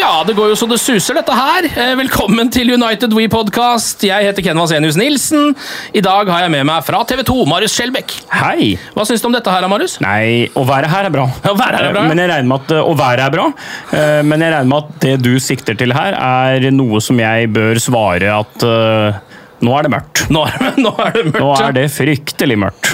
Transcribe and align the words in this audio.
Ja, 0.00 0.22
det 0.24 0.32
går 0.38 0.52
jo 0.52 0.56
så 0.56 0.64
det 0.70 0.78
suser, 0.80 1.16
dette 1.18 1.34
her. 1.36 1.66
Eh, 1.68 1.90
Velkommen 1.98 2.48
til 2.52 2.70
United 2.72 3.12
We 3.12 3.26
Podcast. 3.28 4.00
Jeg 4.06 4.24
heter 4.24 4.44
Ken 4.46 4.56
Vasenius 4.56 4.96
Nilsen. 4.96 5.50
I 5.92 6.00
dag 6.04 6.30
har 6.32 6.44
jeg 6.46 6.52
med 6.54 6.64
meg 6.70 6.86
fra 6.86 7.02
TV 7.08 7.20
2, 7.28 7.36
Marius 7.50 7.74
Skjelbæk. 7.76 8.14
Hei! 8.32 8.70
Hva 8.96 9.04
syns 9.08 9.20
du 9.20 9.28
om 9.28 9.34
dette 9.36 9.52
her, 9.52 9.66
Marius? 9.68 9.98
Nei, 10.00 10.46
å 10.56 10.64
være 10.68 10.88
her 10.88 11.10
er 11.10 11.14
bra. 11.14 11.26
Å 11.28 11.52
være 11.58 11.82
her 11.82 11.88
er 11.90 11.96
bra. 11.98 12.04
Men 12.08 12.22
jeg 12.22 12.30
regner 12.32 12.48
med 12.54 12.64
at 12.64 12.74
å 12.80 12.94
være 12.96 13.26
er 13.28 13.34
bra. 13.36 13.48
Eh, 13.92 14.20
Men 14.30 14.46
jeg 14.46 14.54
regner 14.54 14.70
med 14.72 14.78
at 14.86 15.00
det 15.04 15.14
du 15.26 15.32
sikter 15.42 15.76
til 15.82 15.92
her, 15.96 16.16
er 16.16 16.70
noe 16.72 17.02
som 17.04 17.20
jeg 17.20 17.50
bør 17.52 17.82
svare 17.82 18.32
at 18.40 18.66
eh, 18.70 19.20
nå 19.60 19.74
er 19.76 19.84
det 19.86 19.92
mørkt. 19.92 20.24
Nå 20.32 20.44
er, 20.48 20.70
nå 20.80 20.92
er 21.04 21.16
det 21.16 21.24
mørkt. 21.28 21.42
Nå 21.42 21.50
er 21.58 21.74
det 21.76 21.86
fryktelig 21.92 22.56
mørkt. 22.60 22.90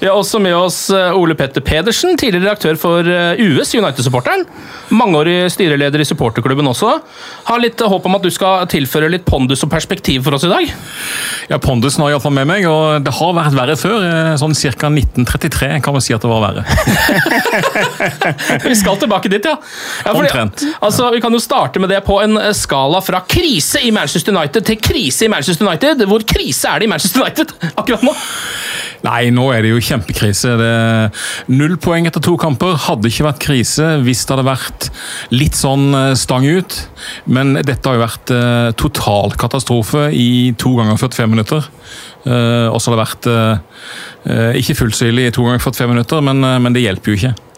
Vi 0.00 0.08
har 0.08 0.16
også 0.16 0.40
med 0.42 0.54
oss 0.56 0.82
eh, 0.94 1.16
Ole 1.16 1.34
Petter 1.36 1.64
Pedersen, 1.64 2.16
tidligere 2.18 2.46
redaktør 2.46 2.76
for 2.80 3.06
eh, 3.08 3.40
US, 3.50 3.72
United-supporteren. 3.74 4.44
Mangeårig 4.96 5.50
styreleder 5.52 6.02
i 6.02 6.06
supporterklubben 6.08 6.68
også. 6.70 6.92
Har 7.48 7.62
litt 7.62 7.80
eh, 7.80 7.90
håp 7.90 8.08
om 8.08 8.18
at 8.18 8.24
du 8.24 8.30
skal 8.32 8.66
tilføre 8.70 9.10
litt 9.12 9.26
pondus 9.28 9.64
og 9.66 9.72
perspektiv 9.72 10.24
for 10.26 10.36
oss 10.36 10.46
i 10.48 10.52
dag. 10.52 10.72
Ja, 11.50 11.58
Pondusen 11.62 12.04
har 12.04 12.12
jeg 12.12 12.18
iallfall 12.18 12.36
med 12.36 12.48
meg, 12.48 12.66
og 12.70 13.04
det 13.06 13.14
har 13.16 13.34
vært 13.36 13.56
verre 13.56 13.76
før. 13.80 14.06
Sånn 14.40 14.56
ca. 14.56 14.90
1933 14.90 15.70
kan 15.84 15.96
man 15.96 16.04
si 16.04 16.16
at 16.16 16.24
det 16.24 16.30
var 16.30 16.44
verre. 16.44 16.64
Vi 18.70 18.76
skal 18.78 19.00
tilbake 19.00 19.32
dit, 19.32 19.48
ja. 19.48 19.56
ja 20.04 20.14
Omtrent. 20.16 20.64
Altså, 20.84 21.08
Vi 21.14 21.22
kan 21.24 21.34
jo 21.34 21.42
starte 21.42 21.80
med 21.82 21.92
det 21.92 22.02
på 22.06 22.20
en 22.22 22.38
skala 22.56 23.00
fra 23.04 23.22
krise 23.28 23.82
i 23.84 23.92
Manchester 23.94 24.36
United 24.36 24.68
til 24.68 24.80
krise 24.80 25.26
i 25.26 25.32
Manchester 25.32 25.66
United. 25.66 26.06
Hvor 26.10 26.24
krise 26.26 26.70
er 26.70 26.80
det 26.82 26.88
i 26.88 26.90
Manchester 26.90 27.22
United 27.22 27.54
akkurat 27.70 28.04
nå? 28.06 28.14
Nei, 29.06 29.30
nå 29.32 29.46
er 29.54 29.64
det 29.64 29.70
jo 29.72 29.80
kjempekrise. 29.80 30.56
Det 30.60 31.54
null 31.54 31.76
poeng 31.80 32.08
etter 32.08 32.22
to 32.24 32.34
kamper. 32.40 32.76
Hadde 32.88 33.08
ikke 33.08 33.28
vært 33.30 33.42
krise 33.42 33.86
hvis 34.04 34.26
det 34.26 34.34
hadde 34.34 34.48
vært 34.48 34.88
litt 35.32 35.56
sånn 35.56 35.88
eh, 35.96 36.12
stang 36.20 36.44
ut. 36.44 36.76
Men 37.30 37.54
dette 37.56 37.80
har 37.88 37.96
jo 37.96 38.04
vært 38.04 38.34
eh, 38.36 38.70
total 38.80 39.36
katastrofe 39.40 40.10
i 40.12 40.52
to 40.60 40.74
ganger 40.76 41.00
45 41.00 41.32
minutter. 41.32 41.70
Eh, 42.28 42.66
og 42.68 42.80
så 42.80 42.90
har 42.90 42.98
det 42.98 43.04
vært 43.06 43.30
eh, 43.32 43.84
eh, 44.28 44.60
ikke 44.60 44.90
ille 45.08 45.28
i 45.28 45.32
to 45.32 45.46
ganger 45.46 45.62
45 45.64 45.94
minutter, 45.94 46.20
men, 46.24 46.44
eh, 46.44 46.58
men 46.60 46.76
det 46.76 46.84
hjelper 46.84 47.14
jo 47.14 47.20
ikke. 47.22 47.49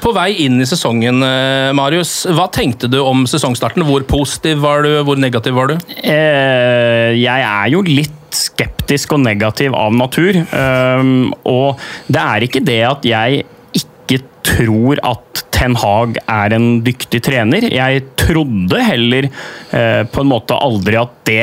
På 0.00 0.12
vei 0.16 0.30
inn 0.44 0.60
i 0.62 0.66
sesongen, 0.68 1.22
eh, 1.22 1.72
Marius, 1.76 2.26
hva 2.32 2.46
tenkte 2.54 2.88
du 2.90 3.00
om 3.02 3.26
sesongstarten? 3.28 3.84
Hvor 3.88 4.04
positiv 4.08 4.62
var 4.64 4.82
du, 4.86 4.92
hvor 5.04 5.18
negativ 5.20 5.54
var 5.58 5.72
du? 5.72 5.76
Eh, 6.02 7.12
Jeg 7.18 7.42
er 7.44 7.68
jo 7.72 7.82
litt 7.82 8.14
skeptisk 8.30 9.12
og 9.16 9.22
negativ 9.24 9.74
av 9.74 9.92
natur. 9.96 10.36
Um, 10.52 11.32
Og 11.48 11.78
det 12.08 12.20
er 12.20 12.44
ikke 12.44 12.64
det 12.64 12.82
at 12.84 13.06
jeg 13.08 13.44
ikke 13.74 14.20
tror 14.44 15.00
at 15.04 15.42
Ten 15.58 15.74
Hag 15.74 16.18
er 16.28 16.54
en 16.54 16.82
dyktig 16.86 17.20
trener. 17.26 17.64
Jeg 17.72 18.04
trodde 18.20 18.78
heller 18.84 19.26
eh, 19.72 20.04
på 20.06 20.22
en 20.22 20.30
måte 20.30 20.54
aldri 20.54 20.94
at 21.00 21.16
det 21.26 21.42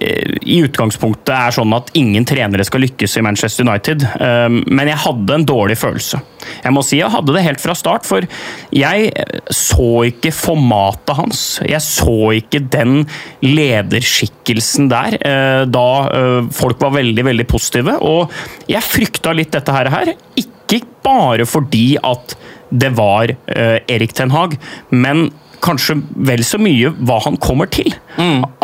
eh, 0.00 0.38
i 0.48 0.62
utgangspunktet 0.64 1.34
er 1.34 1.54
sånn 1.58 1.74
at 1.76 1.90
ingen 1.98 2.24
trenere 2.24 2.64
skal 2.64 2.80
lykkes 2.86 3.18
i 3.18 3.24
Manchester 3.26 3.66
United. 3.68 4.06
eh, 4.16 4.48
men 4.48 4.88
jeg 4.88 5.02
hadde 5.04 5.34
en 5.36 5.46
dårlig 5.46 5.76
følelse. 5.82 6.22
Jeg 6.64 6.74
må 6.74 6.84
si 6.86 7.00
jeg 7.00 7.12
hadde 7.12 7.34
det 7.34 7.44
helt 7.46 7.62
fra 7.62 7.74
start, 7.78 8.06
for 8.08 8.26
jeg 8.74 9.10
så 9.54 9.90
ikke 10.08 10.32
formatet 10.34 11.16
hans. 11.18 11.42
Jeg 11.66 11.82
så 11.84 12.32
ikke 12.36 12.62
den 12.72 13.04
lederskikkelsen 13.44 14.90
der 14.90 15.18
eh, 15.20 15.64
da 15.70 15.88
eh, 16.14 16.50
folk 16.54 16.80
var 16.82 16.96
veldig, 16.98 17.26
veldig 17.30 17.46
positive. 17.50 17.98
Og 18.06 18.32
jeg 18.70 18.86
frykta 18.86 19.34
litt 19.36 19.52
dette 19.56 19.74
her. 19.74 20.14
Ikke 20.40 20.82
bare 21.04 21.46
fordi 21.48 21.94
at 22.02 22.36
det 22.70 22.92
var 22.98 23.32
eh, 23.32 23.78
Erik 23.90 24.14
Ten 24.16 24.32
Hag, 24.34 24.56
men 24.90 25.30
kanskje 25.60 25.98
vel 26.28 26.42
så 26.46 26.60
mye 26.62 26.92
hva 27.04 27.18
han 27.26 27.36
kommer 27.40 27.68
til. 27.68 27.92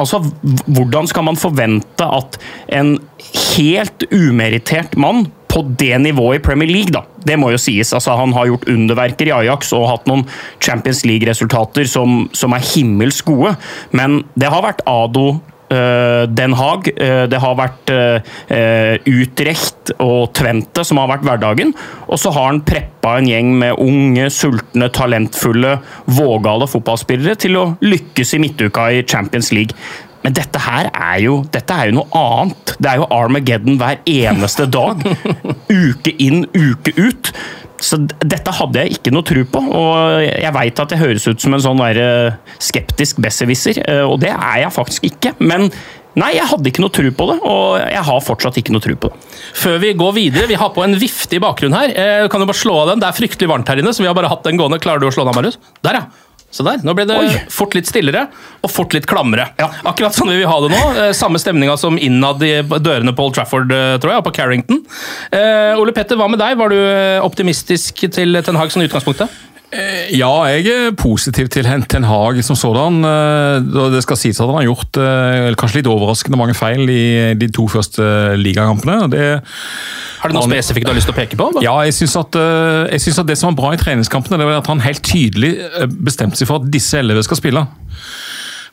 Altså, 0.00 0.22
Hvordan 0.64 1.08
skal 1.10 1.26
man 1.28 1.36
forvente 1.36 2.06
at 2.06 2.38
en 2.72 2.96
helt 3.56 4.06
umerittert 4.08 4.96
mann 5.00 5.26
på 5.56 5.64
det 5.80 5.96
nivået 6.04 6.40
i 6.40 6.44
Premier 6.44 6.68
League, 6.68 6.92
da. 6.92 7.06
Det 7.26 7.38
må 7.40 7.50
jo 7.54 7.60
sies. 7.60 7.94
Altså, 7.96 8.14
han 8.18 8.34
har 8.36 8.50
gjort 8.50 8.68
underverker 8.68 9.30
i 9.30 9.34
Ajax 9.40 9.72
og 9.76 9.88
hatt 9.88 10.08
noen 10.10 10.26
Champions 10.60 11.04
League-resultater 11.08 11.88
som, 11.88 12.26
som 12.36 12.54
er 12.56 12.64
himmelsk 12.74 13.32
gode, 13.32 13.56
men 13.96 14.20
det 14.36 14.52
har 14.52 14.64
vært 14.66 14.84
Ado 14.90 15.38
eh, 15.72 16.26
Den 16.28 16.54
Haag, 16.58 16.90
eh, 16.92 17.24
det 17.30 17.40
har 17.42 17.56
vært 17.58 17.92
eh, 17.94 18.98
Utrecht 19.08 19.94
og 20.02 20.34
Tvente 20.36 20.84
som 20.86 21.00
har 21.00 21.10
vært 21.14 21.26
hverdagen. 21.26 21.72
Og 22.06 22.20
så 22.20 22.32
har 22.34 22.50
han 22.50 22.62
preppa 22.66 23.16
en 23.18 23.30
gjeng 23.30 23.52
med 23.60 23.80
unge, 23.82 24.28
sultne, 24.34 24.90
talentfulle, 24.94 25.78
vågale 26.18 26.68
fotballspillere 26.70 27.38
til 27.46 27.58
å 27.60 27.68
lykkes 27.84 28.36
i 28.36 28.42
midtuka 28.44 28.90
i 28.92 29.04
Champions 29.08 29.52
League. 29.56 29.74
Men 30.26 30.34
dette 30.34 30.58
her 30.58 30.88
er 30.90 31.20
jo, 31.22 31.36
dette 31.54 31.70
er 31.70 31.92
jo 31.92 32.00
noe 32.00 32.18
annet. 32.18 32.72
Det 32.82 32.88
er 32.90 32.98
jo 32.98 33.06
Armageddon 33.14 33.76
hver 33.78 34.00
eneste 34.10 34.66
dag. 34.74 35.04
Uke 35.70 36.14
inn, 36.18 36.48
uke 36.50 36.94
ut. 36.98 37.30
Så 37.78 38.00
dette 38.08 38.54
hadde 38.56 38.82
jeg 38.82 38.96
ikke 38.96 39.12
noe 39.14 39.26
tro 39.28 39.44
på. 39.52 39.62
Og 39.62 40.24
jeg 40.26 40.50
veit 40.56 40.82
at 40.82 40.96
jeg 40.96 41.02
høres 41.04 41.28
ut 41.30 41.44
som 41.44 41.54
en 41.54 41.62
sånn 41.62 41.78
der, 41.84 42.02
eh, 42.02 42.58
skeptisk 42.58 43.22
besserwisser, 43.22 43.78
eh, 43.84 44.02
og 44.02 44.18
det 44.24 44.32
er 44.34 44.64
jeg 44.64 44.74
faktisk 44.74 45.06
ikke. 45.12 45.36
Men 45.46 45.68
nei, 46.18 46.32
jeg 46.40 46.50
hadde 46.50 46.72
ikke 46.72 46.82
noe 46.82 46.96
tro 46.98 47.14
på 47.22 47.30
det, 47.30 47.38
og 47.46 47.78
jeg 47.84 48.04
har 48.10 48.26
fortsatt 48.26 48.58
ikke 48.58 48.74
noe 48.74 48.82
tro 48.82 48.98
på 48.98 49.12
det. 49.12 49.32
Før 49.62 49.78
vi 49.84 49.94
går 50.02 50.14
videre, 50.18 50.50
vi 50.50 50.58
har 50.58 50.74
på 50.74 50.82
en 50.82 50.98
vifte 50.98 51.38
i 51.38 51.44
bakgrunnen 51.44 51.78
her. 51.78 51.94
Eh, 51.94 52.28
kan 52.32 52.42
du 52.42 52.50
bare 52.50 52.64
slå 52.66 52.80
av 52.82 52.90
den? 52.90 53.04
Det 53.04 53.12
er 53.12 53.20
fryktelig 53.22 53.54
varmt 53.54 53.70
her 53.70 53.78
inne, 53.78 53.94
så 53.94 54.02
vi 54.02 54.10
har 54.10 54.18
bare 54.18 54.32
hatt 54.32 54.42
den 54.48 54.58
gående. 54.58 54.82
Klarer 54.82 55.04
du 55.04 55.06
å 55.06 55.14
slå 55.14 55.22
den 55.22 55.36
av, 55.36 55.38
Marius? 55.38 55.60
Der, 55.86 56.00
ja. 56.00 56.25
Så 56.56 56.64
der. 56.64 56.80
Nå 56.86 56.94
ble 56.96 57.04
det 57.08 57.16
Oi. 57.20 57.40
fort 57.52 57.74
litt 57.76 57.88
stillere 57.88 58.26
og 58.64 58.70
fort 58.72 58.94
litt 58.96 59.06
klammere. 59.08 59.50
Akkurat 59.84 60.16
sånn 60.16 60.30
vil 60.32 60.40
vi 60.40 60.48
ha 60.48 60.56
det 60.64 60.70
nå. 60.72 60.82
Eh, 61.02 61.10
samme 61.16 61.40
stemninga 61.42 61.76
som 61.80 61.98
innad 62.00 62.40
i 62.46 62.54
dørene 62.64 63.12
på 63.16 63.26
Old 63.28 63.36
Trafford, 63.36 63.72
eh, 63.72 63.98
tror 64.00 64.14
jeg, 64.14 64.22
og 64.22 64.26
på 64.30 64.34
Carrington. 64.38 64.80
Eh, 65.30 65.76
Ole 65.76 65.92
Petter, 65.96 66.16
hva 66.16 66.30
med 66.32 66.40
deg? 66.40 66.56
Var 66.56 66.72
du 66.72 66.78
eh, 66.80 67.20
optimistisk 67.24 68.06
til 68.16 68.40
Ten 68.42 68.56
Hag 68.56 68.72
som 68.72 68.84
utgangspunktet? 68.86 69.28
Ja, 69.74 70.30
jeg 70.46 70.66
er 70.70 70.92
positiv 70.94 71.48
til 71.50 71.66
Ten 71.90 72.04
Hag 72.06 72.38
som 72.46 72.56
sådan. 72.56 73.00
Eh, 73.04 73.90
Det 73.92 74.02
skal 74.04 74.16
sies 74.16 74.38
at 74.40 74.46
han 74.46 74.60
har 74.60 74.68
gjort 74.68 74.96
eh, 75.02 75.54
kanskje 75.58 75.80
litt 75.80 75.90
overraskende 75.90 76.38
mange 76.38 76.54
feil 76.54 76.86
i 76.88 77.34
de 77.34 77.48
to 77.50 77.66
første 77.68 78.36
ligakampene. 78.38 79.10
Det, 79.10 79.42
Har 80.22 80.28
du 80.28 80.34
noe 80.34 80.42
Han- 80.46 80.50
spesifikt 80.54 80.86
du 80.86 80.92
har 80.92 80.96
lyst 80.96 81.10
til 81.10 81.14
å 81.16 81.18
peke 81.18 81.36
på? 81.36 81.50
Da? 81.54 81.60
ja, 81.66 81.74
jeg 81.84 81.94
syns 81.98 82.16
at, 82.16 82.36
eh, 82.36 82.92
jeg 82.94 83.00
at 83.18 83.26
det 83.26 83.38
som 83.38 83.50
var 83.54 83.58
bra 83.62 83.72
i 83.74 83.76
treningskampene, 83.82 84.38
det 84.38 84.46
var 84.46 84.58
at 84.62 84.66
han 84.70 84.80
helt 84.80 85.02
tydelig 85.02 85.58
eh, 85.58 85.86
bestemte 85.86 86.36
seg 86.38 86.46
for 86.46 86.62
at 86.62 86.70
disse 86.70 86.94
elleve 86.98 87.22
skal 87.26 87.36
spille. 87.36 87.66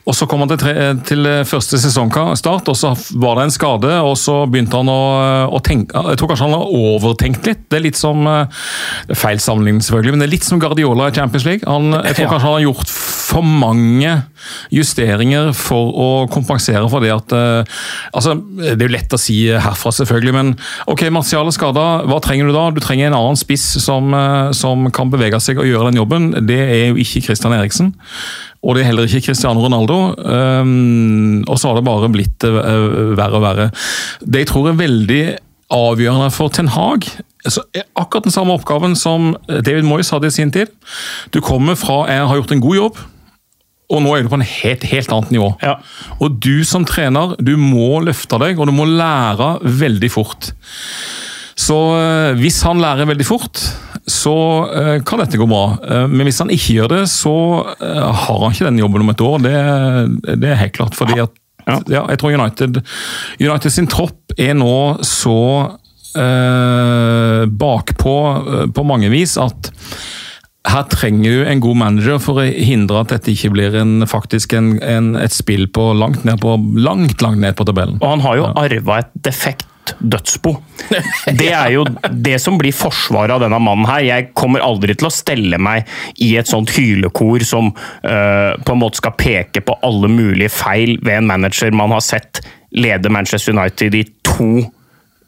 Og 0.04 0.16
Så 0.16 0.26
kom 0.28 0.42
han 0.44 0.50
til, 0.52 0.60
tre, 0.60 0.74
til 1.08 1.24
eh, 1.28 1.46
første 1.48 1.78
sesongstart, 1.80 2.68
og 2.68 2.76
så 2.76 2.92
var 3.20 3.38
det 3.38 3.46
en 3.46 3.54
skade. 3.54 3.92
og 4.04 4.16
Så 4.20 4.36
begynte 4.52 4.76
han 4.76 4.90
å, 4.92 5.00
å 5.48 5.60
tenke 5.64 6.02
Jeg 6.10 6.20
tror 6.20 6.32
kanskje 6.32 6.48
han 6.48 6.56
har 6.58 6.74
overtenkt 6.76 7.48
litt. 7.48 7.64
Det 7.72 7.78
er 7.78 7.86
litt 7.86 8.00
som 8.00 8.26
eh, 8.28 8.64
Feil 9.16 9.40
sammenligning, 9.40 9.80
selvfølgelig, 9.84 10.14
men 10.14 10.24
det 10.24 10.28
er 10.28 10.34
litt 10.36 10.48
som 10.48 10.60
Guardiola 10.60 11.08
i 11.08 11.16
Champions 11.16 11.48
League. 11.48 11.64
Han, 11.68 11.96
jeg 12.04 12.18
tror 12.18 12.34
kanskje 12.34 12.48
han 12.50 12.58
har 12.58 12.66
gjort 12.66 12.94
for 13.24 13.46
mange 13.64 14.12
justeringer 14.74 15.52
for 15.56 15.96
å 15.96 16.08
kompensere 16.32 16.84
for 16.92 17.04
det 17.04 17.12
at 17.14 17.32
eh, 17.34 17.80
altså, 18.12 18.36
Det 18.60 18.76
er 18.76 18.86
jo 18.86 18.94
lett 18.94 19.16
å 19.16 19.20
si 19.20 19.38
herfra, 19.48 19.92
selvfølgelig, 19.94 20.34
men 20.36 20.54
ok, 20.90 21.06
Martial 21.14 21.48
er 21.48 21.56
skada. 21.56 21.86
Hva 22.10 22.20
trenger 22.24 22.50
du 22.50 22.56
da? 22.56 22.68
Du 22.74 22.82
trenger 22.84 23.08
en 23.08 23.18
annen 23.18 23.40
spiss 23.40 23.64
som, 23.82 24.12
eh, 24.14 24.52
som 24.56 24.90
kan 24.94 25.12
bevege 25.12 25.40
seg 25.42 25.60
og 25.60 25.68
gjøre 25.70 25.90
den 25.90 26.02
jobben. 26.02 26.32
Det 26.44 26.60
er 26.66 26.84
jo 26.90 27.00
ikke 27.00 27.24
Christian 27.30 27.56
Eriksen. 27.56 27.94
Og 28.64 28.74
det 28.74 28.82
er 28.82 28.90
heller 28.90 29.08
ikke 29.08 29.28
Cristiano 29.28 29.60
Ronaldo. 29.60 29.98
Um, 30.24 31.44
og 31.44 31.58
så 31.60 31.70
har 31.70 31.78
det 31.78 31.86
bare 31.86 32.10
blitt 32.12 32.46
uh, 32.48 33.12
verre 33.18 33.38
og 33.38 33.44
verre. 33.44 33.70
Det 34.24 34.44
jeg 34.44 34.50
tror 34.52 34.70
er 34.70 34.80
veldig 34.80 35.22
avgjørende 35.74 36.32
for 36.32 36.52
Ten 36.54 36.70
Hag 36.72 37.08
så 37.44 37.60
akkurat 37.92 38.24
den 38.24 38.32
samme 38.32 38.54
oppgaven 38.56 38.94
som 38.96 39.34
David 39.48 39.84
Moyes 39.84 40.08
hadde 40.14 40.30
i 40.30 40.32
sin 40.32 40.52
tid. 40.54 40.70
Du 41.34 41.42
kommer 41.44 41.76
fra 41.76 42.04
jeg 42.08 42.24
har 42.24 42.40
gjort 42.40 42.54
en 42.54 42.62
god 42.64 42.78
jobb, 42.78 43.00
og 43.92 44.00
nå 44.00 44.14
er 44.14 44.24
du 44.24 44.30
på 44.32 44.38
en 44.38 44.46
helt, 44.48 44.86
helt 44.88 45.12
annet 45.12 45.34
nivå. 45.34 45.50
Ja. 45.60 45.76
Og 46.24 46.38
du 46.40 46.64
som 46.64 46.86
trener, 46.88 47.36
du 47.36 47.54
må 47.60 48.00
løfte 48.06 48.40
deg, 48.40 48.56
og 48.56 48.70
du 48.70 48.72
må 48.76 48.88
lære 48.88 49.58
veldig 49.60 50.10
fort. 50.12 50.54
Så 51.54 51.76
hvis 52.40 52.62
han 52.66 52.80
lærer 52.82 53.06
veldig 53.12 53.26
fort, 53.28 53.60
så 54.06 54.34
øh, 54.68 54.98
kan 55.06 55.22
dette 55.22 55.38
gå 55.40 55.46
bra. 55.48 55.78
Eh, 55.80 56.08
Men 56.12 56.26
hvis 56.28 56.38
han 56.42 56.50
ikke 56.52 56.74
gjør 56.76 56.88
det, 56.92 57.02
så 57.08 57.32
øh, 57.80 58.02
har 58.12 58.42
han 58.42 58.52
ikke 58.52 58.66
den 58.68 58.78
jobben 58.82 59.00
om 59.06 59.08
et 59.14 59.20
år. 59.24 59.38
Det, 59.38 59.54
det 60.42 60.50
er 60.52 60.60
helt 60.60 60.76
klart. 60.76 60.94
fordi 60.94 61.18
at 61.24 61.30
Ja. 61.66 61.78
ja, 61.88 62.02
jeg 62.10 62.18
tror 62.20 62.34
United, 62.36 62.76
United 63.40 63.70
sin 63.72 63.86
tropp 63.88 64.34
er 64.36 64.52
nå 64.52 64.98
så 65.00 65.36
øh, 66.16 67.46
bakpå 67.48 68.14
på 68.74 68.84
mange 68.84 69.08
vis 69.08 69.38
at 69.40 69.70
her 70.68 70.84
trenger 70.92 71.30
du 71.30 71.44
en 71.48 71.60
god 71.60 71.76
manager 71.76 72.18
for 72.20 72.40
å 72.40 72.44
hindre 72.48 73.00
at 73.04 73.10
dette 73.12 73.32
ikke 73.32 73.50
blir 73.52 73.74
en, 73.80 74.06
faktisk 74.08 74.52
en, 74.56 74.74
en, 74.82 75.10
et 75.20 75.32
spill 75.32 75.66
på 75.72 75.90
langt 75.96 76.24
ned 76.24 76.40
på, 76.40 76.54
langt, 76.80 77.20
langt 77.24 77.40
ned 77.42 77.56
på 77.58 77.66
tabellen. 77.68 77.98
Og 78.00 78.14
han 78.14 78.24
har 78.24 78.38
jo 78.40 78.46
arva 78.52 78.98
et 79.02 79.10
defekt 79.26 79.66
dødsbo. 79.98 80.54
Det 81.40 81.50
er 81.50 81.70
jo 81.74 81.84
det 82.10 82.36
som 82.42 82.56
blir 82.60 82.74
forsvaret 82.76 83.34
av 83.36 83.42
denne 83.44 83.60
mannen 83.62 83.88
her. 83.88 84.04
Jeg 84.06 84.30
kommer 84.36 84.64
aldri 84.64 84.96
til 84.98 85.08
å 85.08 85.14
stelle 85.14 85.60
meg 85.62 85.88
i 86.24 86.34
et 86.40 86.50
sånt 86.50 86.72
hylekor 86.76 87.44
som 87.46 87.70
uh, 87.72 88.52
på 88.56 88.74
en 88.74 88.80
måte 88.80 89.02
skal 89.02 89.16
peke 89.18 89.64
på 89.64 89.78
alle 89.86 90.10
mulige 90.12 90.52
feil 90.52 90.96
ved 91.04 91.20
en 91.20 91.30
manager 91.30 91.74
man 91.74 91.94
har 91.94 92.04
sett 92.04 92.42
lede 92.74 93.12
Manchester 93.12 93.54
United 93.54 93.94
i 93.94 94.04
to 94.26 94.64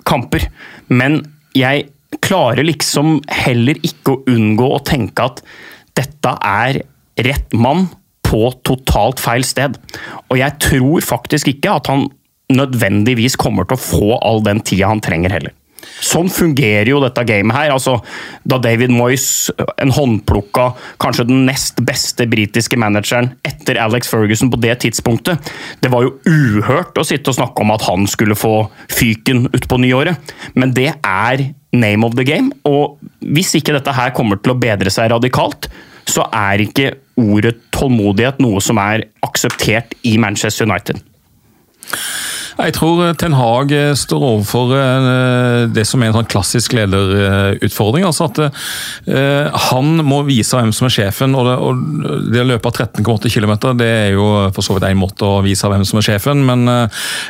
kamper. 0.06 0.48
Men 0.88 1.20
jeg 1.56 1.88
klarer 2.24 2.66
liksom 2.66 3.20
heller 3.30 3.78
ikke 3.86 4.14
å 4.16 4.22
unngå 4.30 4.72
å 4.74 4.82
tenke 4.86 5.28
at 5.30 5.42
dette 5.96 6.34
er 6.42 6.82
rett 7.26 7.54
mann 7.56 7.88
på 8.26 8.48
totalt 8.66 9.22
feil 9.22 9.44
sted. 9.46 9.76
Og 10.30 10.38
jeg 10.40 10.58
tror 10.62 11.04
faktisk 11.06 11.52
ikke 11.52 11.78
at 11.78 11.90
han 11.92 12.08
nødvendigvis 12.52 13.38
kommer 13.40 13.66
til 13.66 13.78
å 13.78 13.82
få 13.82 14.18
all 14.20 14.42
den 14.46 14.62
tida 14.64 14.90
han 14.90 15.02
trenger 15.02 15.34
heller. 15.34 15.54
Sånn 16.02 16.28
fungerer 16.32 16.88
jo 16.90 16.98
dette 17.02 17.22
gamet 17.28 17.56
her. 17.56 17.70
Altså, 17.74 17.98
da 18.48 18.58
David 18.62 18.92
Moyes, 18.92 19.48
en 19.80 19.92
håndplukka, 19.94 20.70
kanskje 21.02 21.26
den 21.28 21.44
nest 21.48 21.80
beste 21.86 22.26
britiske 22.30 22.78
manageren 22.80 23.32
etter 23.46 23.80
Alex 23.80 24.10
Ferguson 24.10 24.50
på 24.52 24.60
det 24.62 24.74
tidspunktet 24.84 25.52
Det 25.82 25.90
var 25.92 26.04
jo 26.04 26.14
uhørt 26.26 26.98
å 26.98 27.04
sitte 27.06 27.32
og 27.32 27.38
snakke 27.38 27.64
om 27.64 27.72
at 27.74 27.86
han 27.86 28.06
skulle 28.10 28.36
få 28.38 28.68
fyken 28.92 29.46
utpå 29.56 29.80
nyåret, 29.82 30.34
men 30.54 30.74
det 30.76 30.92
er 31.00 31.48
name 31.76 32.06
of 32.06 32.16
the 32.16 32.26
game. 32.26 32.52
Og 32.68 32.98
hvis 33.20 33.54
ikke 33.58 33.76
dette 33.76 33.94
her 33.96 34.14
kommer 34.16 34.40
til 34.40 34.54
å 34.54 34.60
bedre 34.60 34.92
seg 34.92 35.10
radikalt, 35.12 35.70
så 36.06 36.28
er 36.34 36.62
ikke 36.62 36.92
ordet 37.18 37.56
tålmodighet 37.74 38.40
noe 38.44 38.60
som 38.62 38.78
er 38.80 39.08
akseptert 39.26 39.96
i 40.06 40.16
Manchester 40.22 40.68
United. 40.68 41.00
Jeg 42.56 42.72
tror 42.76 43.02
eh, 43.04 43.14
Ten 43.20 43.34
Hag 43.36 43.72
eh, 43.74 43.92
står 43.98 44.24
overfor 44.30 44.72
eh, 44.76 45.66
det 45.72 45.84
som 45.88 46.02
er 46.02 46.10
en 46.10 46.18
sånn 46.18 46.30
klassisk 46.30 46.76
lederutfordring. 46.76 48.06
altså 48.08 48.30
at 48.30 48.40
Han 49.70 50.00
må 50.06 50.22
vise 50.28 50.56
hvem 50.56 50.72
som 50.76 50.88
er 50.88 50.94
sjefen. 50.96 51.36
og 51.36 51.48
Det, 51.48 51.56
og 51.60 52.30
det 52.32 52.42
å 52.42 52.48
løpe 52.48 52.72
13,8 52.72 53.32
km 53.32 53.54
det 53.76 53.90
er 53.90 54.10
jo 54.16 54.26
for 54.56 54.64
så 54.64 54.76
vidt 54.76 54.88
en 54.88 55.00
måte 55.00 55.28
å 55.28 55.42
vise 55.44 55.68
hvem 55.68 55.84
som 55.86 56.00
er 56.00 56.06
sjefen, 56.06 56.44
men 56.46 56.64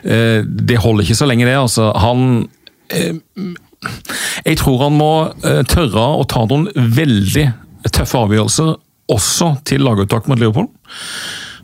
det 0.03 0.79
holder 0.83 1.05
ikke 1.05 1.19
så 1.19 1.29
lenge, 1.29 1.47
det. 1.49 1.57
altså. 1.59 1.91
Han 1.97 2.47
Jeg 4.47 4.59
tror 4.61 4.85
han 4.85 4.99
må 4.99 5.13
tørre 5.71 6.05
å 6.21 6.27
ta 6.29 6.45
noen 6.47 6.69
veldig 6.75 7.47
tøffe 7.91 8.23
avgjørelser, 8.27 8.77
også 9.13 9.53
til 9.67 9.85
laguttak 9.87 10.27
mot 10.31 10.39
Liverpool. 10.41 10.71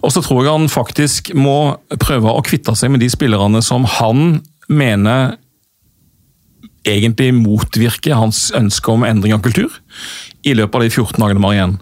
Og 0.03 0.13
så 0.15 0.23
tror 0.25 0.43
jeg 0.43 0.53
han 0.53 0.73
faktisk 0.73 1.31
må 1.39 1.77
prøve 2.03 2.33
å 2.33 2.43
kvitte 2.47 2.75
seg 2.79 2.93
med 2.93 3.03
de 3.03 3.11
spillerne 3.13 3.63
som 3.65 3.87
han 3.99 4.41
mener 4.69 5.37
egentlig 6.89 7.31
motvirker 7.37 8.19
hans 8.19 8.49
ønske 8.59 8.91
om 8.91 9.05
endring 9.07 9.37
av 9.37 9.43
kultur 9.45 9.71
i 10.43 10.55
løpet 10.59 10.75
av 10.75 10.83
de 10.83 10.91
14 10.91 11.21
dagene 11.23 11.39
vi 11.39 11.47
har 11.47 11.59
igjen. 11.59 11.77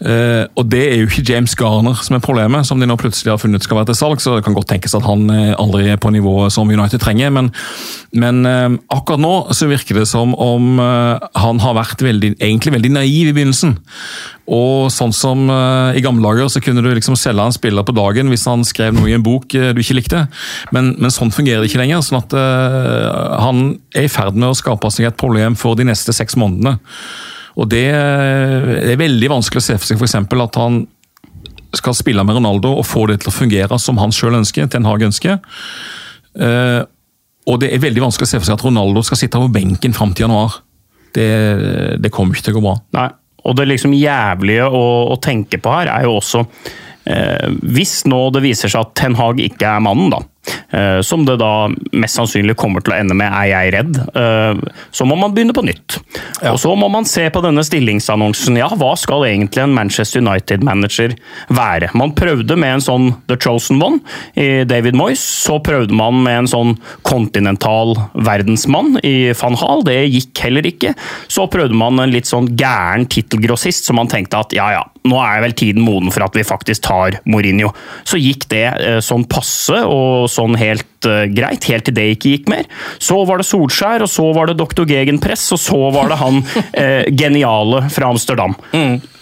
Eh, 0.00 0.44
og 0.56 0.68
det 0.72 0.82
er 0.86 0.98
jo 1.02 1.08
ikke 1.10 1.26
James 1.28 1.54
Garner 1.58 1.98
som 2.00 2.16
er 2.16 2.24
problemet, 2.24 2.66
som 2.68 2.80
de 2.80 2.88
nå 2.88 2.96
plutselig 3.00 3.34
har 3.34 3.40
funnet 3.42 3.64
skal 3.64 3.80
være 3.80 3.90
til 3.90 4.00
salg, 4.00 4.22
så 4.22 4.36
det 4.36 4.46
kan 4.46 4.56
godt 4.56 4.70
tenkes 4.72 4.96
at 4.96 5.06
han 5.06 5.26
eh, 5.34 5.54
aldri 5.60 5.90
er 5.92 6.00
på 6.00 6.12
nivået 6.14 6.54
som 6.54 6.70
United 6.70 7.02
trenger, 7.02 7.32
men, 7.34 7.52
men 8.16 8.42
eh, 8.48 8.68
akkurat 8.92 9.22
nå 9.22 9.34
så 9.56 9.68
virker 9.70 10.00
det 10.00 10.08
som 10.08 10.34
om 10.40 10.78
han 10.80 11.60
har 11.62 11.74
vært 11.76 12.02
veldig, 12.04 12.34
egentlig 12.40 12.72
veldig 12.74 12.92
naiv 12.94 13.30
i 13.30 13.34
begynnelsen. 13.36 13.76
Og 14.50 14.90
sånn 14.90 15.12
som 15.14 15.46
uh, 15.46 15.94
i 15.94 16.02
gamle 16.02 16.26
dager 16.26 16.50
så 16.50 16.62
kunne 16.62 16.82
du 16.82 16.90
liksom 16.90 17.14
selge 17.18 17.44
en 17.46 17.54
spiller 17.54 17.86
på 17.86 17.94
dagen 17.94 18.30
hvis 18.32 18.48
han 18.50 18.64
skrev 18.66 18.96
noe 18.96 19.10
i 19.10 19.14
en 19.14 19.24
bok 19.24 19.54
uh, 19.54 19.70
du 19.76 19.82
ikke 19.82 19.98
likte, 20.00 20.24
men, 20.74 20.94
men 20.98 21.14
sånn 21.14 21.30
fungerer 21.34 21.62
det 21.62 21.70
ikke 21.70 21.82
lenger. 21.82 22.02
sånn 22.02 22.18
at 22.18 22.34
uh, 22.34 23.38
han 23.44 23.76
er 23.94 24.08
i 24.08 24.12
ferd 24.12 24.38
med 24.38 24.50
å 24.50 24.58
skape 24.58 24.90
seg 24.90 25.10
et 25.10 25.20
problem 25.20 25.58
for 25.58 25.78
de 25.78 25.86
neste 25.86 26.14
seks 26.16 26.38
månedene. 26.40 26.80
Og 27.58 27.68
det, 27.72 27.86
det 27.90 28.94
er 28.94 29.00
veldig 29.00 29.30
vanskelig 29.32 29.62
å 29.62 29.66
se 29.66 29.78
for 29.80 29.90
seg 29.90 30.00
f.eks. 30.00 30.16
at 30.46 30.58
han 30.60 30.82
skal 31.76 31.94
spille 31.94 32.22
med 32.26 32.38
Ronaldo 32.38 32.72
og 32.78 32.86
få 32.86 33.06
det 33.10 33.20
til 33.22 33.30
å 33.30 33.34
fungere 33.34 33.78
som 33.78 33.98
han 34.02 34.14
sjøl 34.14 34.38
ønsker, 34.40 34.66
Ten 34.70 34.86
Hag 34.88 35.04
ønsker. 35.06 35.38
Eh, 36.34 36.82
og 37.50 37.62
det 37.62 37.70
er 37.74 37.82
veldig 37.82 38.04
vanskelig 38.04 38.28
å 38.28 38.32
se 38.32 38.40
for 38.40 38.48
seg 38.48 38.58
at 38.58 38.66
Ronaldo 38.66 39.02
skal 39.06 39.20
sitte 39.20 39.40
på 39.40 39.50
benken 39.54 39.94
fram 39.96 40.12
til 40.14 40.26
januar. 40.26 40.60
Det, 41.14 41.30
det 42.02 42.12
kommer 42.14 42.36
ikke 42.36 42.48
til 42.48 42.56
å 42.56 42.60
gå 42.60 42.64
bra. 42.66 42.76
Nei, 42.98 43.08
og 43.46 43.56
det 43.58 43.66
liksom 43.70 43.94
jævlige 43.96 44.68
å, 44.68 44.84
å 45.10 45.18
tenke 45.22 45.58
på 45.62 45.72
her 45.74 45.90
er 45.90 46.06
jo 46.06 46.18
også 46.20 46.44
eh, 47.08 47.48
Hvis 47.74 48.04
nå 48.10 48.20
det 48.34 48.44
viser 48.44 48.70
seg 48.70 48.84
at 48.84 48.94
Ten 48.98 49.16
Hag 49.18 49.40
ikke 49.42 49.72
er 49.72 49.82
mannen, 49.84 50.12
da. 50.12 50.22
Eh, 50.70 51.00
som 51.00 51.24
det 51.26 51.36
da 51.40 51.68
mest 51.92 52.16
sannsynlig 52.16 52.54
kommer 52.58 52.84
til 52.84 52.94
å 52.94 52.98
ende 53.00 53.16
med, 53.18 53.28
er 53.28 53.50
jeg 53.50 53.72
redd. 53.74 53.98
Eh, 54.16 54.60
så 54.94 55.06
må 55.08 55.18
man 55.18 55.34
begynne 55.34 55.54
på 55.56 55.64
nytt. 55.66 55.98
Og 56.50 56.58
så 56.62 56.72
må 56.78 56.88
man 56.92 57.08
se 57.08 57.26
på 57.32 57.42
denne 57.44 57.64
stillingsannonsen. 57.66 58.58
Ja, 58.60 58.70
hva 58.78 58.92
skal 58.98 59.26
egentlig 59.28 59.64
en 59.64 59.74
Manchester 59.76 60.22
United-manager 60.22 61.16
være? 61.52 61.90
Man 61.98 62.14
prøvde 62.16 62.56
med 62.60 62.78
en 62.78 62.84
sånn 62.84 63.10
The 63.30 63.38
Chosen 63.40 63.82
One 63.82 64.00
i 64.38 64.64
David 64.68 64.98
Moyes. 64.98 65.22
Så 65.22 65.58
prøvde 65.64 65.96
man 65.96 66.22
med 66.24 66.44
en 66.44 66.50
sånn 66.50 66.76
kontinental 67.06 67.96
verdensmann 68.14 68.96
i 69.06 69.32
van 69.36 69.58
Hall. 69.60 69.84
Det 69.86 69.98
gikk 70.06 70.44
heller 70.46 70.70
ikke. 70.70 70.94
Så 71.28 71.48
prøvde 71.52 71.76
man 71.76 72.00
en 72.00 72.14
litt 72.14 72.30
sånn 72.30 72.48
gæren 72.56 73.08
tittelgrossist, 73.10 73.88
som 73.88 74.00
man 74.00 74.10
tenkte 74.10 74.40
at 74.40 74.54
ja 74.56 74.70
ja, 74.78 74.84
nå 75.08 75.18
er 75.24 75.42
vel 75.44 75.54
tiden 75.56 75.84
moden 75.84 76.12
for 76.12 76.24
at 76.24 76.36
vi 76.36 76.46
faktisk 76.46 76.84
tar 76.86 77.18
Mourinho. 77.28 77.72
Så 78.08 78.20
gikk 78.20 78.46
det 78.52 78.66
eh, 78.78 78.98
sånn 79.04 79.26
passe 79.30 79.82
og 79.86 80.29
sånn 80.30 80.58
helt 80.60 81.08
uh, 81.08 81.24
greit, 81.30 81.66
helt 81.70 81.88
til 81.88 81.96
det 81.96 82.06
ikke 82.14 82.34
gikk 82.34 82.52
mer. 82.52 82.68
Så 83.02 83.18
var 83.28 83.40
det 83.40 83.48
Solskjær, 83.48 84.04
og 84.06 84.12
så 84.12 84.28
var 84.36 84.50
det 84.50 84.58
Dr. 84.60 84.86
Gegenpress, 84.88 85.48
og 85.56 85.62
så 85.62 85.80
var 85.94 86.12
det 86.12 86.20
han 86.20 86.42
uh, 86.44 87.02
geniale 87.22 87.84
fra 87.92 88.12
Amsterdam. 88.14 88.56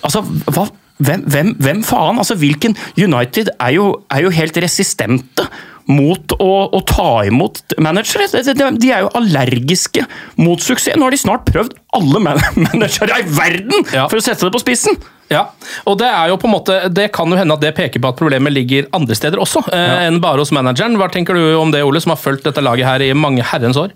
Altså, 0.05 0.23
hva, 0.53 0.69
hvem, 0.99 1.25
hvem, 1.31 1.55
hvem 1.62 1.83
faen? 1.87 2.21
Altså, 2.21 2.37
hvilken 2.38 2.77
United 2.99 3.53
er 3.55 3.75
jo, 3.77 3.91
er 4.11 4.27
jo 4.27 4.35
helt 4.35 4.62
resistente 4.65 5.47
mot 5.88 6.35
å, 6.38 6.52
å 6.76 6.80
ta 6.87 7.11
imot 7.28 7.62
managere. 7.80 8.28
De, 8.54 8.90
er 8.92 9.07
jo 9.07 9.12
allergiske 9.18 10.04
mot 10.40 10.61
suksess. 10.62 10.99
Nå 10.99 11.09
har 11.09 11.14
de 11.16 11.21
snart 11.21 11.47
prøvd 11.49 11.76
alle 11.97 12.21
man 12.23 12.42
managere 12.68 13.23
i 13.23 13.30
verden 13.33 13.87
Ja. 13.95 14.09
for 14.11 14.21
å 14.21 14.25
sette 14.25 14.47
det 14.47 14.54
på 14.54 14.64
spissen! 14.64 14.99
Ja, 15.28 15.42
og 15.85 15.99
det 16.00 16.07
er 16.09 16.30
jo 16.30 16.38
på 16.40 16.49
en 16.49 16.54
måte 16.54 16.76
Det 16.88 17.11
kan 17.12 17.28
jo 17.28 17.37
hende 17.37 17.52
at 17.52 17.61
det 17.61 17.75
peker 17.76 18.00
på 18.00 18.09
at 18.09 18.16
problemet 18.16 18.49
ligger 18.49 18.87
andre 18.97 19.12
steder 19.12 19.40
også, 19.42 19.61
ja. 19.68 20.07
enn 20.07 20.23
bare 20.25 20.40
hos 20.40 20.52
manageren. 20.57 20.97
Hva 20.97 21.11
tenker 21.12 21.37
du 21.37 21.50
om 21.61 21.68
det, 21.73 21.83
Ole, 21.85 22.00
som 22.00 22.14
har 22.14 22.21
fulgt 22.21 22.47
dette 22.49 22.64
laget 22.64 22.88
her 22.88 23.04
i 23.04 23.11
mange 23.12 23.45
herrens 23.45 23.76
år? 23.76 23.92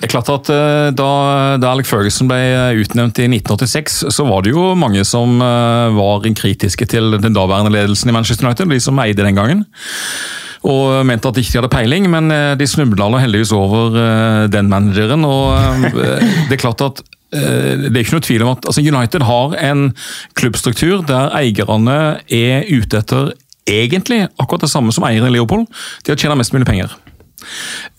Det 0.00 0.08
er 0.08 0.12
klart 0.14 0.30
at 0.32 0.48
eh, 0.52 0.88
Da, 0.96 1.10
da 1.60 1.74
Alec 1.74 1.88
Ferguson 1.88 2.28
ble 2.30 2.40
utnevnt 2.80 3.20
i 3.20 3.28
1986, 3.28 4.00
så 4.16 4.26
var 4.28 4.46
det 4.46 4.54
jo 4.56 4.70
mange 4.80 5.04
som 5.08 5.36
eh, 5.44 5.92
var 5.96 6.24
kritiske 6.40 6.88
til 6.88 7.18
den 7.20 7.36
daværende 7.36 7.72
ledelsen 7.76 8.08
i 8.12 8.16
Manchester 8.16 8.48
United, 8.48 8.72
de 8.72 8.80
som 8.80 9.04
eide 9.04 9.28
den 9.28 9.36
gangen. 9.36 9.66
Og 10.66 11.06
mente 11.06 11.30
at 11.30 11.36
de 11.36 11.44
ikke 11.44 11.60
hadde 11.60 11.72
peiling, 11.72 12.08
men 12.10 12.32
eh, 12.34 12.54
de 12.58 12.66
snubla 12.66 13.06
heldigvis 13.22 13.54
over 13.54 13.98
eh, 14.00 14.46
den 14.50 14.70
manageren. 14.72 15.24
og 15.24 15.84
eh, 15.86 16.24
Det 16.48 16.58
er 16.58 16.64
klart 16.64 16.84
at 16.86 17.04
det 17.36 17.90
er 17.90 18.04
ikke 18.04 18.14
noe 18.14 18.24
tvil 18.24 18.42
om 18.46 18.52
at 18.52 18.68
altså 18.70 18.80
United 18.80 19.24
har 19.26 19.56
en 19.58 19.80
klubbstruktur 20.38 21.02
der 21.04 21.34
eierne 21.36 21.96
er 22.32 22.68
ute 22.70 23.00
etter 23.02 23.32
egentlig 23.66 24.22
akkurat 24.38 24.62
det 24.62 24.70
samme 24.70 24.94
som 24.94 25.04
eierne 25.04 25.28
i 25.28 25.34
Leopold. 25.34 25.66
De 26.06 26.14
har 26.14 26.20
tjent 26.20 26.38
mest 26.38 26.54
mulig 26.54 26.68
penger. 26.68 26.94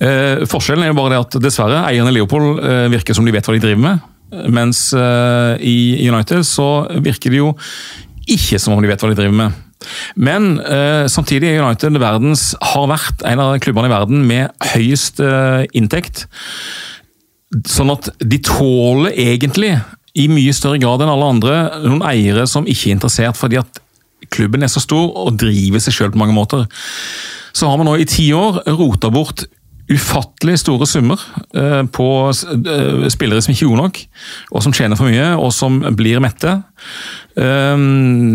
Eh, 0.04 0.44
forskjellen 0.50 0.86
er 0.86 0.92
jo 0.92 0.98
bare 0.98 1.16
det 1.16 1.24
at 1.26 1.40
dessverre, 1.44 1.84
eierne 1.90 2.12
i 2.12 2.18
Leopold 2.18 2.62
eh, 2.64 2.86
virker 2.94 3.18
som 3.18 3.28
de 3.28 3.34
vet 3.36 3.48
hva 3.48 3.56
de 3.56 3.64
driver 3.64 3.84
med. 3.84 4.06
Mens 4.52 4.90
eh, 4.98 5.54
i 5.64 6.08
United 6.08 6.44
så 6.48 6.88
virker 7.04 7.32
det 7.32 7.40
jo 7.44 7.54
ikke 8.28 8.60
som 8.62 8.76
om 8.76 8.84
de 8.84 8.90
vet 8.92 9.04
hva 9.04 9.12
de 9.12 9.18
driver 9.18 9.38
med. 9.38 9.64
Men 10.18 10.58
eh, 10.60 11.06
samtidig 11.12 11.52
er 11.52 11.64
United 11.64 12.00
verdens, 12.02 12.50
har 12.74 12.90
vært 12.90 13.24
en 13.30 13.42
av 13.44 13.58
klubbene 13.64 13.90
i 13.90 13.94
verden 13.94 14.24
med 14.30 14.70
høyest 14.74 15.22
eh, 15.24 15.66
inntekt. 15.78 16.26
Sånn 17.70 17.94
at 17.94 18.10
de 18.20 18.42
tåler 18.44 19.14
egentlig, 19.14 19.76
i 20.18 20.26
mye 20.32 20.54
større 20.56 20.80
grad 20.82 21.04
enn 21.04 21.12
alle 21.14 21.28
andre, 21.30 21.58
noen 21.84 22.02
eiere 22.10 22.48
som 22.50 22.66
ikke 22.66 22.90
er 22.90 22.96
interessert 22.96 23.38
fordi 23.38 23.60
at 23.62 23.82
klubben 24.34 24.66
er 24.66 24.72
så 24.72 24.82
stor 24.82 25.12
og 25.14 25.38
driver 25.38 25.84
seg 25.84 25.94
sjøl 25.94 26.14
på 26.16 26.22
mange 26.24 26.34
måter. 26.34 26.66
Så 27.54 27.70
har 27.70 27.78
man 27.78 27.86
nå 27.90 28.00
i 28.02 28.08
ti 28.10 28.32
år 28.34 28.64
rota 28.80 29.12
bort 29.14 29.46
ufattelig 29.88 30.58
store 30.60 30.88
summer 30.88 31.22
eh, 31.56 31.84
på 31.96 32.08
eh, 32.32 33.06
spillere 33.14 33.44
som 33.44 33.54
ikke 33.54 33.66
er 33.66 33.72
gode 33.72 33.84
nok, 33.86 34.02
og 34.52 34.66
som 34.66 34.76
tjener 34.76 35.00
for 35.00 35.08
mye, 35.08 35.30
og 35.40 35.54
som 35.56 35.80
blir 35.96 36.20
mette. 36.24 36.58
eh, 37.38 37.78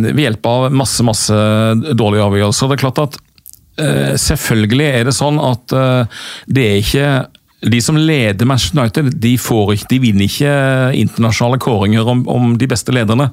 ved 0.09 0.23
hjelp 0.25 0.49
av 0.49 0.73
masse, 0.73 1.05
masse 1.05 1.37
dårlige 1.93 2.25
avgjørelser. 2.31 2.71
Det 2.73 2.79
er 2.79 2.87
klart 2.87 3.05
at 3.09 3.21
selvfølgelig 4.21 4.85
er 4.85 5.07
det 5.09 5.15
sånn 5.17 5.39
at 5.41 5.73
det 6.45 6.65
er 6.69 6.75
ikke 6.77 7.07
de 7.73 7.79
som 7.81 7.97
leder 7.97 8.45
Manchester 8.47 8.83
United, 8.83 9.09
de, 9.17 9.31
ikke, 9.33 9.89
de 9.89 9.99
vinner 10.03 10.29
ikke 10.29 10.53
internasjonale 11.01 11.59
kåringer 11.63 12.11
om, 12.13 12.21
om 12.29 12.53
de 12.61 12.69
beste 12.69 12.93
lederne, 12.93 13.31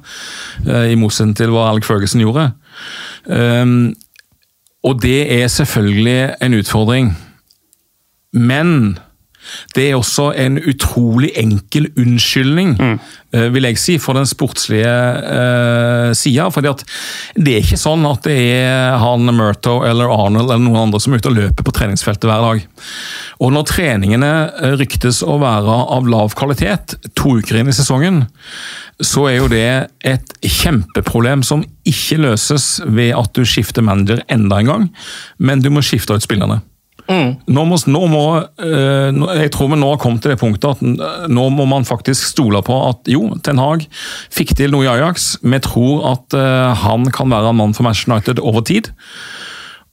i 0.63 0.95
motsetning 0.95 1.35
til 1.35 1.51
hva 1.51 1.67
Alec 1.67 1.83
Ferguson 1.89 2.23
gjorde. 2.23 2.47
Og 4.88 5.03
det 5.03 5.19
er 5.41 5.51
selvfølgelig 5.51 6.19
en 6.39 6.57
utfordring. 6.61 7.11
Men 8.36 9.00
det 9.75 9.86
er 9.88 9.98
også 9.98 10.29
en 10.38 10.57
utrolig 10.67 11.29
enkel 11.39 11.88
unnskyldning, 11.98 12.74
mm. 12.75 12.98
vil 13.53 13.67
jeg 13.69 13.79
si, 13.81 13.95
for 14.01 14.17
den 14.17 14.27
sportslige 14.29 14.89
uh, 14.89 16.12
sida. 16.17 16.50
fordi 16.53 16.71
at 16.71 16.83
det 17.38 17.55
er 17.55 17.63
ikke 17.63 17.79
sånn 17.79 18.05
at 18.09 18.27
det 18.27 18.38
er 18.59 18.98
han 19.01 19.29
Murto 19.36 19.79
eller 19.88 20.12
Arnold 20.12 20.50
eller 20.50 20.63
noen 20.63 20.81
andre 20.88 21.01
som 21.01 21.13
er 21.13 21.21
ute 21.21 21.31
og 21.31 21.38
løper 21.38 21.65
på 21.65 21.75
treningsfeltet 21.79 22.29
hver 22.29 22.45
dag. 22.45 22.65
Og 23.39 23.53
når 23.55 23.67
treningene 23.69 24.31
eh, 24.59 24.74
ryktes 24.79 25.21
å 25.24 25.38
være 25.39 25.75
av 25.95 26.09
lav 26.12 26.33
kvalitet 26.38 26.98
to 27.15 27.38
uker 27.39 27.62
inn 27.62 27.71
i 27.71 27.75
sesongen, 27.75 28.25
så 29.00 29.29
er 29.29 29.38
jo 29.38 29.51
det 29.51 29.69
et 30.03 30.33
kjempeproblem 30.43 31.45
som 31.48 31.63
ikke 31.88 32.19
løses 32.19 32.81
ved 32.83 33.13
at 33.15 33.31
du 33.38 33.45
skifter 33.48 33.86
manager 33.86 34.25
enda 34.27 34.59
en 34.59 34.74
gang, 34.74 34.89
men 35.39 35.63
du 35.63 35.71
må 35.71 35.86
skifte 35.86 36.17
ut 36.17 36.25
spillerne. 36.25 36.59
Nå 37.09 37.63
må, 37.65 37.77
nå 37.89 38.01
må, 38.11 38.23
eh, 38.61 39.09
jeg 39.41 39.51
tror 39.55 39.71
vi 39.71 39.79
nå 39.81 39.87
har 39.89 40.01
kommet 40.01 40.21
til 40.21 40.33
det 40.35 40.39
punktet 40.41 40.75
at 40.75 40.83
eh, 40.85 41.23
nå 41.33 41.47
må 41.55 41.65
man 41.69 41.87
faktisk 41.87 42.27
stole 42.35 42.61
på 42.65 42.75
at 42.85 43.09
jo, 43.09 43.23
Ten 43.45 43.61
Hag 43.61 43.87
fikk 44.33 44.53
til 44.59 44.75
noe 44.75 44.85
i 44.85 44.91
Ajax. 44.91 45.31
Vi 45.41 45.61
tror 45.65 46.05
at 46.11 46.37
eh, 46.37 46.83
han 46.83 47.09
kan 47.15 47.33
være 47.33 47.49
en 47.49 47.57
mann 47.57 47.73
for 47.73 47.87
Manchester 47.87 48.13
United 48.13 48.43
over 48.45 48.65
tid. 48.65 48.91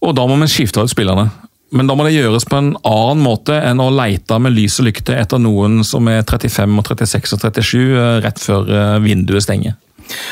Og 0.04 0.12
da 0.18 0.26
må 0.28 0.36
vi 0.42 0.50
skifte 0.52 0.84
ut 0.84 0.92
spillerne. 0.92 1.30
Men 1.72 1.88
da 1.88 1.96
må 1.96 2.04
det 2.06 2.14
gjøres 2.14 2.44
på 2.46 2.60
en 2.60 2.74
annen 2.86 3.24
måte 3.24 3.56
enn 3.64 3.80
å 3.82 3.88
leite 3.90 4.36
med 4.38 4.54
lys 4.54 4.76
og 4.82 4.90
lykte 4.90 5.16
etter 5.16 5.40
noen 5.42 5.80
som 5.88 6.06
er 6.12 6.20
35, 6.20 6.76
og 6.78 6.92
36 6.92 7.32
og 7.32 7.48
37 7.48 7.80
eh, 7.80 8.12
rett 8.28 8.44
før 8.44 8.68
vinduet 9.02 9.48
stenger. 9.48 9.80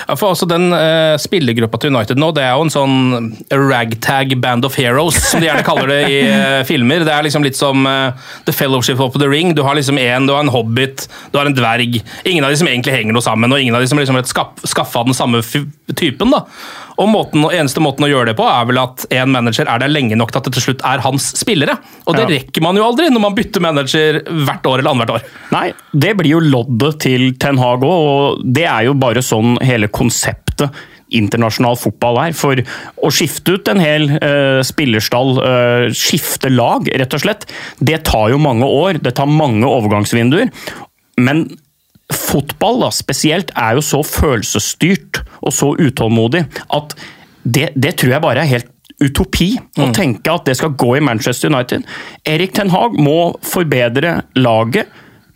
Ja, 0.08 0.16
for 0.16 0.32
også 0.32 0.46
Den 0.48 0.68
uh, 0.72 1.16
spillergruppa 1.20 1.80
til 1.80 1.94
United 1.94 2.20
nå, 2.20 2.30
det 2.36 2.44
er 2.44 2.54
jo 2.54 2.66
en 2.66 2.72
sånn 2.72 2.96
ragtag 3.50 4.36
band 4.42 4.66
of 4.66 4.76
heroes, 4.78 5.18
som 5.30 5.42
de 5.42 5.48
gjerne 5.48 5.64
kaller 5.66 5.90
det 5.90 6.00
i 6.12 6.20
uh, 6.28 6.60
filmer. 6.68 7.04
Det 7.06 7.14
er 7.14 7.26
liksom 7.26 7.46
litt 7.46 7.58
som 7.58 7.86
uh, 7.88 8.14
The 8.48 8.54
Fellowship 8.54 9.02
of 9.02 9.18
the 9.18 9.28
Ring. 9.30 9.54
Du 9.56 9.64
har 9.66 9.78
liksom 9.78 9.98
en, 10.00 10.28
du 10.28 10.34
har 10.36 10.44
en 10.44 10.52
hobbit, 10.54 11.08
du 11.32 11.40
har 11.40 11.50
en 11.50 11.56
dverg. 11.56 12.00
Ingen 12.24 12.46
av 12.46 12.54
de 12.54 12.60
som 12.60 12.70
egentlig 12.70 12.96
henger 12.96 13.16
noe 13.16 13.24
sammen, 13.24 13.52
og 13.52 13.60
ingen 13.60 13.76
av 13.76 13.84
de 13.84 13.90
som 13.90 14.00
liksom 14.00 14.20
skaffa 14.24 15.04
den 15.08 15.16
samme 15.16 15.42
typen. 15.94 16.34
da. 16.34 16.44
Og 17.00 17.08
måten, 17.10 17.42
Eneste 17.50 17.82
måten 17.82 18.06
å 18.06 18.10
gjøre 18.10 18.30
det 18.30 18.36
på 18.38 18.46
er 18.46 18.68
vel 18.68 18.78
at 18.82 19.04
en 19.10 19.32
manager 19.34 19.68
er 19.70 19.82
der 19.82 19.92
lenge 19.92 20.18
nok 20.18 20.30
til 20.32 20.40
at 20.40 20.48
det 20.48 20.54
til 20.58 20.66
slutt 20.68 20.84
er 20.86 21.02
hans 21.04 21.32
spillere. 21.40 21.78
Og 22.06 22.14
det 22.14 22.24
Ja. 22.28 22.38
rekker 22.38 22.62
man 22.62 22.76
jo 22.76 22.84
aldri 22.86 23.10
når 23.10 23.20
man 23.20 23.34
bytter 23.34 23.60
manager 23.60 24.20
hvert 24.22 24.66
år 24.70 24.78
eller 24.78 24.90
annethvert 24.92 25.16
år. 25.18 25.22
Nei, 25.50 25.72
det 25.92 26.16
blir 26.16 26.30
jo 26.36 26.40
loddet 26.40 27.00
til 27.00 27.32
Ten 27.34 27.58
Hag 27.58 27.80
òg, 27.80 27.84
og 27.84 28.42
det 28.44 28.66
er 28.66 28.84
jo 28.84 28.94
bare 28.94 29.22
sånn 29.22 29.58
hele 29.62 29.88
konseptet 29.88 30.70
internasjonal 31.14 31.76
fotball 31.78 32.18
er. 32.28 32.32
For 32.32 32.56
å 32.56 33.10
skifte 33.14 33.56
ut 33.58 33.68
en 33.68 33.82
hel 33.82 34.08
uh, 34.16 34.62
spillerstall, 34.66 35.38
uh, 35.38 35.92
skifte 35.94 36.50
lag, 36.50 36.88
rett 36.88 37.14
og 37.14 37.20
slett, 37.20 37.46
det 37.82 38.04
tar 38.08 38.30
jo 38.30 38.38
mange 38.38 38.66
år. 38.66 39.02
Det 39.02 39.14
tar 39.18 39.30
mange 39.30 39.68
overgangsvinduer. 39.68 40.50
Men 41.22 41.46
fotball 42.12 42.82
da, 42.82 42.90
spesielt 42.92 43.52
er 43.56 43.78
jo 43.78 43.84
så 43.84 44.02
følelsesstyrt 44.04 45.22
og 45.40 45.54
så 45.54 45.72
utålmodig 45.78 46.44
at 46.76 46.96
det, 47.44 47.70
det 47.76 47.94
tror 48.00 48.16
jeg 48.16 48.24
bare 48.24 48.44
er 48.44 48.50
helt 48.50 48.70
utopi 49.02 49.54
å 49.82 49.88
tenke 49.94 50.32
at 50.32 50.46
det 50.48 50.56
skal 50.58 50.76
gå 50.78 50.94
i 50.96 51.02
Manchester 51.04 51.50
United. 51.50 51.82
Erik 52.28 52.54
Ten 52.56 52.70
Hag 52.72 52.94
må 53.00 53.34
forbedre 53.44 54.20
laget 54.38 54.92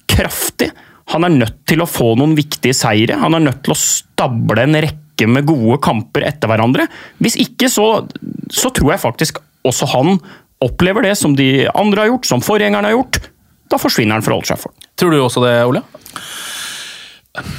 kraftig. 0.09 0.71
Han 1.13 1.25
er 1.27 1.35
nødt 1.35 1.63
til 1.69 1.83
å 1.83 1.89
få 1.89 2.13
noen 2.21 2.37
viktige 2.39 2.77
seire. 2.77 3.19
Han 3.21 3.37
er 3.37 3.47
nødt 3.49 3.63
til 3.67 3.75
å 3.75 3.81
stable 3.81 4.65
en 4.65 4.79
rekke 4.85 5.29
med 5.29 5.49
gode 5.49 5.81
kamper 5.85 6.27
etter 6.29 6.51
hverandre. 6.51 6.87
Hvis 7.23 7.39
ikke, 7.41 7.71
så, 7.73 8.05
så 8.53 8.71
tror 8.77 8.95
jeg 8.95 9.05
faktisk 9.05 9.41
også 9.69 9.89
han 9.95 10.21
opplever 10.65 11.07
det 11.07 11.15
som 11.19 11.35
de 11.39 11.67
andre 11.73 12.05
har 12.05 12.13
gjort, 12.13 12.29
som 12.31 12.45
forgjengerne 12.45 12.91
har 12.91 12.97
gjort. 12.99 13.21
Da 13.69 13.81
forsvinner 13.81 14.17
han 14.17 14.25
fra 14.25 14.37
Old 14.39 14.49
Trafford. 14.49 14.89
Tror 14.99 15.13
du 15.13 15.21
også 15.21 15.43
det, 15.45 15.55
Ole? 15.69 15.83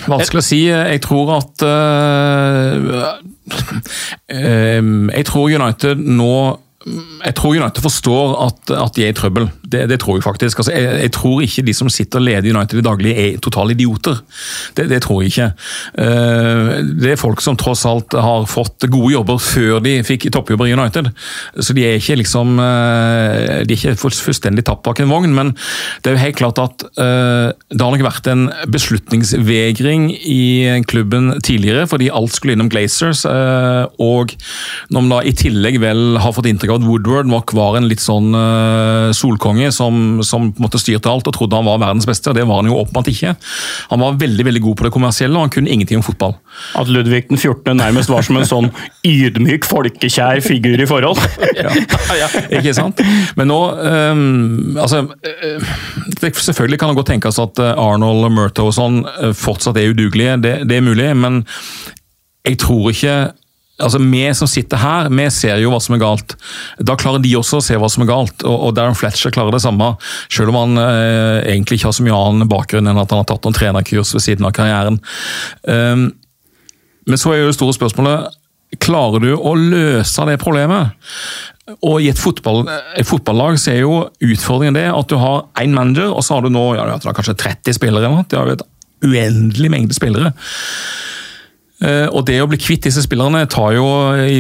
Vanskelig 0.10 0.44
å 0.44 0.48
si. 0.48 0.62
Jeg 0.70 1.02
tror 1.06 1.36
at 1.38 1.66
uh, 1.66 2.74
Jeg 4.30 5.26
tror 5.30 5.50
United 5.50 6.02
nå 6.06 6.34
jeg 7.26 7.36
tror 7.36 7.58
United 7.58 7.84
forstår 7.84 8.38
at, 8.46 8.72
at 8.72 8.96
de 8.96 9.04
er 9.04 9.12
i 9.12 9.16
trøbbel. 9.18 9.50
Det, 9.70 9.84
det 9.92 10.00
tror 10.02 10.18
jeg 10.18 10.26
faktisk. 10.26 10.60
Altså, 10.62 10.74
jeg, 10.76 11.00
jeg 11.06 11.12
tror 11.16 11.42
ikke 11.46 11.64
de 11.68 11.74
som 11.78 11.90
sitter 11.94 12.20
og 12.22 12.26
leder 12.26 12.50
United 12.56 12.80
i 12.82 12.86
daglig 12.86 13.12
er 13.22 13.40
totale 13.44 13.76
idioter. 13.76 14.20
Det, 14.78 14.88
det 14.90 15.02
tror 15.06 15.22
jeg 15.24 15.34
ikke. 15.34 15.50
Eh, 16.04 16.72
Det 17.04 17.12
er 17.14 17.20
folk 17.22 17.42
som 17.44 17.58
tross 17.60 17.86
alt 17.90 18.16
har 18.18 18.48
fått 18.50 18.88
gode 18.92 19.14
jobber 19.14 19.40
før 19.42 19.80
de 19.86 19.98
fikk 20.08 20.30
toppjobber 20.34 20.70
i 20.70 20.74
United. 20.76 21.12
Så 21.60 21.76
de 21.78 21.86
er 21.88 22.00
ikke 22.00 22.18
liksom 22.22 22.58
eh, 22.64 23.62
De 23.70 23.76
er 23.78 23.94
ikke 23.94 24.12
fullstendig 24.26 24.66
tatt 24.68 24.82
bak 24.86 25.00
en 25.04 25.12
vogn, 25.12 25.34
men 25.36 25.54
det 26.04 26.12
er 26.12 26.18
jo 26.18 26.24
helt 26.24 26.40
klart 26.40 26.62
at 26.64 26.86
eh, 27.00 27.50
det 27.70 27.82
har 27.84 27.94
nok 27.94 28.06
vært 28.06 28.30
en 28.32 28.48
beslutningsvegring 28.74 30.10
i 30.18 30.82
klubben 30.90 31.34
tidligere, 31.46 31.86
fordi 31.90 32.10
alt 32.14 32.34
skulle 32.36 32.56
innom 32.56 32.70
Glazers. 32.72 33.26
Og 33.26 34.34
når 34.90 35.02
man 35.02 35.12
da 35.14 35.22
i 35.28 35.34
tillegg 35.38 35.80
vel 35.84 36.18
har 36.22 36.34
fått 36.36 36.50
inntrykk 36.50 36.74
av 36.74 36.82
at 36.82 36.88
Woodward 36.88 37.30
nok 37.30 37.54
var 37.58 37.78
en 37.80 37.88
litt 37.90 38.04
sånn 38.04 38.34
eh, 38.38 39.10
solkonge 39.60 39.72
som, 39.72 40.24
som 40.24 40.52
på 40.52 40.60
en 40.60 40.66
måte 40.66 40.80
styrte 40.80 41.10
alt 41.10 41.28
og 41.28 41.34
trodde 41.34 41.56
han 41.56 41.66
var 41.66 41.80
verdens 41.80 42.08
beste, 42.08 42.30
og 42.30 42.36
det 42.36 42.46
var 42.48 42.62
han 42.62 42.70
jo 42.70 42.80
åpenbart 42.80 43.10
ikke. 43.12 43.36
Han 43.90 44.00
var 44.00 44.20
veldig 44.20 44.46
veldig 44.46 44.62
god 44.62 44.78
på 44.78 44.86
det 44.86 44.94
kommersielle, 44.94 45.36
og 45.36 45.48
han 45.48 45.50
kunne 45.54 45.70
ingenting 45.70 46.00
om 46.00 46.04
fotball. 46.04 46.36
At 46.76 46.88
Ludvig 46.88 47.28
den 47.30 47.38
14. 47.38 47.76
nærmest 47.78 48.10
var 48.10 48.24
som 48.24 48.38
en 48.38 48.48
sånn 48.48 48.70
ydmyk, 49.06 49.66
folkekjær 49.66 50.42
figur 50.42 50.80
i 50.80 50.88
forhold. 50.88 51.20
Ikke 52.58 52.74
sant? 52.74 53.02
Men 53.36 53.50
nå 53.50 53.60
um, 53.80 54.78
altså, 54.80 55.06
eh, 55.24 55.70
Selvfølgelig 56.20 56.80
kan 56.80 56.92
det 56.92 57.00
godt 57.00 57.10
tenkes 57.14 57.40
at 57.42 57.60
eh, 57.62 57.80
Arnold 57.80 58.28
og 58.30 58.60
og 58.60 58.74
sånn 58.76 59.04
eh, 59.08 59.32
fortsatt 59.36 59.78
er 59.80 59.94
udugelige, 59.94 60.38
det, 60.44 60.54
det 60.70 60.80
er 60.80 60.86
mulig. 60.86 61.08
Men 61.18 61.44
jeg 62.48 62.60
tror 62.62 62.90
ikke 62.92 63.16
altså 63.80 64.00
Vi 64.04 64.24
som 64.36 64.50
sitter 64.50 64.82
her, 64.82 65.10
vi 65.14 65.28
ser 65.34 65.60
jo 65.64 65.72
hva 65.74 65.80
som 65.84 65.96
er 65.96 66.02
galt. 66.04 66.36
Da 66.84 66.98
klarer 67.00 67.24
de 67.24 67.36
også 67.40 67.60
å 67.60 67.66
se 67.66 67.78
hva 67.80 67.90
som 67.92 68.04
er 68.06 68.12
galt, 68.12 68.46
og, 68.48 68.72
Darren 68.78 68.98
Fletcher 68.98 69.34
klarer 69.36 69.56
det 69.56 69.64
samme. 69.64 69.94
Selv 70.32 70.54
om 70.54 70.60
han 70.62 70.82
eh, 70.84 71.52
egentlig 71.54 71.80
ikke 71.80 71.90
har 71.90 71.98
så 71.98 72.06
mye 72.06 72.18
annen 72.18 72.52
bakgrunn 72.52 72.90
enn 72.90 73.00
at 73.00 73.14
han 73.14 73.24
har 73.24 73.30
tatt 73.30 73.46
noen 73.48 73.58
trenerkurs 73.58 74.14
ved 74.16 74.26
siden 74.26 74.50
av 74.50 74.56
karrieren. 74.58 75.00
Um, 75.64 76.10
men 77.10 77.22
så 77.22 77.34
er 77.34 77.44
jo 77.44 77.50
det 77.50 77.58
store 77.58 77.78
spørsmålet 77.78 78.36
Klarer 78.78 79.24
du 79.24 79.32
å 79.34 79.56
løse 79.58 80.26
det 80.30 80.36
problemet? 80.44 80.92
Og 81.86 82.04
I 82.04 82.12
et, 82.12 82.20
fotball, 82.22 82.68
et 82.98 83.08
fotballag 83.08 83.58
så 83.62 83.72
er 83.74 83.80
jo 83.82 83.96
utfordringen 84.26 84.78
det 84.78 84.86
at 84.94 85.10
du 85.10 85.18
har 85.22 85.48
én 85.62 85.74
manager, 85.74 86.12
og 86.14 86.22
så 86.26 86.38
har 86.38 86.46
du 86.46 86.54
nå 86.54 86.64
ja, 86.78 86.86
du 86.86 87.08
har 87.10 87.18
kanskje 87.18 87.38
30 87.38 87.78
spillere. 87.78 88.06
eller 88.06 88.22
noe. 88.22 88.28
De 88.30 88.38
har 88.38 88.50
jo 88.50 88.58
et 88.60 88.66
uendelig 89.10 89.72
mengde 89.74 89.98
spillere. 89.98 90.34
Eh, 91.80 92.08
og 92.12 92.26
Det 92.28 92.36
å 92.44 92.48
bli 92.50 92.58
kvitt 92.60 92.84
disse 92.90 93.02
spillerne 93.06 93.46
tar 93.48 93.72
jo, 93.78 93.86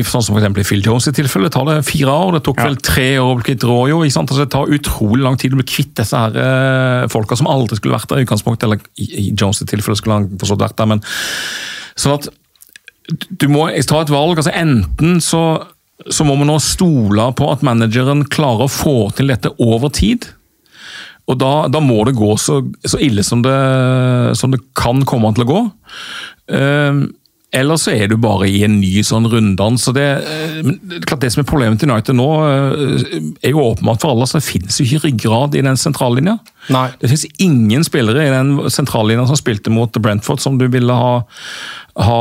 sånn 0.03 0.23
som 0.25 0.33
for 0.33 0.41
eksempel 0.41 0.65
i 0.65 0.67
Phil 0.67 0.83
Jones 0.83 1.07
i 1.07 1.13
tilfelle, 1.15 1.51
tar 1.53 1.69
det 1.69 1.77
fire 1.87 2.11
år. 2.11 2.35
Det 2.35 2.43
tok 2.49 2.59
vel 2.59 2.75
tre 2.83 3.07
år 3.21 3.31
å 3.31 3.37
bli 3.39 3.47
kvitt 3.47 3.63
Royo. 3.67 4.01
ikke 4.03 4.17
sant? 4.17 4.33
Altså, 4.33 4.43
det 4.43 4.51
tar 4.55 4.73
utrolig 4.75 5.23
lang 5.23 5.39
tid 5.39 5.55
å 5.55 5.61
bli 5.61 5.67
kvitt 5.69 5.93
disse 6.01 6.19
her 6.19 6.35
eh, 6.35 7.07
folka 7.11 7.37
som 7.39 7.47
aldri 7.47 7.79
skulle 7.79 7.95
vært 7.95 8.11
der 8.11 8.19
i 8.19 8.27
utgangspunktet. 8.27 8.67
Eller 8.67 8.83
i, 8.99 9.29
Jones 9.31 9.63
i 9.63 9.69
tilfelle 9.69 9.95
skulle 9.99 10.19
han 10.19 10.27
forstått 10.41 10.65
vært 10.65 10.77
der, 10.81 10.91
men 10.91 11.03
sånn 11.95 12.17
at 12.17 12.27
du 13.39 13.47
må 13.49 13.69
ta 13.87 14.01
et 14.03 14.11
valg. 14.11 14.35
altså 14.35 14.51
Enten 14.53 15.21
så, 15.23 15.43
så 16.11 16.27
må 16.27 16.35
man 16.39 16.51
nå 16.51 16.57
stole 16.61 17.29
på 17.39 17.47
at 17.53 17.63
manageren 17.65 18.25
klarer 18.27 18.67
å 18.67 18.73
få 18.73 18.97
til 19.15 19.31
dette 19.31 19.53
over 19.63 19.93
tid. 19.95 20.27
Og 21.29 21.37
da, 21.39 21.53
da 21.69 21.79
må 21.79 22.01
det 22.07 22.17
gå 22.17 22.33
så, 22.41 22.59
så 22.83 22.99
ille 23.05 23.23
som 23.23 23.43
det, 23.45 23.55
som 24.35 24.51
det 24.51 24.59
kan 24.77 25.05
komme 25.07 25.31
til 25.37 25.45
å 25.45 25.49
gå. 25.53 25.63
Eh, 26.57 27.01
eller 27.51 27.79
så 27.81 27.93
er 27.95 28.11
du 28.11 28.15
bare 28.21 28.45
i 28.45 28.59
en 28.65 28.75
ny 28.77 29.01
sånn 29.05 29.25
runddans. 29.29 29.87
så 29.87 29.93
det, 29.95 30.05
eh, 30.21 30.59
det, 30.61 31.01
klart 31.09 31.23
det 31.23 31.31
som 31.33 31.41
er 31.41 31.47
Problemet 31.49 31.81
til 31.81 31.89
United 31.89 32.17
nå, 32.17 32.27
eh, 32.45 33.15
er 33.41 33.55
jo 33.55 33.63
åpenbart 33.63 34.03
for 34.03 34.13
alle. 34.13 34.27
så 34.29 34.37
Det 34.37 34.45
finnes 34.45 34.77
jo 34.77 34.85
ikke 34.85 35.07
ryggrad 35.07 35.55
i 35.55 35.63
den 35.65 35.77
sentrallinja. 35.77 36.37
Nei. 36.69 36.89
Det 36.99 37.09
finnes 37.09 37.25
ingen 37.39 37.83
spillere 37.83 38.27
i 38.27 38.33
den 38.33 38.69
sentrallinja 38.69 39.25
som 39.27 39.39
spilte 39.39 39.73
mot 39.73 39.91
Brentford 39.91 40.39
som 40.39 40.59
du 40.59 40.67
ville 40.67 40.93
ha, 40.93 41.23
ha, 41.97 42.19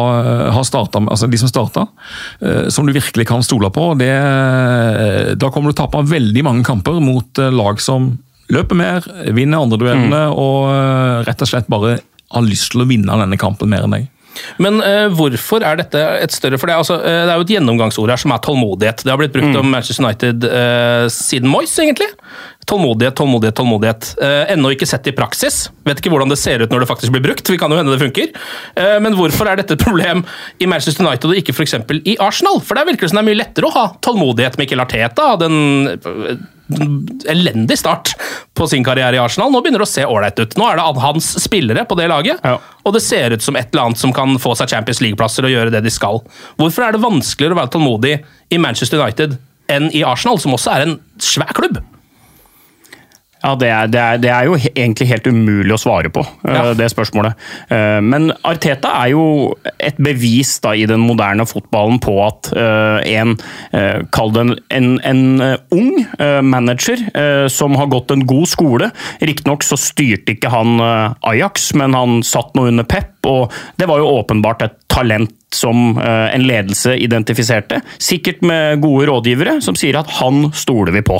ha 0.55 0.63
starta 0.65 1.01
med, 1.01 1.13
altså 1.13 1.29
de 1.29 1.37
som 1.37 1.49
starta, 1.51 1.89
eh, 2.41 2.69
som 2.73 2.87
du 2.87 2.95
virkelig 2.97 3.27
kan 3.29 3.45
stole 3.45 3.69
på. 3.71 3.93
Det, 4.01 4.15
da 5.37 5.51
kommer 5.53 5.69
du 5.69 5.77
til 5.77 5.85
å 5.85 5.91
tape 5.91 6.09
veldig 6.09 6.47
mange 6.47 6.65
kamper 6.65 7.03
mot 7.05 7.37
lag 7.53 7.81
som 7.85 8.15
løper 8.53 8.79
mer, 8.79 9.09
vinner 9.37 9.61
andre 9.61 9.81
duellene 9.81 10.23
og 10.33 10.71
eh, 10.73 11.25
rett 11.29 11.45
og 11.45 11.51
slett 11.51 11.69
bare 11.71 11.99
har 12.29 12.45
lyst 12.45 12.73
til 12.73 12.85
å 12.85 12.89
vinne 12.89 13.21
denne 13.21 13.41
kampen 13.41 13.71
mer 13.73 13.87
enn 13.87 13.97
deg. 13.97 14.09
Men 14.63 14.81
uh, 14.83 15.07
hvorfor 15.15 15.65
er 15.67 15.81
dette 15.81 16.03
et 16.19 16.35
større 16.35 16.59
For 16.61 16.69
det 16.69 16.75
er, 16.75 16.83
altså, 16.83 16.99
eh, 17.01 17.25
det 17.27 17.33
er 17.33 17.41
jo 17.41 17.47
et 17.47 17.55
gjennomgangsord 17.55 18.13
her 18.13 18.21
som 18.21 18.35
er 18.35 18.43
tålmodighet. 18.45 19.05
Det 19.05 19.13
har 19.13 19.21
blitt 19.21 19.35
brukt 19.35 19.59
om 19.59 19.71
Manchester 19.73 20.05
United 20.05 20.47
uh, 20.49 21.07
siden 21.13 21.51
Moyes, 21.51 21.75
egentlig. 21.83 22.09
Tålmodighet, 22.69 23.17
tålmodighet, 23.19 23.57
tålmodighet. 23.59 24.11
Uh, 24.21 24.45
ennå 24.55 24.75
ikke 24.75 24.89
sett 24.89 25.09
i 25.09 25.15
praksis. 25.17 25.61
Vet 25.89 26.03
ikke 26.03 26.13
hvordan 26.13 26.33
det 26.33 26.41
ser 26.41 26.65
ut 26.65 26.75
når 26.75 26.85
det 26.85 26.91
faktisk 26.91 27.15
blir 27.15 27.25
brukt. 27.31 27.49
Vi 27.49 27.61
kan 27.61 27.73
jo 27.73 27.81
hende 27.81 27.95
det 27.95 28.03
funker. 28.03 28.35
Uh, 28.77 28.99
men 29.05 29.17
hvorfor 29.19 29.51
er 29.51 29.63
dette 29.63 29.79
et 29.79 29.87
problem 29.87 30.25
i 30.61 30.69
Manchester 30.71 31.07
United 31.07 31.33
og 31.33 31.41
ikke 31.41 31.57
f.eks. 31.57 31.79
i 32.03 32.19
Arsenal? 32.23 32.63
For 32.65 32.79
der 32.79 32.89
virker 32.91 33.07
det 33.07 33.15
som 33.15 33.21
det 33.21 33.27
er 33.27 33.31
mye 33.31 33.43
lettere 33.43 33.71
å 33.71 33.77
ha 33.77 33.89
tålmodighet 34.05 34.59
med 34.59 34.67
Mikkel 34.67 34.85
Arteta. 34.85 35.33
Den 35.41 35.59
elendig 37.29 37.79
start 37.79 38.13
på 38.55 38.67
sin 38.69 38.85
karriere 38.85 39.17
i 39.17 39.23
Arsenal. 39.23 39.51
Nå 39.53 39.63
begynner 39.63 39.83
det 39.83 39.89
å 39.89 39.91
se 39.91 40.05
ålreit 40.07 40.39
ut. 40.43 40.57
Nå 40.61 40.69
er 40.69 40.77
det 40.81 41.03
hans 41.03 41.31
spillere 41.43 41.85
på 41.89 41.97
det 41.99 42.09
laget, 42.09 42.41
Ja. 42.45 42.59
og 42.85 42.93
det 42.95 43.03
ser 43.03 43.33
ut 43.33 43.43
som 43.43 43.57
et 43.57 43.73
eller 43.73 43.89
annet 43.89 43.99
som 43.99 44.13
kan 44.13 44.37
få 44.39 44.55
seg 44.57 44.69
Champions 44.69 45.01
League-plasser 45.01 45.45
og 45.45 45.51
gjøre 45.51 45.71
det 45.73 45.83
de 45.85 45.91
skal. 45.91 46.23
Hvorfor 46.59 46.89
er 46.89 46.93
det 46.93 47.01
vanskeligere 47.03 47.57
å 47.57 47.61
være 47.63 47.75
tålmodig 47.77 48.25
i 48.51 48.59
Manchester 48.59 49.01
United 49.01 49.39
enn 49.69 49.91
i 49.93 50.03
Arsenal, 50.05 50.39
som 50.39 50.53
også 50.53 50.75
er 50.75 50.87
en 50.87 51.01
svær 51.19 51.53
klubb? 51.53 51.81
Ja, 53.39 53.53
det 53.55 53.69
er, 53.71 53.87
det, 53.87 54.01
er, 54.03 54.19
det 54.23 54.31
er 54.35 54.49
jo 54.49 54.57
egentlig 54.59 55.07
helt 55.13 55.29
umulig 55.31 55.75
å 55.77 55.79
svare 55.81 56.11
på, 56.11 56.25
eh, 56.43 56.55
Ja. 56.57 56.75
det 56.75 56.91
spørsmålet. 56.91 57.39
Eh, 57.71 58.01
Men 58.03 58.33
Arteta 58.43 58.91
er 59.05 59.13
jo 59.13 59.55
et 59.79 59.99
bevis 59.99 60.57
da, 60.65 60.75
i 60.75 60.87
den 60.87 61.01
moderne 61.07 61.47
fotballen 61.47 62.01
på 62.03 62.17
at 62.27 62.51
eh, 62.57 63.15
en, 63.19 63.37
kall 64.15 64.33
det 64.35 64.45
en, 64.75 64.89
en, 65.05 65.23
ung 65.75 65.95
manager 66.43 67.01
som 67.53 67.77
har 67.79 67.89
gått 67.91 68.11
en 68.15 68.25
god 68.27 68.49
skole. 68.49 68.91
Riktignok 69.21 69.65
så 69.67 69.79
styrte 69.79 70.35
ikke 70.35 70.51
han 70.53 70.79
Ajax, 71.27 71.73
men 71.79 71.97
han 71.97 72.23
satt 72.27 72.55
nå 72.57 72.69
under 72.71 72.87
Pep, 72.89 73.15
og 73.29 73.53
det 73.79 73.89
var 73.91 74.01
jo 74.01 74.11
åpenbart 74.21 74.65
et 74.67 74.77
talent 74.89 75.35
som 75.55 75.97
en 76.01 76.45
ledelse 76.45 76.95
identifiserte. 77.01 77.81
Sikkert 78.03 78.43
med 78.45 78.83
gode 78.83 79.09
rådgivere 79.09 79.59
som 79.65 79.77
sier 79.79 79.97
at 80.01 80.11
han 80.19 80.51
stoler 80.57 80.93
vi 80.97 81.05
på. 81.07 81.17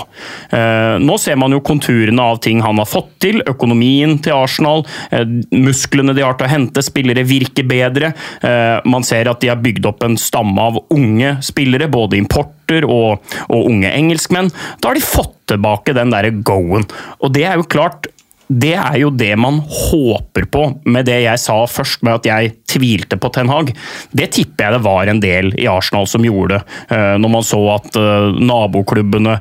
Nå 1.01 1.19
ser 1.21 1.39
man 1.41 1.55
jo 1.55 1.63
konturene 2.09 2.23
av 2.23 2.39
ting 2.39 2.61
han 2.61 2.79
har 2.79 2.87
fått 2.87 3.19
til, 3.21 3.43
økonomien 3.47 4.19
til 4.23 4.33
Arsenal, 4.33 4.85
eh, 5.11 5.25
musklene 5.53 6.15
de 6.15 6.23
har 6.23 6.35
til 6.35 6.47
å 6.47 6.51
hente, 6.51 6.83
spillere 6.83 7.25
virker 7.25 7.65
bedre. 7.65 8.15
Eh, 8.43 8.81
Man 8.85 9.03
ser 9.03 9.29
at 9.29 9.41
de 9.41 9.49
har 9.49 9.57
bygd 9.57 9.87
opp 9.87 10.03
en 10.03 10.17
stamme 10.17 10.59
av 10.59 10.79
unge 10.91 11.43
spillere, 11.43 11.89
både 11.89 12.17
importer 12.17 12.85
og, 12.85 13.21
og 13.49 13.67
unge 13.69 13.91
engelskmenn. 13.91 14.51
Da 14.81 14.89
har 14.89 14.95
de 14.95 15.01
fått 15.01 15.35
tilbake 15.49 15.95
den 15.95 16.11
derre 16.11 16.31
go-en. 16.31 16.87
Og 17.21 17.33
det 17.33 17.45
er 17.45 17.57
jo 17.57 17.65
klart 17.65 18.07
det 18.49 18.79
er 18.81 18.97
jo 18.97 19.11
det 19.11 19.37
man 19.37 19.61
håper 19.61 20.47
på 20.49 20.81
med 20.87 21.05
det 21.05 21.21
jeg 21.21 21.39
sa 21.39 21.67
først, 21.67 22.03
med 22.03 22.15
at 22.15 22.25
jeg 22.25 22.55
tvilte 22.67 23.19
på 23.21 23.29
Ten 23.31 23.49
Hag. 23.49 23.75
Det 24.11 24.31
tipper 24.33 24.65
jeg 24.65 24.73
det 24.73 24.85
var 24.87 25.07
en 25.07 25.21
del 25.21 25.53
i 25.59 25.67
Arsenal 25.69 26.07
som 26.09 26.25
gjorde, 26.25 26.63
eh, 26.89 27.19
når 27.21 27.29
man 27.29 27.45
så 27.45 27.61
at 27.75 27.93
naboklubbene 28.41 29.37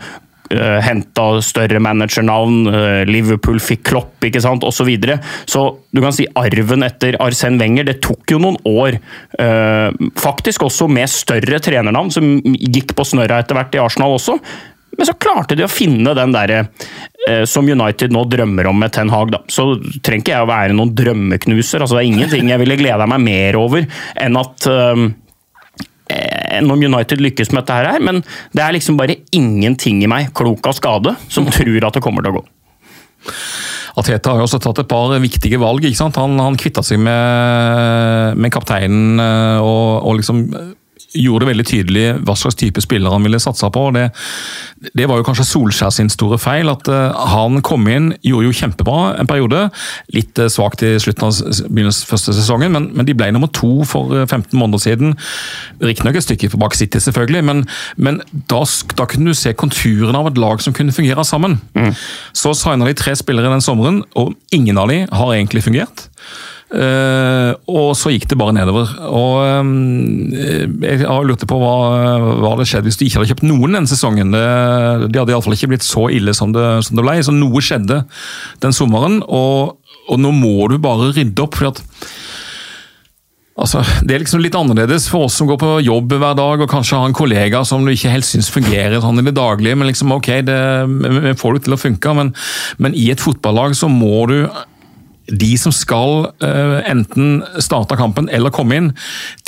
uh, 0.54 0.78
henta 0.84 1.28
større 1.44 1.82
managernavn, 1.84 2.56
eh, 2.72 3.02
Liverpool 3.10 3.60
fikk 3.64 3.84
Klopp, 3.92 4.16
ikke 4.26 4.42
sant, 4.44 4.64
osv. 4.64 4.78
Så, 4.78 4.86
videre. 4.88 5.18
så 5.50 5.64
du 5.92 6.00
kan 6.04 6.14
si 6.16 6.28
arven 6.38 6.86
etter 6.86 7.18
Arsène 7.24 7.60
Wenger, 7.60 7.88
det 7.90 7.98
tok 8.06 8.30
jo 8.32 8.40
noen 8.40 8.58
år. 8.70 9.00
eh, 9.40 9.92
faktisk 10.16 10.64
også 10.68 10.88
med 10.88 11.10
større 11.10 11.60
trenernavn, 11.60 12.12
som 12.14 12.38
gikk 12.46 12.96
på 12.96 13.06
snørra 13.06 13.42
etter 13.42 13.58
hvert 13.58 13.76
i 13.76 13.82
Arsenal 13.84 14.16
også. 14.16 14.38
Men 14.98 15.06
så 15.06 15.14
klarte 15.20 15.58
de 15.58 15.66
å 15.66 15.70
finne 15.70 16.14
den 16.18 16.34
derre 16.34 16.64
eh, 17.28 17.44
som 17.50 17.68
United 17.68 18.14
nå 18.14 18.24
drømmer 18.32 18.70
om 18.70 18.80
med 18.82 18.94
Ten 18.96 19.12
Hag. 19.14 19.34
Da. 19.36 19.44
Så 19.52 19.76
trenger 20.02 20.24
ikke 20.24 20.34
jeg 20.34 20.48
å 20.48 20.50
være 20.50 20.78
noen 20.78 20.96
drømmeknuser. 20.98 21.84
altså 21.84 21.98
Det 21.98 22.06
er 22.06 22.12
ingenting 22.14 22.52
jeg 22.52 22.64
ville 22.64 22.80
gleda 22.80 23.08
meg 23.10 23.24
mer 23.26 23.60
over 23.60 23.86
enn 24.24 24.40
at 24.42 24.70
eh, 24.72 25.08
om 26.08 26.84
United 26.84 27.22
lykkes 27.22 27.52
med 27.54 27.63
dette 27.63 27.78
her, 27.78 28.02
men 28.04 28.22
det 28.56 28.63
er 28.63 28.76
liksom 28.76 29.00
bare 29.00 29.20
ingenting 29.36 30.04
i 30.06 30.12
meg, 30.12 30.32
klok 30.38 30.70
av 30.70 30.78
skade, 30.78 31.15
som 31.32 31.48
tror 31.52 31.88
at 31.88 31.98
det 31.98 32.04
kommer 32.06 32.26
til 32.26 32.36
å 32.36 32.39
gå. 32.39 32.46
Ateta 33.98 34.30
har 34.30 34.41
jo 34.41 34.46
også 34.46 34.60
tatt 34.62 34.84
et 34.84 34.89
par 34.89 35.10
viktige 35.22 35.58
valg. 35.62 35.86
ikke 35.86 35.98
sant? 35.98 36.20
Han, 36.22 36.38
han 36.38 36.58
kvitta 36.60 36.84
seg 36.86 37.02
med, 37.02 38.38
med 38.38 38.54
kapteinen 38.54 39.17
eh, 39.24 39.58
og, 39.58 40.06
og 40.06 40.20
liksom 40.20 40.43
gjorde 41.18 41.46
det 41.46 41.50
veldig 41.52 41.66
tydelig 41.68 42.06
hva 42.26 42.36
slags 42.38 42.58
type 42.60 42.82
spiller 42.84 43.14
han 43.14 43.26
ville 43.26 43.40
satse 43.42 43.68
på. 43.74 43.84
og 43.90 43.96
Det, 43.96 44.06
det 44.98 45.08
var 45.10 45.20
jo 45.20 45.26
kanskje 45.28 45.48
Solskjær 45.48 45.94
sin 45.94 46.10
store 46.14 46.40
feil. 46.42 46.70
at 46.70 46.88
eh, 46.92 47.22
Han 47.34 47.62
kom 47.66 47.88
inn, 47.92 48.12
gjorde 48.26 48.50
jo 48.50 48.58
kjempebra 48.60 49.16
en 49.22 49.30
periode. 49.30 49.68
Litt 50.16 50.40
uh, 50.40 50.50
svakt 50.52 50.84
i 50.86 50.96
slutten 51.02 51.28
av 51.28 51.38
begynnelsen 51.70 52.10
første 52.10 52.36
sesongen, 52.38 52.74
men, 52.74 52.90
men 52.98 53.08
de 53.08 53.16
ble 53.18 53.30
nummer 53.34 53.52
to 53.54 53.86
for 53.88 54.14
eh, 54.16 54.28
15 54.28 54.58
måneder 54.58 54.84
siden. 54.84 55.16
Riktignok 55.84 56.20
et 56.20 56.28
stykke 56.28 56.52
bak 56.58 56.76
City, 56.78 57.02
selvfølgelig, 57.04 57.44
men, 57.48 57.64
men 57.98 58.22
da, 58.52 58.64
da 58.98 59.08
kunne 59.10 59.32
du 59.32 59.38
se 59.38 59.54
konturene 59.58 60.18
av 60.18 60.32
et 60.32 60.42
lag 60.42 60.62
som 60.64 60.76
kunne 60.76 60.96
fungere 60.96 61.26
sammen. 61.28 61.60
Så 62.36 62.54
signa 62.58 62.88
de 62.88 62.96
tre 62.98 63.16
spillere 63.18 63.52
den 63.52 63.64
sommeren, 63.64 64.04
og 64.18 64.36
ingen 64.54 64.78
av 64.82 64.92
de 64.92 65.04
har 65.12 65.34
egentlig 65.34 65.66
fungert. 65.66 66.08
Eh, 66.68 67.52
og 67.72 67.94
så 67.96 68.12
gikk 68.12 68.26
det 68.28 68.38
bare 68.40 68.56
nedover. 68.58 68.90
Og 69.08 69.64
um, 69.64 70.34
Jeg 70.84 71.06
har 71.06 71.28
lurt 71.28 71.46
på 71.48 71.60
hva, 71.62 71.76
hva 72.42 72.54
hadde 72.56 72.68
skjedd 72.68 72.90
hvis 72.90 73.00
du 73.00 73.06
ikke 73.08 73.22
hadde 73.22 73.32
kjøpt 73.32 73.48
noen 73.48 73.80
den 73.80 73.90
sesongen. 73.90 74.36
Det, 74.36 74.44
de 75.08 75.22
hadde 75.22 75.36
iallfall 75.36 75.56
ikke 75.56 75.72
blitt 75.72 75.88
så 75.88 76.10
ille 76.14 76.36
som 76.36 76.56
det, 76.56 76.68
som 76.88 77.00
det 77.00 77.08
ble. 77.08 77.20
Så 77.24 77.36
noe 77.36 77.64
skjedde 77.64 78.04
den 78.64 78.76
sommeren, 78.76 79.22
og, 79.24 79.78
og 80.12 80.24
nå 80.24 80.34
må 80.36 80.72
du 80.72 80.80
bare 80.82 81.14
rydde 81.16 81.46
opp. 81.46 81.56
for 81.60 81.72
at 81.72 81.84
Altså, 83.58 83.82
Det 84.06 84.14
er 84.14 84.22
liksom 84.22 84.44
litt 84.44 84.54
annerledes 84.54 85.08
for 85.10 85.26
oss 85.26 85.40
som 85.40 85.48
går 85.50 85.58
på 85.58 85.70
jobb 85.82 86.12
hver 86.14 86.36
dag 86.38 86.62
og 86.62 86.70
kanskje 86.70 87.00
har 87.00 87.10
en 87.10 87.18
kollega 87.18 87.64
som 87.66 87.82
du 87.82 87.90
ikke 87.90 88.12
helt 88.14 88.28
syns 88.28 88.52
fungerer 88.54 89.02
sånn 89.02 89.18
i 89.18 89.26
det 89.26 89.34
daglige. 89.34 89.74
men 89.74 89.90
liksom, 89.90 90.14
ok, 90.14 90.30
det, 90.46 90.60
Vi 90.86 91.34
får 91.42 91.56
det 91.56 91.64
til 91.66 91.74
å 91.74 91.82
funke, 91.82 92.14
men, 92.14 92.36
men 92.78 92.94
i 92.94 93.10
et 93.10 93.24
fotballag 93.24 93.74
så 93.74 93.90
må 93.90 94.28
du 94.30 94.44
de 95.28 95.50
som 95.60 95.74
skal 95.76 96.30
eh, 96.44 96.78
enten 96.88 97.42
starte 97.63 97.98
kampen 98.00 98.30
eller 98.34 98.54
komme 98.54 98.80
inn, 98.80 98.92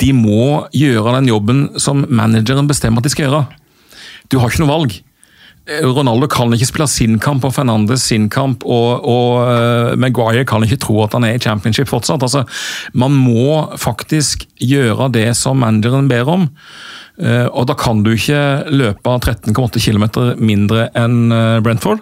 de 0.00 0.12
må 0.16 0.66
gjøre 0.76 1.16
den 1.18 1.30
jobben 1.32 1.62
som 1.80 2.04
manageren 2.08 2.68
bestemmer 2.68 3.00
at 3.00 3.08
de 3.08 3.14
skal 3.14 3.28
gjøre. 3.28 3.44
Du 4.30 4.38
har 4.40 4.50
ikke 4.50 4.64
noe 4.64 4.74
valg. 4.74 4.98
Ronaldo 5.70 6.26
kan 6.30 6.50
ikke 6.54 6.66
spille 6.66 6.86
sin 6.90 7.18
kamp 7.22 7.44
og 7.46 7.52
Fernandes 7.54 8.02
sin 8.10 8.26
kamp, 8.32 8.64
og, 8.66 9.04
og 9.06 9.34
uh, 9.44 9.98
Maguire 10.00 10.42
kan 10.48 10.64
ikke 10.66 10.80
tro 10.82 10.96
at 11.04 11.14
han 11.14 11.26
er 11.28 11.36
i 11.36 11.42
championship 11.42 11.90
fortsatt. 11.90 12.24
Altså, 12.26 12.42
man 12.96 13.14
må 13.14 13.68
faktisk 13.78 14.48
gjøre 14.58 15.10
det 15.14 15.28
som 15.38 15.60
manageren 15.62 16.10
ber 16.10 16.32
om. 16.32 16.48
Og 17.20 17.66
da 17.68 17.74
kan 17.76 17.98
du 18.00 18.14
ikke 18.14 18.70
løpe 18.72 19.12
13,8 19.20 19.82
km 19.84 20.06
mindre 20.40 20.86
enn 20.96 21.28
Brentford. 21.60 22.00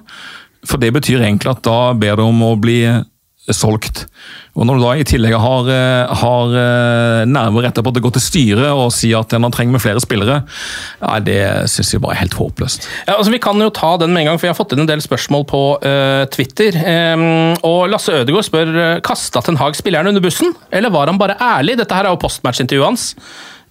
For 0.62 0.79
det 0.79 0.93
betyr 0.95 1.25
egentlig 1.25 1.51
at 1.51 1.64
da 1.67 1.93
ber 1.99 2.21
du 2.21 2.23
om 2.29 2.45
å 2.47 2.53
bli 2.61 2.85
solgt. 3.57 4.07
Og 4.59 4.67
Når 4.67 4.79
du 4.79 4.83
da 4.83 4.93
i 4.99 5.07
tillegg 5.07 5.37
har, 5.39 5.69
har 6.21 6.55
nerver 7.31 7.69
retta 7.69 7.85
på 7.85 7.93
at 7.93 7.99
det 7.99 8.03
går 8.03 8.17
til 8.17 8.25
styret 8.25 8.67
og 8.73 8.91
sier 8.95 9.21
at 9.21 9.37
man 9.39 9.55
trenger 9.55 9.77
med 9.77 9.83
flere 9.85 10.03
spillere, 10.03 10.41
ja, 10.99 11.13
det 11.23 11.39
syns 11.71 11.93
jeg 11.95 12.03
bare 12.03 12.17
er 12.17 12.23
helt 12.25 12.35
håpløst. 12.39 12.89
Ja, 13.07 13.15
altså 13.15 13.31
Vi 13.31 13.41
kan 13.43 13.61
jo 13.63 13.71
ta 13.75 13.93
den 14.03 14.13
med 14.15 14.25
en 14.25 14.33
gang, 14.33 14.41
for 14.41 14.49
jeg 14.49 14.55
har 14.55 14.59
fått 14.59 14.75
inn 14.75 14.83
en 14.83 14.91
del 14.91 15.05
spørsmål 15.05 15.47
på 15.49 15.63
uh, 15.85 16.25
Twitter. 16.35 16.75
Um, 17.15 17.55
og 17.67 17.87
Lasse 17.93 18.17
Ødegaard 18.19 18.49
spør 18.49 18.75
kasta 19.07 19.45
Ten 19.47 19.61
Hag 19.61 19.79
spilleren 19.79 20.11
under 20.11 20.25
bussen, 20.25 20.57
eller 20.75 20.93
var 20.95 21.11
han 21.13 21.21
bare 21.21 21.39
ærlig? 21.39 21.79
Dette 21.79 21.95
her 21.95 22.09
er 22.09 22.17
jo 22.17 22.23
postmatch-intervjuet 22.25 22.91
hans 22.91 23.13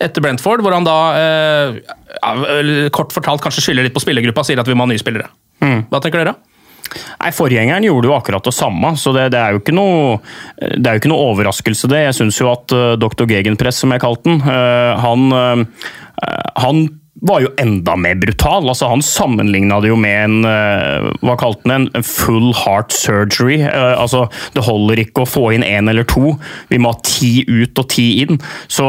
etter 0.04 0.22
Brentford, 0.22 0.62
hvor 0.62 0.76
han 0.76 0.86
da 0.86 0.98
uh, 1.18 1.78
ja, 2.22 2.34
kort 2.94 3.16
fortalt 3.16 3.44
kanskje 3.44 3.66
skylder 3.66 3.88
litt 3.88 3.96
på 3.96 4.04
spillergruppa 4.04 4.44
og 4.44 4.50
sier 4.50 4.62
at 4.62 4.70
vi 4.70 4.78
må 4.78 4.86
ha 4.86 4.92
nye 4.92 5.02
spillere. 5.02 5.30
Mm. 5.64 5.88
Hva 5.90 6.02
tenker 6.04 6.22
dere? 6.22 6.38
Nei, 6.96 7.32
Forgjengeren 7.36 7.88
gjorde 7.88 8.10
jo 8.10 8.16
akkurat 8.18 8.46
det 8.46 8.56
samme, 8.56 8.94
så 9.00 9.14
det, 9.16 9.30
det, 9.34 9.42
er, 9.42 9.58
jo 9.58 9.76
noe, 9.78 10.20
det 10.58 10.86
er 10.86 10.96
jo 10.96 11.04
ikke 11.04 11.12
noe 11.14 11.32
overraskelse, 11.34 11.90
det. 11.92 12.06
Jeg 12.08 12.20
syns 12.22 12.40
jo 12.42 12.52
at 12.52 12.76
uh, 12.76 12.94
Dr. 13.00 13.28
Gegenpress, 13.30 13.84
som 13.84 13.94
jeg 13.94 14.04
kalte 14.04 14.30
den, 14.30 14.40
uh, 14.46 14.96
han, 15.02 15.28
uh, 15.34 15.92
han 16.64 16.88
var 17.28 17.42
jo 17.42 17.50
enda 17.58 17.96
mer 17.98 18.20
brutal. 18.22 18.68
altså 18.70 18.92
Han 18.92 19.02
sammenligna 19.02 19.80
det 19.82 19.90
jo 19.90 19.96
med 19.98 20.18
en 20.22 21.16
hva 21.26 21.34
kalte 21.42 21.66
han 21.66 21.88
en 21.98 22.06
full 22.06 22.52
heart 22.54 22.94
surgery. 22.94 23.56
altså 23.66 24.28
Det 24.54 24.62
holder 24.68 25.02
ikke 25.02 25.24
å 25.24 25.30
få 25.30 25.48
inn 25.56 25.66
én 25.66 25.90
eller 25.90 26.06
to, 26.06 26.36
vi 26.70 26.78
må 26.78 26.94
ha 26.94 27.02
ti 27.02 27.42
ut 27.42 27.82
og 27.82 27.90
ti 27.90 28.06
inn. 28.22 28.38
Så 28.70 28.86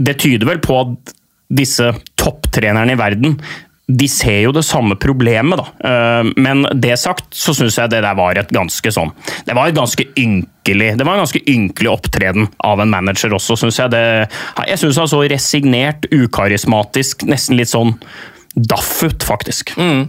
det 0.00 0.16
tyder 0.24 0.48
vel 0.48 0.64
på 0.64 0.80
at 0.80 1.12
disse 1.60 1.92
topptrenerne 2.18 2.96
i 2.96 2.98
verden 2.98 3.36
de 3.86 4.08
ser 4.10 4.40
jo 4.42 4.50
det 4.54 4.64
samme 4.66 4.96
problemet, 4.98 5.60
da. 5.60 5.66
Eh, 5.88 6.30
men 6.42 6.64
det 6.74 6.96
sagt, 6.98 7.28
så 7.34 7.54
syns 7.54 7.76
jeg 7.78 7.92
det 7.92 8.02
der 8.02 8.16
var 8.18 8.38
et 8.38 8.50
ganske 8.54 8.90
sånn 8.90 9.12
Det 9.46 9.54
var 9.54 9.70
et 9.70 9.76
ganske 9.76 10.08
ynkelig 10.18 10.88
Det 10.98 11.06
var 11.06 11.14
en 11.14 11.22
ganske 11.22 11.42
ynkelig 11.46 11.92
opptreden 11.92 12.48
av 12.66 12.82
en 12.82 12.90
manager 12.90 13.36
også, 13.38 13.54
syns 13.60 13.78
jeg. 13.78 13.92
Det, 13.94 14.02
jeg 14.72 14.82
syns 14.82 14.98
han 14.98 15.12
så 15.12 15.22
resignert, 15.30 16.08
ukarismatisk, 16.10 17.22
nesten 17.30 17.60
litt 17.60 17.70
sånn 17.70 17.94
daff 18.56 18.98
ut, 19.04 19.22
faktisk. 19.22 19.74
Mm. 19.78 20.08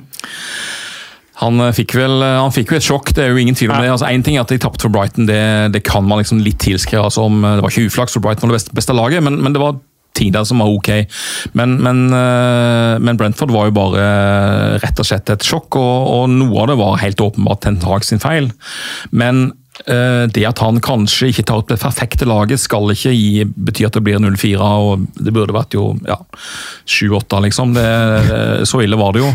Han 1.44 1.62
fikk, 1.76 1.94
vel, 2.00 2.24
han 2.24 2.54
fikk 2.56 2.72
jo 2.74 2.78
et 2.80 2.86
sjokk, 2.86 3.12
det 3.14 3.28
er 3.28 3.30
jo 3.30 3.42
ingen 3.44 3.58
tvil 3.60 3.70
om 3.70 3.84
det. 3.84 3.92
Altså, 3.94 4.08
en 4.10 4.24
ting 4.26 4.40
er 4.40 4.46
at 4.48 4.50
de 4.50 4.58
tapte 4.64 4.88
for 4.88 4.94
Brighton, 4.94 5.28
det, 5.30 5.42
det, 5.76 5.84
kan 5.86 6.08
man 6.08 6.24
liksom 6.24 6.40
litt 6.42 6.58
tilskrive 6.64 7.12
som 7.14 7.44
Det 7.44 7.60
var 7.62 7.70
ikke 7.70 7.92
uflaks, 7.92 8.18
for 8.18 8.26
Brighton 8.26 8.48
var 8.48 8.56
det 8.56 8.64
beste, 8.64 8.74
beste 8.80 8.98
laget, 8.98 9.22
men, 9.28 9.38
men 9.46 9.54
det 9.54 9.62
var 9.62 9.78
ting 10.18 10.34
der 10.36 10.48
som 10.48 10.64
var 10.64 10.74
ok. 10.74 10.92
Men, 11.58 11.78
men, 11.84 12.08
eh, 12.16 12.98
men, 13.00 13.20
Brentford 13.20 13.54
var 13.54 13.70
jo 13.70 13.78
bare 13.78 14.08
rett 14.84 15.00
og 15.02 15.08
slett 15.08 15.30
et 15.34 15.46
sjokk, 15.46 15.80
og, 15.80 16.12
og 16.18 16.34
noe 16.34 16.64
av 16.64 16.72
det 16.72 16.82
var 16.82 17.00
helt 17.04 17.24
åpenbart 17.24 17.64
Ten 17.66 17.80
Hag 17.86 18.06
sin 18.08 18.24
feil. 18.24 18.52
Men 19.12 19.52
det 19.86 20.44
at 20.48 20.60
han 20.64 20.80
kanskje 20.84 21.30
ikke 21.32 21.44
tar 21.48 21.62
opp 21.62 21.70
det 21.70 21.78
perfekte 21.82 22.26
laget, 22.28 22.60
skal 22.60 22.90
ikke 22.92 23.14
gi, 23.14 23.46
bety 23.46 23.86
at 23.88 23.98
det 23.98 24.02
blir 24.04 24.18
0-4. 24.20 24.58
og 24.58 25.06
Det 25.14 25.34
burde 25.36 25.56
vært 25.56 25.78
jo 25.78 25.92
ja, 26.08 26.18
7-8, 26.90 27.44
liksom. 27.46 27.76
Det, 27.78 27.86
så 28.68 28.82
ille 28.84 29.00
var 29.00 29.14
det 29.16 29.22
jo. 29.24 29.32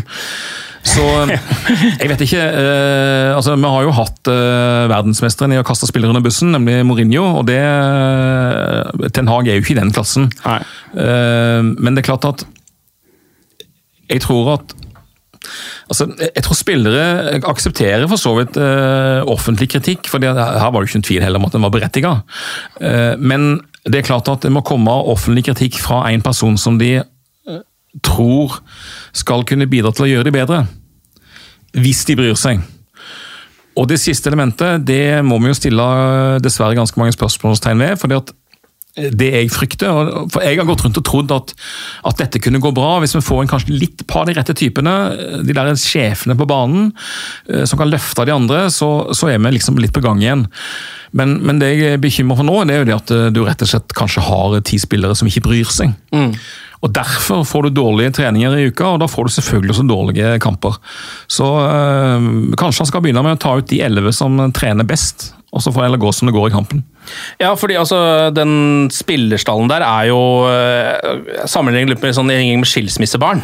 Så 0.83 1.03
jeg 1.31 2.09
vet 2.11 2.21
ikke 2.25 2.43
eh, 2.43 3.29
altså 3.31 3.55
Vi 3.55 3.71
har 3.71 3.85
jo 3.85 3.95
hatt 3.95 4.29
eh, 4.31 4.83
verdensmesteren 4.91 5.55
i 5.55 5.59
å 5.61 5.65
kaste 5.65 5.87
spillere 5.87 6.11
under 6.11 6.23
bussen, 6.25 6.51
nemlig 6.55 6.81
Mourinho. 6.87 7.23
og 7.39 7.47
det 7.47 7.61
Ten 9.15 9.31
Hag 9.31 9.47
er 9.47 9.57
jo 9.57 9.63
ikke 9.63 9.77
i 9.77 9.79
den 9.79 9.93
klassen. 9.95 10.27
Eh, 10.43 11.61
men 11.63 11.93
det 11.93 12.03
er 12.03 12.09
klart 12.11 12.27
at 12.27 12.45
Jeg 14.11 14.25
tror 14.27 14.57
at 14.57 14.75
Altså, 15.93 16.07
jeg 16.25 16.43
tror 16.45 16.57
spillere 16.57 17.39
aksepterer 17.45 18.07
for 18.09 18.17
så 18.17 18.33
vidt 18.39 18.57
uh, 18.57 19.21
offentlig 19.29 19.69
kritikk, 19.75 20.09
for 20.09 20.23
her 20.23 20.33
var 20.33 20.73
det 20.73 20.87
jo 20.87 20.89
ikke 20.89 21.01
en 21.03 21.05
tvil 21.05 21.25
heller 21.25 21.41
om 21.41 21.45
at 21.45 21.53
den 21.53 21.65
var 21.67 21.73
berettiget. 21.75 22.37
Uh, 22.81 23.13
men 23.21 23.61
det 23.85 24.01
er 24.01 24.07
klart 24.07 24.31
at 24.31 24.41
det 24.45 24.51
må 24.55 24.63
komme 24.65 24.91
offentlig 25.13 25.45
kritikk 25.51 25.77
fra 25.83 26.07
en 26.09 26.23
person 26.25 26.57
som 26.57 26.79
de 26.81 26.95
tror 28.01 28.59
skal 29.13 29.45
kunne 29.45 29.69
bidra 29.69 29.91
til 29.93 30.07
å 30.07 30.09
gjøre 30.09 30.29
det 30.29 30.33
bedre. 30.33 30.63
Hvis 31.77 32.03
de 32.09 32.17
bryr 32.17 32.37
seg. 32.39 32.63
Og 33.77 33.87
det 33.89 33.99
siste 34.01 34.29
elementet 34.29 34.85
det 34.85 35.23
må 35.25 35.39
vi 35.41 35.49
jo 35.49 35.57
stille 35.57 35.85
dessverre 36.43 36.77
ganske 36.77 36.99
mange 36.99 37.15
spørsmålstegn 37.15 37.81
ved. 37.81 37.99
fordi 38.01 38.19
at 38.19 38.33
det 38.93 39.29
jeg 39.33 39.49
frykter, 39.49 40.09
for 40.29 40.43
Jeg 40.45 40.59
har 40.59 40.67
gått 40.67 40.83
rundt 40.85 40.99
og 40.99 41.05
trodd 41.07 41.31
at, 41.33 41.53
at 42.05 42.19
dette 42.21 42.41
kunne 42.43 42.61
gå 42.61 42.69
bra 42.77 42.99
hvis 43.01 43.15
vi 43.17 43.23
får 43.25 43.39
en 43.41 43.49
kanskje 43.49 43.73
litt 43.73 44.03
par 44.09 44.27
de 44.29 44.35
rette 44.37 44.53
typene. 44.53 44.93
De 45.41 45.55
der 45.55 45.71
sjefene 45.81 46.37
på 46.37 46.45
banen 46.49 46.91
eh, 47.49 47.63
som 47.69 47.81
kan 47.81 47.89
løfte 47.89 48.27
de 48.29 48.35
andre, 48.35 48.67
så, 48.73 48.91
så 49.17 49.31
er 49.33 49.41
vi 49.41 49.55
liksom 49.55 49.81
litt 49.81 49.95
på 49.95 50.03
gang 50.03 50.21
igjen. 50.21 50.45
Men, 51.17 51.39
men, 51.41 51.61
det 51.61 51.71
jeg 51.73 51.95
er 51.95 52.03
bekymra 52.03 52.37
for 52.37 52.47
nå, 52.47 52.59
det 52.69 52.75
er 52.75 52.83
jo 52.83 52.89
det 52.91 52.99
at 52.99 53.15
du 53.33 53.41
rett 53.45 53.65
og 53.65 53.69
slett 53.69 53.97
kanskje 53.97 54.25
har 54.29 54.59
ti 54.65 54.77
spillere 54.81 55.17
som 55.17 55.29
ikke 55.29 55.45
bryr 55.45 55.73
seg. 55.73 55.93
Mm. 56.13 56.31
Og 56.83 56.91
Derfor 56.91 57.45
får 57.47 57.65
du 57.65 57.77
dårlige 57.77 58.13
treninger 58.19 58.57
i 58.59 58.65
uka, 58.67 58.93
og 58.93 59.01
da 59.01 59.07
får 59.07 59.25
du 59.25 59.35
selvfølgelig 59.37 59.73
også 59.73 59.85
dårlige 59.87 60.39
kamper. 60.43 60.77
Så 61.31 61.47
øh, 61.47 62.25
kanskje 62.59 62.83
han 62.83 62.89
skal 62.91 63.05
begynne 63.05 63.23
med 63.23 63.39
å 63.39 63.41
ta 63.41 63.55
ut 63.57 63.69
de 63.71 63.79
elleve 63.85 64.11
som 64.13 64.37
trener 64.53 64.85
best, 64.85 65.31
og 65.53 65.63
så 65.63 65.71
får 65.71 65.93
det 65.93 66.03
gå 66.03 66.11
som 66.11 66.29
det 66.29 66.35
går 66.35 66.51
i 66.51 66.57
kampen. 66.57 66.83
Ja, 67.41 67.53
fordi 67.59 67.77
altså, 67.79 67.97
den 68.35 68.87
spillerstallen 68.93 69.69
der 69.71 69.83
er 69.85 70.09
jo 70.09 70.19
uh, 70.47 71.45
sammenlignet 71.49 72.01
med 72.03 72.15
sånn 72.15 72.29
med 72.29 72.67
skilsmissebarn. 72.69 73.43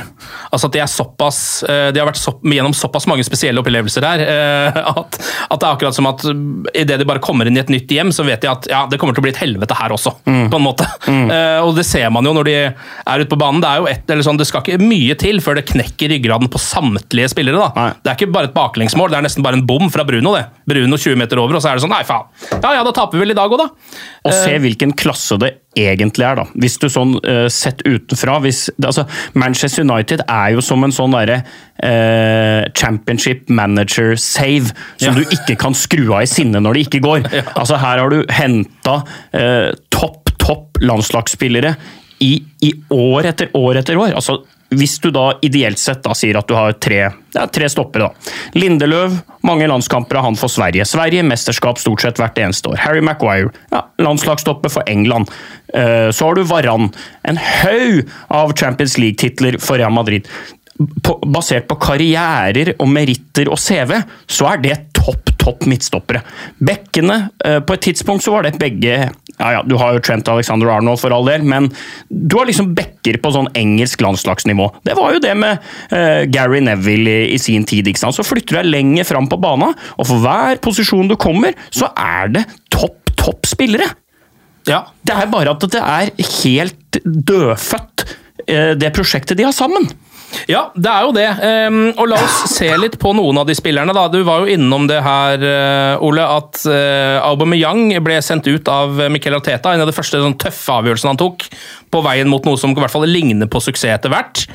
Altså 0.50 0.70
at 0.70 0.76
De 0.76 0.82
er 0.84 0.92
såpass, 0.92 1.40
uh, 1.68 1.90
de 1.94 2.02
har 2.02 2.10
vært 2.10 2.22
så, 2.22 2.36
gjennom 2.44 2.76
såpass 2.78 3.08
mange 3.10 3.26
spesielle 3.28 3.62
opplevelser 3.64 4.06
her 4.08 4.24
uh, 4.26 4.82
at, 5.02 5.20
at, 5.20 5.58
det 5.60 5.68
er 5.68 5.72
akkurat 5.72 5.98
som 5.98 6.10
at 6.10 6.26
idet 6.74 7.00
de 7.02 7.08
bare 7.10 7.24
kommer 7.24 7.50
inn 7.50 7.58
i 7.58 7.64
et 7.64 7.74
nytt 7.74 7.92
hjem, 7.92 8.14
så 8.16 8.26
vet 8.28 8.44
de 8.44 8.52
at 8.52 8.70
ja, 8.72 8.86
det 8.90 9.00
kommer 9.02 9.18
til 9.18 9.24
å 9.24 9.28
bli 9.28 9.34
et 9.36 9.42
helvete 9.42 9.78
her 9.78 9.96
også. 9.96 10.16
Mm. 10.30 10.48
på 10.52 10.60
en 10.60 10.64
måte. 10.64 10.86
Mm. 11.10 11.30
og 11.66 11.72
Det 11.78 11.86
ser 11.88 12.10
man 12.14 12.26
jo 12.26 12.34
når 12.36 12.48
de 12.48 12.56
er 12.60 13.22
ute 13.22 13.30
på 13.32 13.40
banen. 13.40 13.62
Det 13.64 13.70
er 13.70 13.82
jo 13.82 13.88
et, 13.90 14.04
eller 14.12 14.26
sånn, 14.26 14.40
det 14.40 14.48
skal 14.50 14.64
ikke 14.64 14.82
mye 14.82 15.16
til 15.20 15.42
før 15.44 15.60
det 15.60 15.66
knekker 15.70 16.12
ryggraden 16.14 16.52
på 16.52 16.62
samtlige 16.62 17.32
spillere. 17.34 17.60
da. 17.60 17.70
Nei. 17.76 17.90
Det 18.04 18.12
er 18.12 18.20
ikke 18.20 18.34
bare 18.36 18.50
et 18.50 18.56
baklengsmål, 18.56 19.12
det 19.12 19.20
er 19.20 19.26
nesten 19.28 19.46
bare 19.46 19.60
en 19.60 19.66
bom 19.70 19.90
fra 19.94 20.06
Bruno. 20.08 20.36
det. 20.38 20.46
Bruno 20.70 20.98
20 20.98 21.20
meter 21.20 21.42
over, 21.42 21.58
og 21.58 21.64
så 21.64 21.72
er 21.72 21.80
det 21.80 21.86
sånn 21.86 21.94
Nei, 21.94 22.04
faen. 22.06 22.30
Ja 22.62 22.76
ja, 22.78 22.84
da 22.86 22.94
taper 22.96 23.18
vi 23.18 23.24
vel 23.24 23.34
i 23.34 23.38
dag 23.38 23.49
òg, 23.56 23.62
da. 23.62 23.98
Og 24.28 24.36
se 24.36 24.54
eh. 24.54 24.62
hvilken 24.62 24.94
klasse 24.98 25.38
det 25.42 25.52
egentlig 25.80 26.26
er, 26.28 26.40
da. 26.42 26.46
Hvis 26.60 26.78
du 26.82 26.88
sånn 26.92 27.16
uh, 27.24 27.48
sett 27.54 27.84
utenfra 27.88 28.40
hvis, 28.44 28.66
altså, 28.78 29.06
Manchester 29.40 29.86
United 29.86 30.24
er 30.26 30.56
jo 30.56 30.64
som 30.66 30.84
en 30.86 30.94
sånn 30.96 31.16
derre 31.16 31.42
uh, 31.44 32.64
championship 32.78 33.50
manager 33.54 34.16
save 34.20 34.74
som 35.00 35.14
ja. 35.14 35.18
du 35.20 35.36
ikke 35.38 35.58
kan 35.62 35.78
skru 35.78 36.08
av 36.10 36.26
i 36.26 36.30
sinne 36.30 36.62
når 36.64 36.78
det 36.78 36.88
ikke 36.88 37.04
går. 37.06 37.26
Ja. 37.40 37.44
Altså 37.62 37.78
Her 37.80 38.02
har 38.02 38.12
du 38.12 38.24
henta 38.34 38.96
uh, 39.06 39.70
topp, 39.94 40.32
topp 40.42 40.80
landslagsspillere 40.84 41.76
i, 42.26 42.34
i 42.66 42.74
år 42.92 43.30
etter 43.30 43.54
år 43.56 43.80
etter 43.80 44.00
år. 44.00 44.16
altså 44.18 44.42
hvis 44.70 45.00
du 45.02 45.10
da 45.14 45.32
ideelt 45.46 45.80
sett 45.82 46.04
da 46.06 46.14
sier 46.18 46.38
at 46.38 46.50
du 46.50 46.54
har 46.54 46.76
tre, 46.82 47.00
ja, 47.34 47.46
tre 47.50 47.70
stoppere, 47.72 48.10
da. 48.10 48.34
Lindeløv, 48.60 49.16
mange 49.46 49.68
landskamper 49.70 50.20
har 50.20 50.28
han 50.28 50.38
for 50.38 50.52
Sverige. 50.52 50.86
Sverige 50.86 51.26
mesterskap 51.26 51.82
stort 51.82 52.06
sett 52.06 52.22
hvert 52.22 52.38
eneste 52.42 52.70
år. 52.70 52.78
Harry 52.84 53.02
Maguire, 53.06 53.50
ja, 53.74 53.84
landslagsstopper 54.02 54.74
for 54.74 54.86
England. 54.90 55.32
Uh, 55.74 56.10
så 56.14 56.30
har 56.30 56.38
du 56.38 56.46
Varan. 56.50 56.92
En 57.26 57.42
haug 57.42 58.14
av 58.28 58.54
Champions 58.58 59.00
League-titler 59.02 59.58
for 59.64 59.82
Real 59.82 59.94
Madrid. 59.96 60.30
Basert 60.80 61.68
på 61.68 61.80
karrierer 61.82 62.76
og 62.78 62.88
meritter 62.94 63.50
og 63.52 63.60
CV, 63.60 63.98
så 64.30 64.54
er 64.54 64.62
det 64.64 64.78
topp, 64.96 65.34
topp 65.42 65.66
midtstoppere. 65.70 66.22
Bekkene, 66.62 67.24
uh, 67.42 67.58
på 67.66 67.74
et 67.74 67.90
tidspunkt 67.90 68.26
så 68.28 68.38
var 68.38 68.46
det 68.46 68.60
begge 68.62 69.10
ja, 69.40 69.54
ja, 69.56 69.62
du 69.64 69.78
har 69.80 69.96
jo 69.96 70.02
Trent 70.04 70.28
Alexander 70.28 70.68
Arnold 70.74 71.00
for 71.00 71.16
all 71.16 71.28
del, 71.30 71.46
men 71.48 71.70
du 72.10 72.36
har 72.36 72.50
liksom 72.50 72.74
backer 72.76 73.20
på 73.24 73.32
sånn 73.32 73.48
engelsk 73.58 74.02
landslagsnivå. 74.04 74.68
Det 74.84 74.98
var 74.98 75.16
jo 75.16 75.22
det 75.24 75.32
med 75.40 75.64
uh, 75.94 76.26
Gary 76.28 76.60
Neville 76.66 77.14
i, 77.22 77.30
i, 77.38 77.40
sin 77.40 77.64
tid. 77.68 77.88
ikke 77.88 78.02
sant? 78.02 78.18
Så 78.18 78.28
flytter 78.28 78.58
du 78.58 78.60
deg 78.60 78.72
lenger 78.74 79.08
fram 79.08 79.30
på 79.32 79.40
bana, 79.40 79.72
og 79.96 80.10
for 80.10 80.20
hver 80.26 80.60
posisjon 80.64 81.08
du 81.08 81.16
kommer, 81.20 81.56
så 81.72 81.88
er 81.96 82.36
det 82.36 82.44
topp, 82.74 83.14
topp 83.16 83.48
spillere. 83.48 83.88
Ja. 84.68 84.84
Det 85.08 85.16
er 85.16 85.32
bare 85.32 85.56
at 85.56 85.64
det 85.72 85.86
er 85.86 86.12
helt 86.44 87.00
dødfødt, 87.08 88.06
uh, 88.44 88.74
det 88.76 88.92
prosjektet 88.98 89.40
de 89.40 89.48
har 89.48 89.56
sammen. 89.56 89.88
Ja, 90.50 90.68
det 90.76 90.90
er 90.92 91.06
jo 91.06 91.14
det. 91.16 91.28
Um, 91.70 91.80
og 91.96 92.10
la 92.12 92.20
oss 92.22 92.42
se 92.52 92.70
litt 92.78 92.98
på 93.02 93.14
noen 93.18 93.42
av 93.42 93.48
de 93.50 93.56
spillerne. 93.58 93.94
da. 93.96 94.08
Du 94.12 94.20
var 94.28 94.44
jo 94.44 94.58
innom 94.58 94.88
det 94.90 95.00
her, 95.06 95.42
uh, 95.42 96.06
Ole, 96.06 96.26
at 96.26 96.62
uh, 96.70 97.22
Aubameyang 97.30 97.96
ble 98.06 98.20
sendt 98.26 98.50
ut 98.50 98.70
av 98.72 99.02
Miquel 99.14 99.38
Arteta. 99.38 99.74
En 99.74 99.86
av 99.86 99.90
de 99.90 99.96
første 99.96 100.22
sånn, 100.22 100.38
tøffe 100.42 100.78
avgjørelsene 100.82 101.16
han 101.16 101.22
tok 101.22 101.48
på 101.90 102.04
veien 102.06 102.30
mot 102.30 102.46
noe 102.46 102.60
som 102.62 102.76
i 102.76 102.80
hvert 102.80 102.94
fall 102.94 103.08
ligner 103.10 103.50
på 103.50 103.62
suksess 103.64 103.98
etter 103.98 104.14
hvert. 104.14 104.46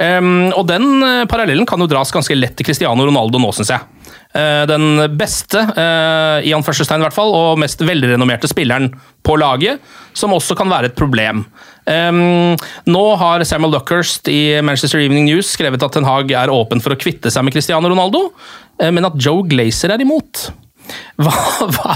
Um, 0.00 0.48
og 0.56 0.64
den 0.70 1.04
eh, 1.04 1.24
parallellen 1.28 1.66
kan 1.68 1.80
jo 1.82 1.86
dras 1.90 2.10
ganske 2.14 2.34
lett 2.34 2.54
til 2.56 2.64
Cristiano 2.64 3.04
Ronaldo 3.04 3.40
nå, 3.42 3.50
syns 3.52 3.72
jeg. 3.74 3.84
Eh, 4.32 4.66
den 4.66 4.96
beste, 5.18 5.60
uh, 5.60 6.38
i 6.40 6.54
anførselstegn 6.56 7.02
i 7.02 7.04
hvert 7.04 7.16
fall, 7.16 7.34
og 7.36 7.58
mest 7.60 7.82
velrenommerte 7.84 8.48
spilleren 8.48 8.88
på 9.20 9.36
laget, 9.36 9.82
som 10.16 10.32
også 10.32 10.56
kan 10.56 10.72
være 10.72 10.88
et 10.88 10.96
problem. 10.96 11.44
Um, 11.84 12.54
nå 12.88 13.02
har 13.20 13.44
Samuel 13.44 13.74
Duckhurst 13.74 14.30
i 14.32 14.56
Manchester 14.64 15.02
Evening 15.02 15.26
News 15.28 15.50
skrevet 15.52 15.82
at 15.84 15.92
Ten 15.92 16.08
Hag 16.08 16.32
er 16.32 16.52
åpen 16.54 16.80
for 16.80 16.94
å 16.94 17.00
kvitte 17.00 17.32
seg 17.32 17.44
med 17.44 17.52
Cristiano 17.52 17.90
Ronaldo, 17.92 18.30
uh, 18.80 18.88
men 18.88 19.10
at 19.10 19.18
Joe 19.20 19.44
Glazer 19.44 19.92
er 19.92 20.04
imot. 20.04 20.48
Hva, 21.22 21.32
hva, 21.70 21.92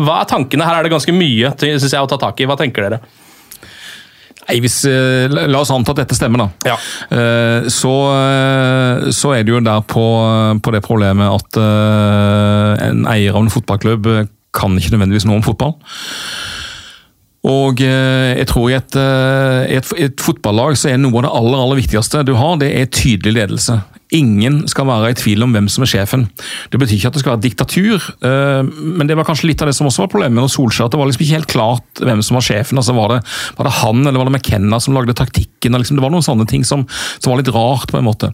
hva, 0.00 0.14
er 0.22 0.28
tankene? 0.30 0.64
Her 0.64 0.78
er 0.78 0.86
det 0.86 0.92
ganske 0.94 1.12
mye 1.12 1.50
synes 1.60 1.90
jeg, 1.90 2.00
å 2.00 2.08
ta 2.08 2.16
tak 2.22 2.38
i. 2.40 2.46
Hva 2.48 2.56
tenker 2.56 2.86
dere? 2.86 2.98
Nei, 4.50 4.58
hvis, 4.64 4.82
eh, 4.84 5.30
La 5.30 5.60
oss 5.60 5.70
anta 5.70 5.94
at 5.94 6.02
dette 6.02 6.16
stemmer, 6.18 6.42
da. 6.42 6.72
Ja. 6.72 6.76
Eh, 7.14 7.68
så, 7.70 7.94
eh, 8.18 9.10
så, 9.14 9.34
er 9.36 9.44
det 9.46 9.54
jo 9.54 9.60
der 9.62 9.80
på, 9.86 10.06
på 10.62 10.74
det 10.74 10.82
problemet 10.82 11.30
at 11.30 11.60
en 12.90 13.06
eier 13.06 13.36
av 13.36 13.44
en 13.44 13.52
fotballklubb 13.52 14.08
kan 14.56 14.74
ikke 14.74 14.96
nødvendigvis 14.96 15.28
noe 15.28 15.38
om 15.38 15.46
fotball. 15.46 15.76
Og 17.48 17.80
jeg 17.80 18.44
tror 18.50 18.66
i 18.68 18.76
et, 18.76 18.96
et, 18.98 19.92
et, 19.96 20.20
fotballag 20.20 20.74
så 20.76 20.90
er 20.90 20.98
noe 21.00 21.22
av 21.22 21.24
det 21.24 21.30
aller, 21.38 21.62
aller 21.64 21.78
viktigste 21.80 22.20
du 22.28 22.34
har, 22.36 22.58
det 22.60 22.68
er 22.76 22.90
tydelig 22.92 23.32
ledelse. 23.38 23.78
Ingen 24.10 24.64
skal 24.66 24.88
være 24.88 25.12
i 25.12 25.16
tvil 25.18 25.44
om 25.46 25.52
hvem 25.54 25.68
som 25.70 25.84
er 25.84 25.90
sjefen. 25.92 26.24
Det 26.72 26.80
betyr 26.82 26.96
ikke 26.96 27.10
at 27.12 27.16
det 27.16 27.22
skal 27.22 27.34
være 27.36 27.44
diktatur, 27.44 28.06
eh, 28.26 28.66
men 28.66 29.06
det 29.06 29.14
var 29.18 29.28
kanskje 29.28 29.52
litt 29.52 29.62
av 29.62 29.70
det 29.70 29.76
som 29.76 29.86
også 29.86 30.04
var 30.04 30.10
problemet 30.10 30.40
med 30.40 30.50
Solskjær. 30.50 30.90
Det 30.90 30.98
var 30.98 31.06
liksom 31.06 31.24
ikke 31.26 31.38
helt 31.38 31.50
klart 31.52 32.02
hvem 32.02 32.22
som 32.26 32.38
var 32.40 32.46
sjefen. 32.48 32.80
altså 32.80 32.96
Var 32.96 33.14
det, 33.14 33.20
var 33.58 33.68
det 33.68 33.76
han 33.78 34.02
eller 34.02 34.18
var 34.18 34.26
det 34.26 34.34
McKenna 34.34 34.80
som 34.82 34.98
lagde 34.98 35.14
taktikken? 35.14 35.78
Liksom, 35.78 36.00
det 36.00 36.02
var 36.02 36.10
noen 36.10 36.26
sånne 36.26 36.48
ting 36.50 36.66
som, 36.66 36.82
som, 37.20 37.30
var 37.30 37.38
litt 37.38 37.54
rart, 37.54 37.92
på 37.92 38.00
en 38.00 38.08
måte. 38.08 38.32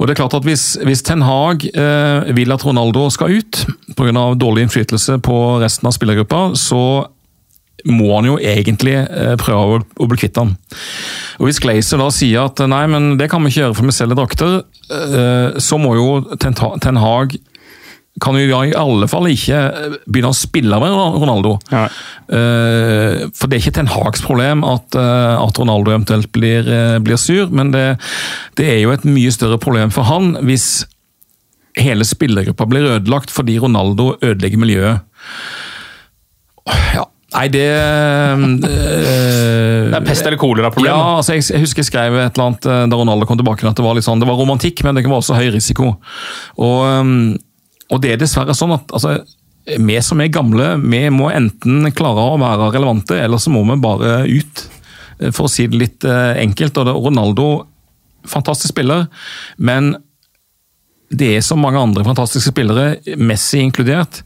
Og 0.00 0.08
det 0.08 0.14
er 0.14 0.22
klart 0.22 0.38
at 0.40 0.48
Hvis, 0.48 0.78
hvis 0.80 1.04
Ten 1.04 1.22
Hag 1.28 1.68
eh, 1.68 2.32
vil 2.32 2.56
at 2.56 2.64
Ronaldo 2.64 3.10
skal 3.12 3.36
ut 3.36 3.66
pga. 3.98 4.32
dårlig 4.40 4.64
innflytelse 4.64 5.20
på 5.20 5.36
resten 5.60 5.92
av 5.92 5.92
spillergruppa, 5.92 6.54
så 6.56 7.04
må 7.88 8.10
han 8.16 8.28
jo 8.28 8.38
egentlig 8.38 8.94
eh, 9.00 9.34
prøve 9.40 9.80
å 9.82 10.08
bli 10.08 10.20
kvitt 10.20 10.38
han. 10.40 10.54
Og 11.40 11.48
Hvis 11.48 11.62
Glazer 11.62 12.02
da 12.02 12.10
sier 12.14 12.46
at 12.46 12.62
nei, 12.70 12.84
men 12.90 13.14
det 13.20 13.30
kan 13.32 13.42
vi 13.42 13.52
ikke 13.52 13.64
gjøre 13.64 13.78
for 13.78 13.88
vi 13.88 13.96
selger 13.96 14.18
drakter, 14.18 14.60
eh, 14.92 15.62
så 15.62 15.80
må 15.80 15.96
jo 15.98 16.36
Ten 16.42 17.00
Hag 17.02 17.36
kan 18.20 18.36
jo 18.36 18.44
i 18.44 18.74
alle 18.76 19.06
fall 19.08 19.24
ikke 19.30 19.58
begynne 20.04 20.30
å 20.34 20.36
spille 20.36 20.78
med 20.82 20.92
Ronaldo. 20.92 21.54
Ja. 21.72 21.86
Eh, 22.28 23.24
for 23.32 23.48
det 23.48 23.56
er 23.56 23.62
ikke 23.62 23.76
Ten 23.80 23.90
Hags 23.90 24.22
problem 24.22 24.66
at, 24.68 24.94
at 24.94 25.58
Ronaldo 25.58 25.94
eventuelt 25.94 26.28
blir, 26.36 26.68
blir 27.02 27.20
sur, 27.20 27.48
men 27.50 27.72
det, 27.72 27.86
det, 28.60 28.68
er 28.68 28.82
jo 28.84 28.92
et 28.94 29.08
mye 29.08 29.32
større 29.32 29.58
problem 29.62 29.94
for 29.94 30.06
han 30.10 30.36
hvis 30.44 30.84
hele 31.80 32.04
spillergruppa 32.04 32.66
blir 32.68 32.84
ødelagt 32.98 33.32
fordi 33.32 33.56
Ronaldo 33.62 34.12
ødelegger 34.20 34.60
miljøet. 34.60 35.08
Ja, 36.92 37.06
Nei, 37.32 37.46
det 37.52 37.66
øh, 37.68 38.42
Det 39.92 39.98
er 39.98 40.04
pest 40.06 40.26
eller 40.26 40.40
kolera-problem? 40.40 40.90
Ja, 40.90 41.18
altså 41.18 41.36
jeg, 41.36 41.46
jeg, 41.50 41.62
husker 41.64 41.82
jeg 41.82 41.90
skrev 41.90 42.16
et 42.18 42.36
eller 42.36 42.48
annet 42.48 42.68
eh, 42.68 42.82
da 42.92 42.98
Ronaldo 42.98 43.28
kom 43.28 43.40
tilbake, 43.40 43.66
at 43.68 43.78
det 43.78 43.86
var 43.86 43.96
litt 43.96 44.06
sånn, 44.06 44.22
det 44.22 44.28
var 44.28 44.40
romantikk, 44.40 44.84
men 44.86 44.98
det 44.98 45.04
var 45.06 45.20
også 45.20 45.38
høy 45.38 45.48
risiko. 45.54 45.94
Og, 46.60 46.78
um, 46.88 47.32
og 47.92 48.02
det 48.04 48.14
er 48.14 48.20
dessverre 48.22 48.56
sånn 48.56 48.74
at 48.76 48.92
altså, 48.94 49.16
vi 49.68 49.98
som 50.04 50.20
er 50.20 50.32
gamle, 50.32 50.74
vi 50.82 51.02
må 51.14 51.30
enten 51.32 51.90
klare 51.96 52.28
å 52.32 52.38
være 52.40 52.70
relevante, 52.74 53.18
eller 53.20 53.40
så 53.42 53.52
må 53.54 53.64
vi 53.68 53.80
bare 53.82 54.22
ut. 54.28 54.64
For 55.30 55.46
å 55.46 55.50
si 55.52 55.68
det 55.70 55.78
litt 55.78 56.04
enkelt. 56.08 56.80
og 56.80 56.88
det, 56.88 56.94
Ronaldo, 56.98 57.44
fantastisk 58.26 58.72
spiller, 58.72 59.04
men 59.62 59.92
det 61.12 61.28
er 61.36 61.44
så 61.44 61.54
mange 61.60 61.78
andre 61.78 62.04
fantastiske 62.06 62.50
spillere, 62.54 62.96
Messi 63.20 63.60
inkludert 63.62 64.22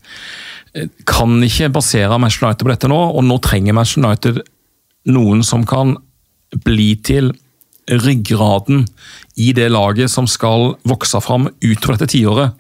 kan 1.09 1.41
ikke 1.45 1.73
basere 1.75 2.19
Manchester 2.21 2.51
United 2.51 2.67
på 2.67 2.73
dette 2.73 2.91
nå, 2.91 3.01
og 3.17 3.25
nå 3.25 3.39
trenger 3.45 3.77
Manchester 3.77 4.05
United 4.05 4.43
noen 5.13 5.43
som 5.47 5.65
kan 5.69 5.97
bli 6.67 6.95
til 7.05 7.33
ryggraden 7.87 8.85
i 9.39 9.53
det 9.55 9.69
laget 9.71 10.11
som 10.11 10.27
skal 10.31 10.75
vokse 10.89 11.21
fram 11.23 11.49
utover 11.63 11.97
dette 11.97 12.11
tiåret. 12.17 12.57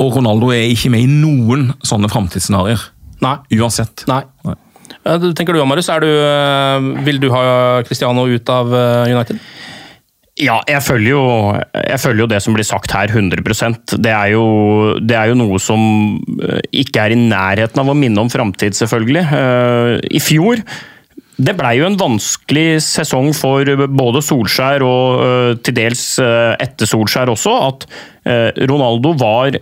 Og 0.00 0.16
Ronaldo 0.16 0.50
er 0.52 0.70
ikke 0.72 0.90
med 0.92 1.04
i 1.04 1.10
noen 1.10 1.70
sånne 1.84 2.10
framtidsscenarioer. 2.12 2.84
Uansett. 3.54 4.04
Nei. 4.10 4.22
Nei. 4.46 4.56
Tenker 5.02 5.56
du, 5.56 5.62
Marius, 5.66 5.88
du, 6.02 6.08
eh, 6.08 7.04
vil 7.06 7.20
du 7.22 7.28
ha 7.32 7.82
Cristiano 7.86 8.26
ut 8.28 8.52
av 8.52 8.72
eh, 8.74 9.12
United? 9.14 9.38
Ja, 10.40 10.62
jeg 10.64 10.80
følger, 10.80 11.10
jo, 11.12 11.24
jeg 11.76 12.00
følger, 12.00 12.22
jo, 12.22 12.28
det 12.30 12.38
som 12.40 12.54
blir 12.56 12.64
sagt 12.64 12.94
her, 12.96 13.10
100% 13.12 13.98
det 14.00 14.12
er, 14.14 14.30
jo, 14.32 14.44
det 14.96 15.16
er 15.18 15.28
jo 15.28 15.36
noe 15.36 15.58
som 15.60 15.82
eh, 16.40 16.62
ikke 16.80 17.02
er 17.04 17.12
i 17.12 17.18
nærheten 17.20 17.82
av 17.82 17.90
å 17.92 17.96
minne 17.98 18.24
om 18.24 18.30
framtid, 18.32 18.72
selvfølgelig. 18.78 19.26
Eh, 19.28 19.98
I 20.08 20.22
fjor 20.24 20.62
det 21.42 21.54
blei 21.58 21.76
jo 21.78 21.88
en 21.88 21.98
vanskelig 21.98 22.80
sesong 22.84 23.32
for 23.36 23.66
både 23.90 24.22
Solskjær 24.24 24.84
og 24.86 25.22
uh, 25.22 25.52
til 25.64 25.76
dels 25.76 26.04
uh, 26.22 26.54
etter 26.62 26.88
Solskjær 26.88 27.32
også. 27.32 27.54
At 27.66 27.86
uh, 28.28 28.50
Ronaldo 28.70 29.14
var 29.18 29.56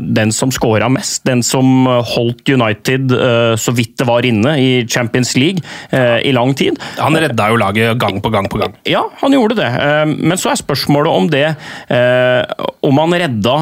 den 0.00 0.30
som 0.34 0.52
skåra 0.54 0.88
mest. 0.92 1.24
Den 1.26 1.42
som 1.44 1.86
holdt 1.86 2.48
United 2.48 3.12
så 3.60 3.72
vidt 3.74 3.96
det 3.98 4.06
var 4.08 4.26
inne 4.26 4.52
i 4.62 4.68
Champions 4.86 5.32
League 5.38 5.60
i 5.90 6.32
lang 6.34 6.52
tid. 6.56 6.78
Han 7.00 7.18
redda 7.18 7.48
jo 7.50 7.58
laget 7.60 7.98
gang 8.00 8.20
på 8.22 8.30
gang 8.32 8.46
på 8.50 8.60
gang. 8.62 8.76
Ja, 8.88 9.02
han 9.20 9.34
gjorde 9.34 9.58
det. 9.58 9.68
men 10.14 10.38
så 10.38 10.52
er 10.52 10.60
spørsmålet 10.60 11.10
om 11.10 11.28
det 11.32 11.46
Om 12.86 13.02
han 13.02 13.16
redda 13.24 13.56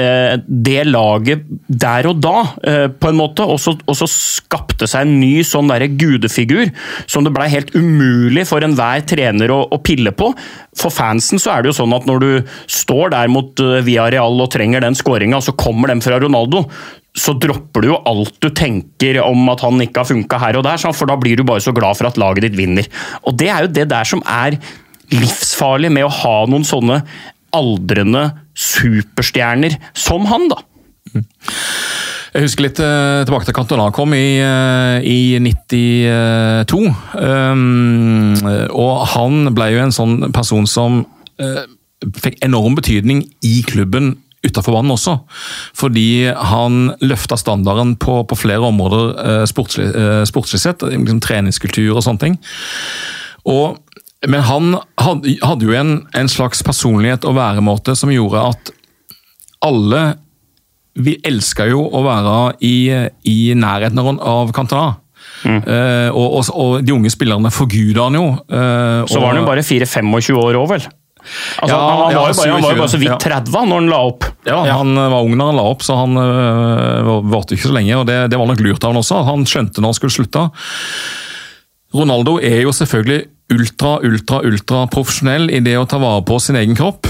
det 0.00 0.86
laget 0.88 1.44
der 1.68 2.06
og 2.08 2.20
da, 2.24 2.38
eh, 2.64 2.86
på 2.88 3.10
en 3.10 3.18
måte, 3.18 3.44
og 3.44 3.60
så, 3.60 3.74
og 3.86 3.96
så 3.96 4.08
skapte 4.08 4.88
seg 4.88 5.04
en 5.04 5.18
ny 5.20 5.42
sånn 5.44 5.68
der 5.68 5.84
gudefigur 6.00 6.70
som 7.06 7.26
det 7.26 7.32
blei 7.34 7.48
helt 7.52 7.74
umulig 7.76 8.46
for 8.48 8.64
enhver 8.64 9.04
trener 9.06 9.52
å, 9.52 9.60
å, 9.68 9.78
pille 9.84 10.14
på. 10.16 10.32
For 10.78 10.94
fansen 10.94 11.42
så 11.42 11.52
er 11.52 11.62
det 11.62 11.72
jo 11.72 11.78
sånn 11.82 11.94
at 11.96 12.08
når 12.08 12.24
du 12.24 12.30
står 12.72 13.12
der 13.14 13.30
mot 13.32 13.60
uh, 13.60 13.80
Via 13.84 14.08
Real 14.12 14.40
og 14.40 14.50
trenger 14.54 14.82
den 14.84 14.96
skåringa, 14.96 15.42
så 15.44 15.54
kommer 15.58 15.92
den 15.92 16.02
fra 16.04 16.18
Ronaldo. 16.22 16.64
Så 17.12 17.34
dropper 17.36 17.84
du 17.84 17.90
jo 17.90 18.00
alt 18.08 18.38
du 18.40 18.48
tenker 18.48 19.20
om 19.20 19.44
at 19.52 19.60
han 19.66 19.80
ikke 19.84 20.00
har 20.00 20.08
funka 20.08 20.40
her 20.40 20.58
og 20.58 20.64
der, 20.66 20.80
for 20.96 21.10
da 21.10 21.18
blir 21.20 21.36
du 21.36 21.44
bare 21.44 21.62
så 21.64 21.74
glad 21.76 22.00
for 22.00 22.08
at 22.08 22.20
laget 22.20 22.48
ditt 22.48 22.56
vinner. 22.56 22.88
Og 23.28 23.36
det 23.36 23.52
er 23.52 23.66
jo 23.66 23.74
det 23.76 23.90
der 23.92 24.08
som 24.08 24.24
er 24.24 24.56
livsfarlig 25.12 25.92
med 25.92 26.08
å 26.08 26.14
ha 26.22 26.38
noen 26.48 26.64
sånne 26.64 27.02
aldrende 27.52 28.30
superstjerner 28.58 29.78
som 29.96 30.26
han, 30.30 30.48
da. 30.52 30.62
Jeg 32.32 32.46
husker 32.46 32.64
litt 32.64 32.80
uh, 32.80 33.22
tilbake 33.28 33.44
til 33.44 33.56
Cantona 33.56 33.90
kom 33.92 34.14
i, 34.16 34.40
uh, 34.40 35.04
i 35.04 35.36
92. 35.42 36.80
Um, 37.20 38.32
og 38.72 39.02
han 39.12 39.52
ble 39.52 39.68
jo 39.74 39.82
en 39.82 39.92
sånn 39.92 40.30
person 40.32 40.68
som 40.68 41.02
uh, 41.42 41.64
fikk 42.16 42.40
enorm 42.46 42.78
betydning 42.78 43.26
i 43.44 43.58
klubben 43.68 44.14
utafor 44.42 44.78
banen 44.78 44.94
også. 44.94 45.18
Fordi 45.78 46.32
han 46.32 46.94
løfta 47.04 47.36
standarden 47.38 47.98
på, 48.00 48.22
på 48.26 48.38
flere 48.40 48.72
områder 48.72 49.44
sportslig, 49.46 49.86
sportslig 50.26 50.58
sett. 50.64 50.82
Liksom 50.82 51.20
treningskultur 51.22 51.92
og 51.92 52.02
sånne 52.02 52.24
ting. 52.24 52.40
Og 53.46 53.78
men 54.28 54.44
han 54.46 54.76
hadde 55.02 55.66
jo 55.66 55.74
en, 55.74 55.96
en, 56.14 56.30
slags 56.30 56.62
personlighet 56.62 57.24
og 57.26 57.34
væremåte 57.38 57.96
som 57.98 58.12
gjorde 58.12 58.44
at 58.52 58.72
alle 59.62 60.02
Vi 60.92 61.16
elska 61.24 61.66
jo 61.70 61.82
å 61.88 62.02
være 62.04 62.34
i, 62.68 62.76
i 63.24 63.36
nærheten 63.56 63.98
av 63.98 64.50
Cantona. 64.52 64.98
Mm. 65.42 65.62
Uh, 65.64 66.08
og, 66.12 66.26
og, 66.36 66.50
og, 66.52 66.74
de 66.84 66.92
unge 66.92 67.10
spillerne 67.10 67.50
forguda 67.50 68.10
han 68.10 68.18
jo. 68.18 68.26
Uh, 68.52 69.08
Så 69.08 69.22
var 69.22 69.32
han 69.32 69.40
jo 69.40 69.46
bare 69.48 69.64
4-25 69.64 70.36
år 70.36 70.58
òg, 70.60 70.66
vel? 70.74 70.84
Altså, 71.62 71.70
ja, 71.70 71.78
han, 71.78 71.98
var 72.02 72.12
ja, 72.12 72.20
bare, 72.26 72.50
han, 72.50 72.62
var 72.66 72.74
jo 72.74 72.82
bare, 72.82 72.92
så 72.92 73.00
vidt 73.00 73.24
30 73.24 73.56
ja. 73.56 73.64
når 73.70 73.80
han 73.80 73.90
la 73.90 74.00
opp. 74.10 74.28
Ja, 74.44 74.60
Han 74.74 74.94
var 74.98 75.18
ung 75.22 75.36
når 75.38 75.52
han 75.52 75.60
la 75.62 75.66
opp, 75.70 75.84
så 75.86 75.96
han 76.02 76.18
uh, 76.18 77.12
varte 77.32 77.56
ikke 77.56 77.70
så 77.70 77.76
lenge. 77.78 77.96
og 78.02 78.06
det, 78.10 78.18
det, 78.32 78.38
var 78.38 78.50
nok 78.50 78.62
lurt 78.66 78.84
av 78.84 78.92
han 78.92 79.00
også. 79.00 79.22
Han 79.30 79.46
skjønte 79.48 79.80
når 79.80 79.94
han 79.94 80.00
skulle 80.02 80.16
slutte. 80.18 80.48
Ronaldo 81.96 82.36
er 82.42 82.64
jo 82.66 82.74
selvfølgelig 82.74 83.22
ultra, 83.52 83.98
ultra, 84.06 84.40
ultra 84.48 84.86
profesjonell 84.90 85.50
i 85.52 85.60
det 85.64 85.76
å 85.78 85.86
ta 85.88 86.00
vare 86.02 86.24
på 86.26 86.38
sin 86.42 86.58
egen 86.58 86.76
kropp. 86.78 87.08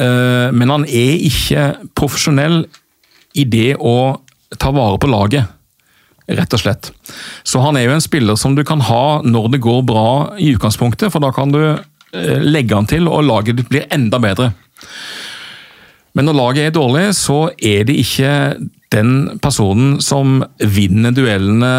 Eh, 0.00 0.50
men 0.54 0.72
han 0.72 0.86
er 0.86 1.18
ikke 1.26 1.66
profesjonell 1.96 2.64
i 3.34 3.46
det 3.50 3.74
å 3.78 4.20
ta 4.58 4.70
vare 4.74 5.00
på 5.02 5.10
laget, 5.10 5.50
rett 6.30 6.54
og 6.54 6.62
slett. 6.62 6.90
Så 7.46 7.62
han 7.64 7.76
er 7.78 7.88
jo 7.88 7.96
en 7.96 8.04
spiller 8.04 8.38
som 8.40 8.54
du 8.56 8.62
kan 8.66 8.82
ha 8.86 9.20
når 9.26 9.50
det 9.54 9.64
går 9.64 9.82
bra 9.86 10.08
i 10.38 10.52
utgangspunktet, 10.54 11.12
for 11.12 11.24
da 11.24 11.32
kan 11.34 11.52
du 11.54 11.60
eh, 11.64 12.40
legge 12.42 12.76
han 12.76 12.88
til 12.90 13.10
og 13.10 13.26
laget 13.26 13.60
ditt 13.60 13.70
blir 13.72 13.88
enda 13.94 14.20
bedre. 14.22 14.52
Men 16.14 16.28
når 16.28 16.36
laget 16.38 16.68
er 16.68 16.74
dårlig, 16.76 17.08
så 17.18 17.48
er 17.58 17.84
det 17.88 17.96
ikke 17.98 18.32
den 18.94 19.38
personen 19.42 19.96
som 20.04 20.36
vinner 20.60 21.10
duellene 21.10 21.70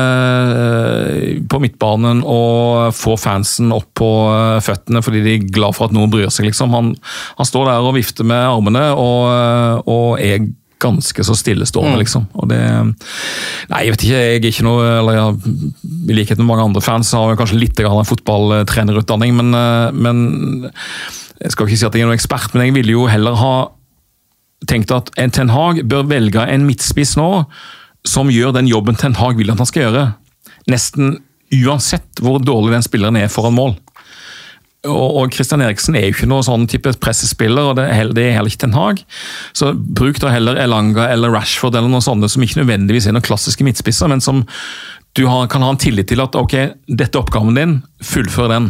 eh, 0.60 1.38
på 1.48 1.62
midtbanen 1.64 2.20
og 2.28 2.92
får 2.98 3.22
fansen 3.22 3.72
opp 3.72 3.88
på 3.96 4.10
eh, 4.34 4.58
føttene 4.66 5.00
fordi 5.06 5.22
de 5.24 5.36
er 5.38 5.46
glad 5.56 5.78
for 5.78 5.88
at 5.88 5.96
noen 5.96 6.12
bryr 6.12 6.28
seg. 6.34 6.50
Liksom. 6.50 6.74
Han, 6.76 6.92
han 7.40 7.48
står 7.48 7.70
der 7.72 7.88
og 7.88 7.96
vifter 7.96 8.28
med 8.28 8.44
armene 8.50 8.84
og, 9.00 9.22
eh, 9.32 9.94
og 9.96 10.20
er 10.20 10.50
ganske 10.84 11.24
så 11.24 11.34
stillestående, 11.40 11.96
Mm. 11.96 12.02
liksom. 12.04 12.26
Og 12.36 12.50
det 12.52 12.60
Nei, 13.72 13.80
jeg 13.86 13.94
vet 13.94 14.04
ikke. 14.04 14.20
Jeg 14.20 14.36
er 14.36 14.50
ikke 14.52 14.66
noe 14.68 14.84
eller 15.00 15.16
jeg, 15.16 15.64
I 16.12 16.18
likhet 16.20 16.42
med 16.42 16.50
mange 16.50 16.66
andre 16.68 16.84
fans 16.84 17.14
har 17.16 17.32
jeg 17.32 17.40
kanskje 17.40 17.62
litt 17.62 17.80
grann 17.80 18.06
fotballtrenerutdanning, 18.12 19.34
men, 19.40 19.56
men 19.96 20.20
Jeg 21.40 21.52
skal 21.56 21.68
ikke 21.68 21.80
si 21.80 21.88
at 21.88 21.96
jeg 21.96 22.04
er 22.04 22.12
noen 22.12 22.20
ekspert, 22.20 22.52
men 22.54 22.68
jeg 22.68 22.76
ville 22.76 22.92
jo 23.00 23.08
heller 23.08 23.40
ha 23.40 23.56
tenkt 24.70 24.94
at 24.96 25.12
en 25.22 25.34
Ten 25.34 25.52
Hag 25.54 25.84
bør 25.90 26.08
velge 26.10 26.44
en 26.48 26.68
midtspiss 26.68 27.16
nå 27.20 27.30
som 28.06 28.30
gjør 28.32 28.54
den 28.56 28.70
jobben 28.70 28.98
Ten 29.00 29.18
Hag 29.20 29.40
vil 29.40 29.52
at 29.52 29.62
han 29.62 29.70
skal 29.70 29.88
gjøre. 29.88 30.06
Nesten 30.72 31.20
uansett 31.56 32.22
hvor 32.24 32.40
dårlig 32.42 32.76
den 32.76 32.86
spilleren 32.86 33.20
er 33.20 33.32
foran 33.32 33.58
mål. 33.58 33.76
Og, 34.86 35.32
Kristian 35.34 35.64
Eriksen 35.66 35.96
er 35.98 36.04
jo 36.06 36.14
ikke 36.14 36.28
noen 36.30 36.46
sånn 36.46 36.68
type 36.70 36.92
pressespiller, 37.02 37.72
og 37.72 37.80
det 37.80 37.88
er, 37.88 37.96
heller, 37.98 38.20
er 38.22 38.46
ikke 38.46 38.62
Ten 38.66 38.76
Hag. 38.78 39.02
Så 39.58 39.72
bruk 39.74 40.20
da 40.22 40.30
heller 40.34 40.60
Elanga 40.62 41.08
eller 41.10 41.34
Rashford 41.34 41.78
eller 41.78 41.90
noen 41.90 42.06
sånne 42.06 42.30
som 42.30 42.46
ikke 42.46 42.62
nødvendigvis 42.62 43.10
er 43.10 43.16
noen 43.16 43.26
klassiske 43.26 43.66
midtspisser, 43.66 44.12
men 44.12 44.22
som 44.22 44.44
du 45.18 45.24
kan 45.26 45.64
ha 45.64 45.72
en 45.72 45.80
tillit 45.82 46.10
til 46.12 46.22
at 46.22 46.36
ok, 46.38 46.56
dette 46.86 47.16
er 47.16 47.24
oppgaven 47.24 47.58
din, 47.58 47.78
fullfør 48.04 48.52
den. 48.52 48.70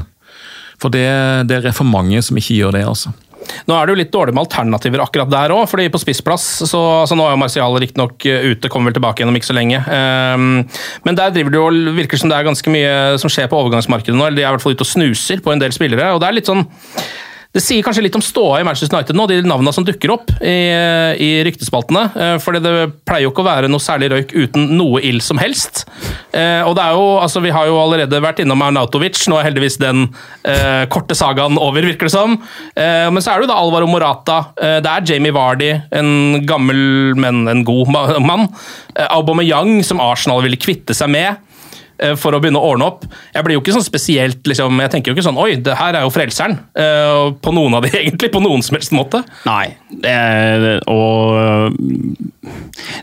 For 0.82 0.94
det, 0.94 1.08
det 1.50 1.62
er 1.64 1.76
for 1.76 1.88
mange 1.88 2.22
som 2.24 2.38
ikke 2.40 2.60
gjør 2.60 2.78
det, 2.78 2.86
altså. 2.88 3.12
Nå 3.70 3.76
er 3.76 3.86
det 3.86 3.96
jo 3.96 4.00
litt 4.02 4.14
dårlig 4.14 4.36
med 4.36 4.46
alternativer 4.46 5.04
akkurat 5.04 5.32
der 5.32 5.54
òg, 5.56 5.66
fordi 5.72 5.88
på 5.94 6.02
spissplass 6.02 6.48
så 6.66 6.82
altså 7.02 7.18
Nå 7.18 7.28
er 7.28 7.36
jo 7.36 7.42
Marcial 7.42 7.78
riktignok 7.82 8.26
ute, 8.26 8.72
kommer 8.72 8.92
vel 8.92 8.98
tilbake 8.98 9.22
igjen 9.22 9.38
ikke 9.40 9.50
så 9.50 9.58
lenge. 9.58 9.82
Ehm, 9.92 10.64
men 11.06 11.18
der 11.18 11.34
driver 11.36 11.54
det 11.54 11.62
jo, 11.62 11.94
virker 11.98 12.22
som 12.22 12.32
det 12.32 12.40
er 12.40 12.48
ganske 12.48 12.74
mye 12.74 12.96
som 13.22 13.32
skjer 13.32 13.50
på 13.52 13.60
overgangsmarkedet 13.60 14.16
nå. 14.18 14.28
eller 14.28 14.40
De 14.40 14.46
er 14.46 14.50
i 14.50 14.56
hvert 14.56 14.66
fall 14.66 14.76
ute 14.76 14.86
og 14.86 14.92
snuser 14.92 15.44
på 15.46 15.54
en 15.54 15.62
del 15.62 15.76
spillere. 15.76 16.12
og 16.14 16.22
det 16.24 16.30
er 16.30 16.38
litt 16.40 16.52
sånn 16.52 16.66
det 17.56 17.64
sier 17.64 17.86
kanskje 17.86 18.04
litt 18.04 18.18
om 18.20 18.24
ståa 18.24 18.60
i 18.60 18.68
Manchester 18.68 18.98
United 18.98 19.16
nå, 19.16 19.28
de 19.32 19.40
navnene 19.48 19.74
som 19.76 19.86
dukker 19.88 20.12
opp 20.12 20.34
i, 20.44 20.58
i 21.24 21.30
ryktespaltene. 21.48 22.38
For 22.44 22.58
det 22.60 22.74
pleier 23.08 23.26
jo 23.26 23.32
ikke 23.32 23.46
å 23.46 23.48
være 23.48 23.70
noe 23.72 23.84
særlig 23.84 24.12
røyk 24.12 24.36
uten 24.36 24.74
noe 24.76 25.00
ild 25.06 25.24
som 25.24 25.40
helst. 25.40 25.86
Eh, 26.36 26.62
og 26.66 26.76
det 26.76 26.84
er 26.84 26.98
jo, 26.98 27.06
altså 27.22 27.42
Vi 27.44 27.54
har 27.56 27.70
jo 27.70 27.78
allerede 27.80 28.22
vært 28.24 28.42
innom 28.44 28.64
Arnautovic, 28.66 29.22
nå 29.32 29.40
er 29.40 29.48
heldigvis 29.50 29.80
den 29.82 30.08
eh, 30.48 30.84
korte 30.92 31.16
sagaen 31.18 31.60
over, 31.62 31.86
virker 31.86 32.10
det 32.10 32.16
som. 32.16 32.38
Eh, 32.76 33.08
men 33.12 33.24
så 33.24 33.32
er 33.32 33.40
det 33.40 33.48
jo 33.48 33.54
da 33.54 33.60
Alvaro 33.62 33.88
Morata, 33.90 34.40
eh, 34.60 34.78
det 34.84 34.92
er 34.92 35.08
Jamie 35.14 35.36
Vardy, 35.36 35.72
en 35.96 36.42
gammel, 36.48 37.16
men 37.20 37.46
en 37.52 37.64
god 37.68 37.92
mann. 37.96 38.48
Eh, 38.96 39.08
Aubameyang, 39.08 39.80
som 39.88 40.04
Arsenal 40.04 40.44
ville 40.46 40.60
kvitte 40.60 40.96
seg 40.98 41.12
med 41.14 41.30
eh, 41.32 41.45
for 42.20 42.36
å 42.36 42.42
begynne 42.44 42.60
å 42.60 42.72
ordne 42.74 42.90
opp. 42.90 43.06
Jeg 43.36 43.46
blir 43.48 43.58
jo 43.58 43.64
ikke 43.64 43.76
sånn 43.78 43.86
spesielt, 43.86 44.42
liksom, 44.48 44.80
jeg 44.84 44.94
tenker 44.94 45.12
jo 45.12 45.18
ikke 45.18 45.28
sånn 45.28 45.40
Oi, 45.42 45.56
det 45.64 45.78
her 45.80 45.98
er 46.00 46.06
jo 46.08 46.14
frelseren. 46.14 46.58
eh, 46.76 47.32
på 47.42 47.54
noen 47.56 47.78
av 47.78 47.86
de, 47.86 47.94
egentlig. 48.02 48.32
På 48.34 48.44
noen 48.44 48.64
som 48.66 48.78
helst 48.78 48.94
måte. 48.96 49.24
Nei, 49.48 49.70
det, 50.04 50.16
og 50.92 51.76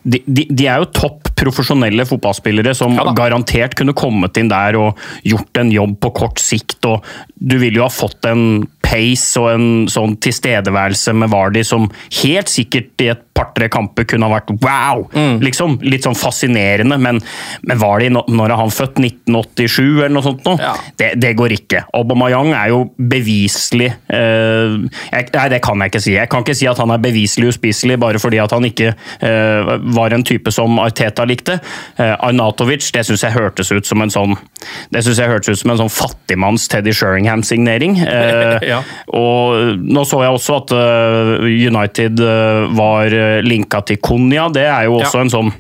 de, 0.03 0.23
de, 0.27 0.47
de 0.51 0.69
er 0.69 0.83
jo 0.83 0.91
topp 0.95 1.33
profesjonelle 1.43 2.05
fotballspillere 2.07 2.75
som 2.77 2.95
Ja 2.99 3.13
garantert 3.17 3.75
kunne 3.79 3.95
kommet 3.99 4.39
inn 4.41 4.51
der 4.51 4.77
og 4.79 5.01
gjort 5.27 5.59
en 5.61 5.73
jobb 5.75 5.97
på 6.03 6.13
kort 6.23 6.41
sikt. 6.43 6.79
og 6.89 7.05
Du 7.35 7.59
ville 7.59 7.81
jo 7.81 7.87
ha 7.87 7.93
fått 7.93 8.25
en 8.31 8.65
pace 8.93 9.41
og 9.41 9.51
en 9.55 9.69
sånn 9.91 10.17
tilstedeværelse 10.23 11.15
med 11.17 11.33
Vardy 11.33 11.65
som 11.67 11.89
helt 12.23 12.51
sikkert 12.53 13.05
i 13.05 13.09
et 13.15 13.23
par-tre 13.33 13.69
kamper 13.73 14.05
kunne 14.09 14.29
ha 14.29 14.37
vært 14.37 14.53
wow! 14.63 15.07
liksom, 15.43 15.79
Litt 15.83 16.05
sånn 16.05 16.19
fascinerende, 16.19 16.99
men, 17.01 17.21
men 17.65 17.81
Vardy, 17.81 18.11
når 18.13 18.53
er 18.53 18.59
han 18.61 18.73
født? 18.73 19.01
1987 19.03 19.81
eller 19.81 20.13
noe 20.13 20.25
sånt? 20.25 20.43
Nå? 20.45 20.57
Ja. 20.61 20.75
Det, 20.99 21.13
det 21.23 21.33
går 21.39 21.55
ikke. 21.57 21.85
Aubameyang 21.97 22.53
er 22.57 22.73
jo 22.73 22.83
beviselig 22.97 23.89
eh, 24.13 24.75
jeg, 25.09 25.29
Nei, 25.33 25.47
det 25.53 25.63
kan 25.65 25.81
jeg 25.81 25.93
ikke 25.93 26.03
si. 26.05 26.15
Jeg 26.17 26.31
kan 26.33 26.45
ikke 26.45 26.57
si 26.59 26.69
at 26.69 26.81
han 26.83 26.93
er 26.93 27.03
beviselig 27.03 27.55
uspiselig 27.55 27.97
bare 28.03 28.21
fordi 28.23 28.41
at 28.43 28.53
han 28.55 28.67
ikke 28.69 28.93
eh, 28.93 29.73
var 29.97 30.15
en 30.15 30.27
type 30.29 30.53
som 30.55 30.77
Arteta 30.83 31.25
likte. 31.29 31.59
Eh, 31.97 32.13
Arnatovic, 32.13 32.91
det 32.95 33.07
syns 33.09 33.25
jeg 33.25 33.37
hørtes 33.37 33.73
ut 33.73 33.89
som 33.89 34.05
en 34.05 34.13
sånn 34.13 34.37
Det 34.93 35.03
synes 35.05 35.21
jeg 35.23 35.31
hørtes 35.31 35.57
ut 35.57 35.63
som 35.63 35.73
en 35.75 35.81
sånn 35.85 35.93
fattigmanns 35.93 36.69
Teddy 36.73 36.95
Sheringham-signering. 36.97 37.99
Eh, 38.13 38.82
Ja. 38.83 39.19
Og 39.19 39.81
nå 39.83 40.05
så 40.09 40.23
jeg 40.25 40.37
også 40.37 40.57
at 40.61 40.75
eh, 40.77 41.47
United 41.71 42.23
eh, 42.27 42.67
var 42.79 43.15
eh, 43.17 43.39
linka 43.47 43.83
til 43.89 44.01
Konya. 44.03 44.49
Det 44.53 44.67
er 44.67 44.89
jo 44.91 44.99
også 45.01 45.21
Ja. 45.23 45.27
en 45.27 45.33
sånn 45.37 45.53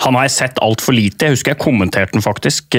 han 0.00 0.14
har 0.16 0.24
jeg 0.24 0.32
sett 0.32 0.60
altfor 0.64 0.94
lite. 0.96 1.26
Jeg 1.26 1.34
husker 1.34 1.52
jeg 1.52 1.60
kommenterte 1.60 2.14
den 2.14 2.22
faktisk 2.24 2.76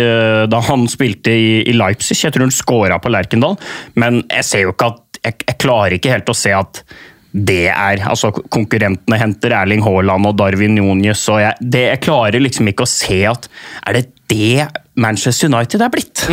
da 0.49 0.61
han 0.65 0.87
spilte 0.89 1.29
i, 1.29 1.73
Leipzig. 1.75 2.17
Jeg 2.23 2.33
tror 2.33 2.47
han 2.47 2.55
scora 2.55 2.97
på 3.03 3.11
Lerkendal, 3.13 3.59
men 3.99 4.23
jeg 4.31 4.47
ser 4.47 4.63
jo 4.63 4.71
ikke 4.73 4.87
at 4.95 5.19
jeg, 5.27 5.35
jeg 5.51 5.57
klarer 5.61 5.97
ikke 5.99 6.15
helt 6.15 6.31
å 6.33 6.37
se 6.39 6.55
at 6.55 6.81
det 7.29 7.67
er 7.69 8.01
altså 8.09 8.31
Konkurrentene 8.33 9.19
henter 9.21 9.53
Erling 9.53 9.83
Haaland 9.85 10.25
og 10.31 10.37
Darwin 10.39 10.79
Núñez, 10.79 11.27
og 11.29 11.43
jeg, 11.43 11.59
det, 11.61 11.83
jeg 11.91 12.01
klarer 12.07 12.41
liksom 12.41 12.71
ikke 12.71 12.87
å 12.87 12.89
se 12.89 13.19
at 13.29 13.45
Er 13.85 13.99
det 13.99 14.05
det 14.31 14.65
Manchester 14.97 15.51
United 15.51 15.83
er 15.85 15.93
blitt? 15.93 16.25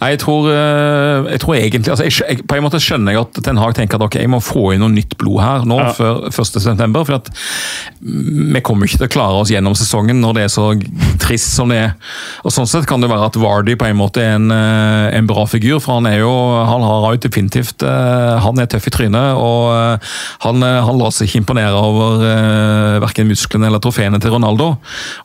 Nei, 0.00 0.10
jeg 0.14 0.20
tror, 0.22 0.48
eh, 0.50 1.30
jeg 1.34 1.42
tror 1.42 1.56
egentlig 1.58 1.92
altså 1.92 2.06
jeg, 2.06 2.14
jeg, 2.22 2.44
På 2.48 2.56
en 2.58 2.64
måte 2.64 2.80
skjønner 2.82 3.14
jeg 3.14 3.22
at 3.22 3.40
Ten 3.46 3.60
Hag 3.60 3.74
tenker 3.78 3.98
at 3.98 4.06
ok, 4.06 4.16
jeg 4.20 4.30
må 4.30 4.40
få 4.42 4.72
inn 4.74 4.82
noe 4.82 4.92
nytt 4.92 5.16
blod 5.20 5.42
her 5.42 5.66
nå 5.68 5.78
Ja. 5.82 5.92
før 5.96 6.26
1.9. 6.30 7.04
For 7.06 7.18
at 7.18 7.30
vi 8.02 8.62
kommer 8.64 8.86
ikke 8.88 9.00
til 9.02 9.08
å 9.08 9.12
klare 9.12 9.40
oss 9.42 9.52
gjennom 9.52 9.76
sesongen 9.78 10.20
når 10.22 10.36
det 10.38 10.44
er 10.46 10.52
så 10.52 10.66
trist 11.22 11.54
som 11.54 11.70
det 11.72 11.78
er. 11.84 11.92
Og 12.42 12.54
Sånn 12.54 12.68
sett 12.70 12.86
kan 12.90 13.02
det 13.02 13.10
være 13.10 13.30
at 13.30 13.38
Vardy 13.40 13.76
på 13.78 13.86
en 13.88 13.98
måte 13.98 14.22
er 14.22 14.36
en, 14.36 14.50
eh, 14.52 15.16
en 15.18 15.28
bra 15.30 15.44
figur, 15.50 15.80
for 15.82 15.98
han 16.00 16.06
er 16.10 16.20
jo 16.20 16.32
han 16.32 16.82
har 16.86 17.14
jo 17.14 17.22
definitivt 17.22 17.82
eh, 17.82 18.38
Han 18.42 18.58
er 18.58 18.66
tøff 18.70 18.86
i 18.88 18.92
trynet, 18.94 19.38
og 19.38 20.00
han, 20.44 20.62
han 20.62 20.98
lar 20.98 21.12
seg 21.14 21.28
ikke 21.28 21.42
imponere 21.42 21.78
over 21.78 22.22
verken 23.02 23.28
musklene 23.30 23.68
eller 23.68 23.82
trofeene 23.82 24.20
til 24.22 24.34
Ronaldo. 24.34 24.76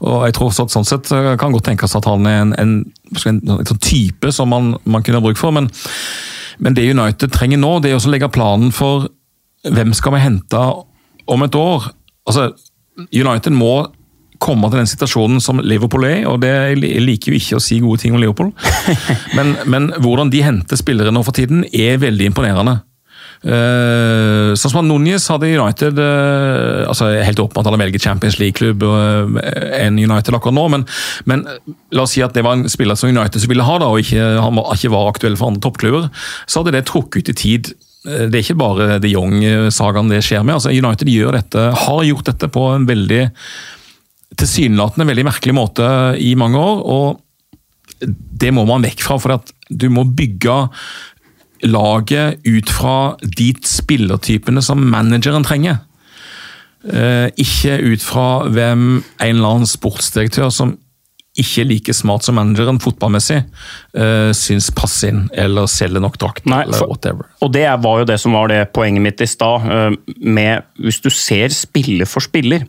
Og 0.02 0.26
jeg 0.28 0.36
tror 0.38 0.54
så, 0.54 0.68
sånn 0.72 0.88
sett 0.88 1.10
kan 1.40 1.54
godt 1.54 1.68
tenkes 1.70 1.96
at 1.98 2.08
han 2.10 2.26
er 2.30 2.42
en, 2.46 2.54
en, 2.58 2.74
sånn 3.16 3.84
type 3.84 4.32
som 4.36 4.52
man, 4.52 4.74
man 4.86 5.06
kunne 5.06 5.22
ha 5.22 5.26
bruk 5.26 5.40
for. 5.40 5.56
Men, 5.56 5.70
men 6.64 6.78
det 6.78 6.90
United 6.90 7.34
trenger 7.34 7.62
nå, 7.62 7.78
det 7.84 7.94
er 7.94 8.00
å 8.00 8.12
legge 8.12 8.32
planen 8.34 8.74
for 8.76 9.08
hvem 9.68 9.94
skal 9.98 10.16
vi 10.16 10.24
hente 10.24 10.64
om 11.28 11.44
et 11.44 11.56
år. 11.60 11.92
Altså, 12.28 12.52
United 13.14 13.56
må 13.56 13.88
komme 14.42 14.70
til 14.70 14.82
den 14.82 14.90
situasjonen 14.90 15.42
som 15.42 15.62
Liverpool 15.66 16.06
er, 16.06 16.26
og 16.30 16.42
det, 16.44 16.52
jeg 16.78 17.02
liker 17.02 17.34
jo 17.34 17.40
ikke 17.40 17.58
å 17.58 17.64
si 17.64 17.80
gode 17.82 18.04
ting 18.04 18.14
om 18.14 18.22
Liverpool. 18.22 18.52
Men, 19.38 19.56
men 19.70 19.90
hvordan 20.02 20.30
de 20.34 20.44
henter 20.46 20.80
spillere 20.80 21.12
nå 21.14 21.24
for 21.26 21.36
tiden, 21.36 21.64
er 21.74 22.00
veldig 22.02 22.30
imponerende. 22.32 22.78
Eh, 23.46 24.56
sånn 24.58 24.72
som 24.74 24.88
Núñez 24.90 25.28
hadde 25.30 25.52
United 25.52 26.00
uh, 26.02 26.88
altså 26.90 27.12
Helt 27.22 27.38
åpenbart 27.38 27.70
han 27.70 27.78
velger 27.84 28.02
Champions 28.02 28.40
League-klubb 28.42 28.82
uh, 28.82 29.38
enn 29.78 30.00
United 30.02 30.34
akkurat 30.34 30.56
nå, 30.58 30.64
men, 30.74 30.86
men 31.30 31.44
la 31.94 32.06
oss 32.08 32.16
si 32.16 32.24
at 32.26 32.34
det 32.34 32.42
var 32.48 32.58
en 32.58 32.66
spiller 32.72 32.98
som 32.98 33.12
United 33.14 33.46
ville 33.46 33.66
ha, 33.68 33.76
da, 33.84 33.92
og 33.94 34.02
ikke, 34.02 34.24
han 34.42 34.58
var, 34.58 34.72
ikke 34.74 34.94
var 34.96 35.12
aktuell 35.12 35.38
for 35.38 35.52
andre 35.52 35.64
toppklubber, 35.68 36.10
så 36.50 36.64
hadde 36.64 36.74
det 36.80 36.88
trukket 36.90 37.30
ut 37.30 37.34
i 37.36 37.38
tid. 37.44 37.72
Eh, 38.08 38.26
Det 38.26 38.40
er 38.40 38.44
ikke 38.44 38.60
bare 38.64 38.98
de 39.04 39.14
Jong-sagaen 39.14 40.10
det 40.12 40.24
skjer 40.26 40.42
med. 40.42 40.58
altså 40.58 40.74
United 40.74 41.14
gjør 41.14 41.38
dette, 41.38 41.70
har 41.86 42.04
gjort 42.10 42.32
dette 42.32 42.50
på 42.58 42.68
en 42.74 42.90
veldig 42.90 43.24
tilsynelatende 44.38 45.08
veldig 45.08 45.26
merkelig 45.30 45.56
måte 45.56 45.88
i 46.22 46.34
mange 46.40 46.58
år. 46.58 46.82
og 46.84 48.08
Det 48.42 48.52
må 48.54 48.66
man 48.70 48.86
vekk 48.86 49.06
fra, 49.06 49.22
for 49.22 49.38
at 49.38 49.54
du 49.70 49.90
må 49.94 50.04
bygge 50.10 50.58
laget 51.66 52.42
ut 52.46 52.70
fra 52.70 53.16
de 53.22 53.52
spillertypene 53.66 54.62
som 54.64 54.82
manageren 54.92 55.46
trenger. 55.48 55.80
Eh, 56.88 57.30
ikke 57.42 57.80
ut 57.94 58.04
fra 58.04 58.28
hvem 58.48 58.84
en 59.02 59.32
eller 59.32 59.56
annen 59.58 59.70
sportsdirektør 59.70 60.52
som 60.54 60.78
ikke 61.38 61.62
er 61.62 61.70
like 61.70 61.94
smart 61.94 62.26
som 62.26 62.38
manageren 62.38 62.80
fotballmessig, 62.82 63.44
uh, 63.98 64.32
syns 64.36 64.72
passer 64.74 65.12
inn 65.14 65.20
eller 65.38 65.70
selger 65.70 66.02
nok 66.02 66.18
drakten. 66.22 66.54
Eller 66.54 66.88
whatever. 66.90 67.30
Og 67.46 67.52
det 67.54 67.68
var 67.84 68.02
jo 68.02 68.08
det 68.10 68.18
som 68.22 68.34
var 68.34 68.50
det 68.50 68.64
poenget 68.74 69.06
mitt 69.06 69.22
i 69.22 69.30
stad. 69.30 69.68
eh, 69.70 69.92
med 70.18 70.64
Hvis 70.82 71.00
du 71.00 71.10
ser 71.10 71.50
spiller 71.54 72.10
for 72.10 72.26
spiller, 72.26 72.66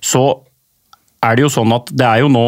så 0.00 0.40
er 1.22 1.36
det 1.36 1.44
jo 1.44 1.52
sånn 1.52 1.72
at 1.76 1.92
det 1.92 2.06
er 2.06 2.24
jo 2.24 2.32
nå 2.32 2.46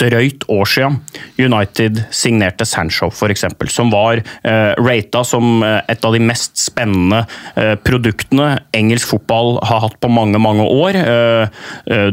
drøyt 0.00 0.44
år 0.52 0.68
siden 0.68 0.98
United 1.40 2.02
signerte 2.14 2.66
Sancho, 2.68 3.08
f.eks., 3.12 3.46
som 3.72 3.92
var 3.92 4.20
eh, 4.20 4.72
rata 4.76 5.22
som 5.24 5.62
eh, 5.64 5.80
et 5.92 6.04
av 6.04 6.16
de 6.16 6.20
mest 6.22 6.56
spennende 6.60 7.24
eh, 7.56 7.74
produktene 7.80 8.52
engelsk 8.76 9.14
fotball 9.14 9.56
har 9.66 9.84
hatt 9.86 9.98
på 10.02 10.12
mange, 10.12 10.40
mange 10.42 10.66
år. 10.66 11.00
Eh, 11.00 11.64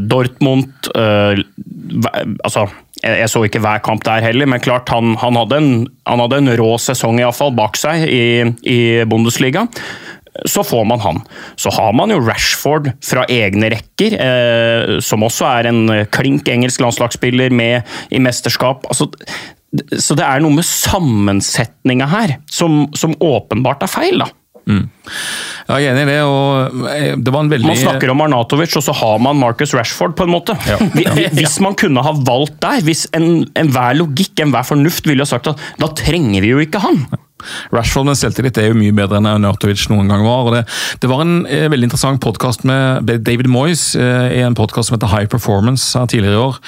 Dortmund 0.03 0.71
altså 0.93 2.67
jeg 3.03 3.27
så 3.31 3.41
ikke 3.43 3.59
hver 3.63 3.81
kamp 3.83 4.03
der 4.05 4.23
heller, 4.23 4.47
men 4.47 4.61
klart 4.63 4.87
han, 4.93 5.17
han, 5.19 5.35
hadde, 5.35 5.59
en, 5.59 5.87
han 6.07 6.21
hadde 6.23 6.39
en 6.39 6.51
rå 6.59 6.69
sesong 6.79 7.19
i 7.19 7.27
fall 7.35 7.51
bak 7.55 7.75
seg 7.79 8.05
i, 8.07 8.23
i 8.63 8.79
Bundesliga. 9.09 9.65
Så 10.49 10.63
får 10.65 10.85
man 10.89 11.01
han. 11.03 11.21
Så 11.55 11.71
har 11.75 11.93
man 11.97 12.13
jo 12.13 12.21
Rashford 12.23 12.91
fra 13.05 13.25
egne 13.31 13.71
rekker, 13.73 14.15
eh, 14.17 14.93
som 15.03 15.25
også 15.25 15.49
er 15.49 15.71
en 15.71 15.83
klink 16.13 16.49
engelsk 16.51 16.83
landslagsspiller 16.83 17.53
med 17.53 17.89
i 18.13 18.21
mesterskap. 18.23 18.87
Altså, 18.89 19.09
så 19.97 20.17
det 20.17 20.25
er 20.25 20.43
noe 20.43 20.53
med 20.53 20.67
sammensetninga 20.67 22.07
her 22.11 22.37
som, 22.51 22.85
som 22.97 23.15
åpenbart 23.21 23.85
er 23.85 23.93
feil. 23.93 24.23
da. 24.25 24.29
Mm. 24.63 24.85
Jeg 25.67 25.85
er 25.87 25.91
enig 25.91 26.03
i 26.05 26.07
det. 26.07 26.19
og 26.23 26.87
eh, 26.91 27.15
det 27.19 27.33
var 27.33 27.43
en 27.43 27.51
veldig... 27.51 27.67
Man 27.67 27.79
snakker 27.79 28.13
om 28.13 28.23
Arnatovic, 28.23 28.75
og 28.79 28.85
så 28.85 28.95
har 28.95 29.19
man 29.23 29.39
Marcus 29.39 29.73
Rashford, 29.75 30.15
på 30.19 30.27
en 30.27 30.33
måte. 30.33 30.55
Ja. 30.67 30.77
Hvis 31.37 31.59
man 31.63 31.75
kunne 31.79 32.03
ha 32.05 32.13
valgt 32.15 32.59
der, 32.63 32.83
hvis 32.85 33.05
enhver 33.15 33.93
en 33.93 33.99
logikk, 33.99 34.37
enhver 34.43 34.65
fornuft 34.67 35.07
ville 35.09 35.25
ha 35.25 35.29
sagt 35.29 35.51
at 35.51 35.61
da 35.81 35.89
trenger 35.97 36.43
vi 36.43 36.53
jo 36.53 36.61
ikke 36.63 36.81
han. 36.83 37.03
Rashford 37.73 38.07
med 38.09 38.19
selvtillit 38.19 38.59
er 38.61 38.69
jo 38.69 38.79
mye 38.79 38.95
bedre 38.95 39.19
enn 39.19 39.29
Arnautovic 39.29 39.85
noen 39.91 40.11
gang 40.11 40.25
var. 40.25 40.47
og 40.47 40.57
Det, 40.57 40.63
det 41.03 41.11
var 41.11 41.23
en 41.25 41.35
eh, 41.45 41.67
veldig 41.71 41.89
interessant 41.89 42.23
podkast 42.23 42.65
med 42.69 43.09
David 43.25 43.49
Moyes 43.51 43.91
eh, 43.99 44.39
i 44.39 44.43
en 44.45 44.57
podkast 44.57 44.89
som 44.89 44.97
heter 44.97 45.11
High 45.13 45.31
Performance 45.31 45.99
tidligere 46.11 46.37
i 46.37 46.43
år. 46.43 46.59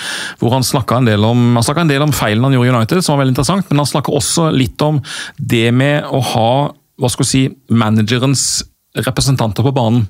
Hvor 0.42 0.56
han 0.58 0.66
snakka 0.68 1.02
en, 1.02 1.10
del 1.10 1.26
om, 1.28 1.58
en 1.58 1.92
del 1.92 2.06
om 2.06 2.16
feilen 2.16 2.46
han 2.48 2.56
gjorde 2.58 2.72
i 2.72 2.76
United, 2.76 3.04
som 3.04 3.16
var 3.16 3.24
veldig 3.26 3.36
interessant. 3.38 3.70
Men 3.70 3.84
han 3.84 3.92
snakka 3.94 4.14
også 4.16 4.50
litt 4.56 4.82
om 4.86 5.02
det 5.38 5.68
med 5.76 6.08
å 6.10 6.24
ha 6.36 6.50
hva 6.96 7.12
skal 7.12 7.26
vi 7.26 7.32
si, 7.32 7.44
managerens 7.76 8.64
representanter 8.96 9.66
på 9.66 9.74
banen. 9.76 10.06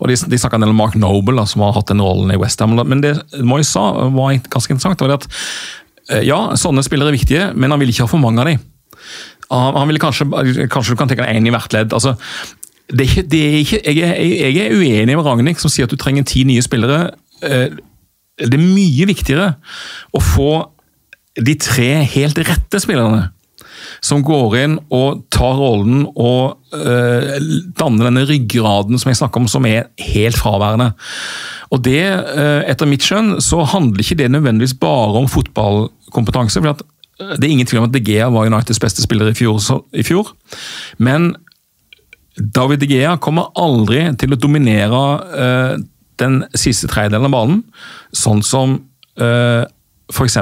Og 0.00 0.10
De, 0.10 0.16
de 0.16 0.40
snakka 0.40 0.58
en 0.58 0.66
del 0.66 0.72
om 0.72 0.80
Mark 0.80 0.96
Noble, 0.98 1.36
da, 1.38 1.46
som 1.48 1.64
har 1.64 1.74
hatt 1.76 1.90
den 1.92 2.02
rollen 2.02 2.32
i 2.34 2.38
Westham. 2.40 2.76
Men 2.80 3.02
det 3.04 3.16
Moyes 3.44 3.72
sa, 3.74 3.90
var 4.14 4.36
ganske 4.50 4.74
interessant. 4.74 5.04
var 5.04 5.12
det 5.12 5.20
at 5.22 5.28
eh, 6.10 6.24
Ja, 6.28 6.40
sånne 6.60 6.84
spillere 6.86 7.12
er 7.12 7.18
viktige, 7.18 7.50
men 7.54 7.74
han 7.74 7.82
vil 7.82 7.92
ikke 7.92 8.08
ha 8.08 8.14
for 8.14 8.22
mange 8.22 8.42
av 8.42 8.50
dem. 8.50 8.62
Han 9.50 9.88
ville 9.90 10.00
kanskje, 10.02 10.26
kanskje 10.72 10.94
du 10.94 10.98
kan 10.98 11.10
tenke 11.10 11.24
deg 11.24 11.36
én 11.36 11.48
i 11.48 11.52
hvert 11.54 11.72
ledd. 11.76 11.92
altså 11.92 12.16
det 12.92 13.30
det 13.30 13.40
er 13.40 13.58
ikke, 13.62 13.80
jeg, 13.84 14.08
er, 14.10 14.50
jeg 14.50 14.66
er 14.66 14.76
uenig 14.76 15.16
med 15.16 15.24
Ragnhild 15.24 15.60
som 15.62 15.72
sier 15.72 15.88
at 15.88 15.92
du 15.92 16.00
trenger 16.00 16.26
ti 16.28 16.44
nye 16.44 16.62
spillere. 16.64 17.14
Eh, 17.42 17.72
det 18.38 18.56
er 18.56 18.60
mye 18.60 19.06
viktigere 19.08 19.54
å 20.12 20.20
få 20.22 20.50
de 21.34 21.54
tre 21.58 22.04
helt 22.14 22.38
rette 22.46 22.80
spillerne. 22.82 23.30
Som 24.04 24.22
går 24.26 24.56
inn 24.60 24.74
og 24.92 25.24
tar 25.32 25.56
rollen 25.56 26.04
og 26.12 26.58
uh, 26.76 27.34
danner 27.78 28.08
denne 28.08 28.24
ryggraden 28.28 29.00
som 29.00 29.10
jeg 29.10 29.18
snakker 29.18 29.40
om, 29.40 29.48
som 29.48 29.64
er 29.68 29.88
helt 30.12 30.36
fraværende. 30.36 30.90
Og 31.72 31.82
det, 31.86 32.02
uh, 32.12 32.62
Etter 32.68 32.90
mitt 32.90 33.06
skjønn 33.06 33.38
så 33.44 33.62
handler 33.72 34.04
ikke 34.04 34.18
det 34.20 34.28
nødvendigvis 34.34 34.76
bare 34.82 35.22
om 35.22 35.30
fotballkompetanse. 35.30 36.60
for 36.60 36.74
at 36.74 36.84
det 37.18 37.46
er 37.46 37.52
ingen 37.52 37.68
tvil 37.68 37.82
om 37.82 37.88
at 37.88 37.94
De 37.94 38.02
Gea 38.02 38.28
var 38.32 38.48
Uniteds 38.50 38.80
beste 38.82 39.04
spiller 39.04 39.30
i 39.30 39.36
fjor, 39.38 39.60
så, 39.62 39.78
i 39.94 40.02
fjor. 40.06 40.32
Men 40.98 41.34
David 42.34 42.82
De 42.82 42.88
Gea 42.90 43.14
kommer 43.22 43.52
aldri 43.60 44.08
til 44.18 44.34
å 44.34 44.40
dominere 44.40 45.02
uh, 45.34 45.76
den 46.18 46.42
siste 46.58 46.90
tredjedelen 46.90 47.28
av 47.30 47.34
banen, 47.34 47.60
sånn 48.14 48.42
som 48.46 48.80
uh, 49.22 49.62
f.eks. 50.10 50.40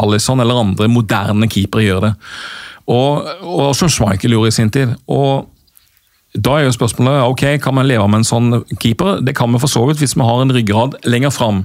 Alison 0.00 0.42
eller 0.42 0.62
andre 0.62 0.90
moderne 0.90 1.50
keepere 1.50 1.86
gjør 1.86 2.06
det. 2.08 2.12
Og, 2.90 3.26
og 3.42 3.74
som 3.76 3.90
Schmeichel 3.90 4.36
gjorde 4.36 4.52
i 4.52 4.56
sin 4.58 4.72
tid. 4.72 4.94
Og 5.10 5.50
da 6.34 6.58
er 6.58 6.66
jo 6.66 6.74
spørsmålet 6.74 7.28
ok, 7.30 7.44
kan 7.62 7.76
man 7.76 7.86
leve 7.88 8.06
med 8.10 8.22
en 8.22 8.28
sånn 8.28 8.50
keeper. 8.82 9.20
Det 9.24 9.36
kan 9.38 9.52
vi 9.54 9.60
for 9.62 9.70
så 9.70 9.84
vidt 9.88 10.02
hvis 10.02 10.16
vi 10.18 10.26
har 10.26 10.42
en 10.42 10.54
ryggrad 10.54 10.98
lenger 11.06 11.34
fram, 11.34 11.62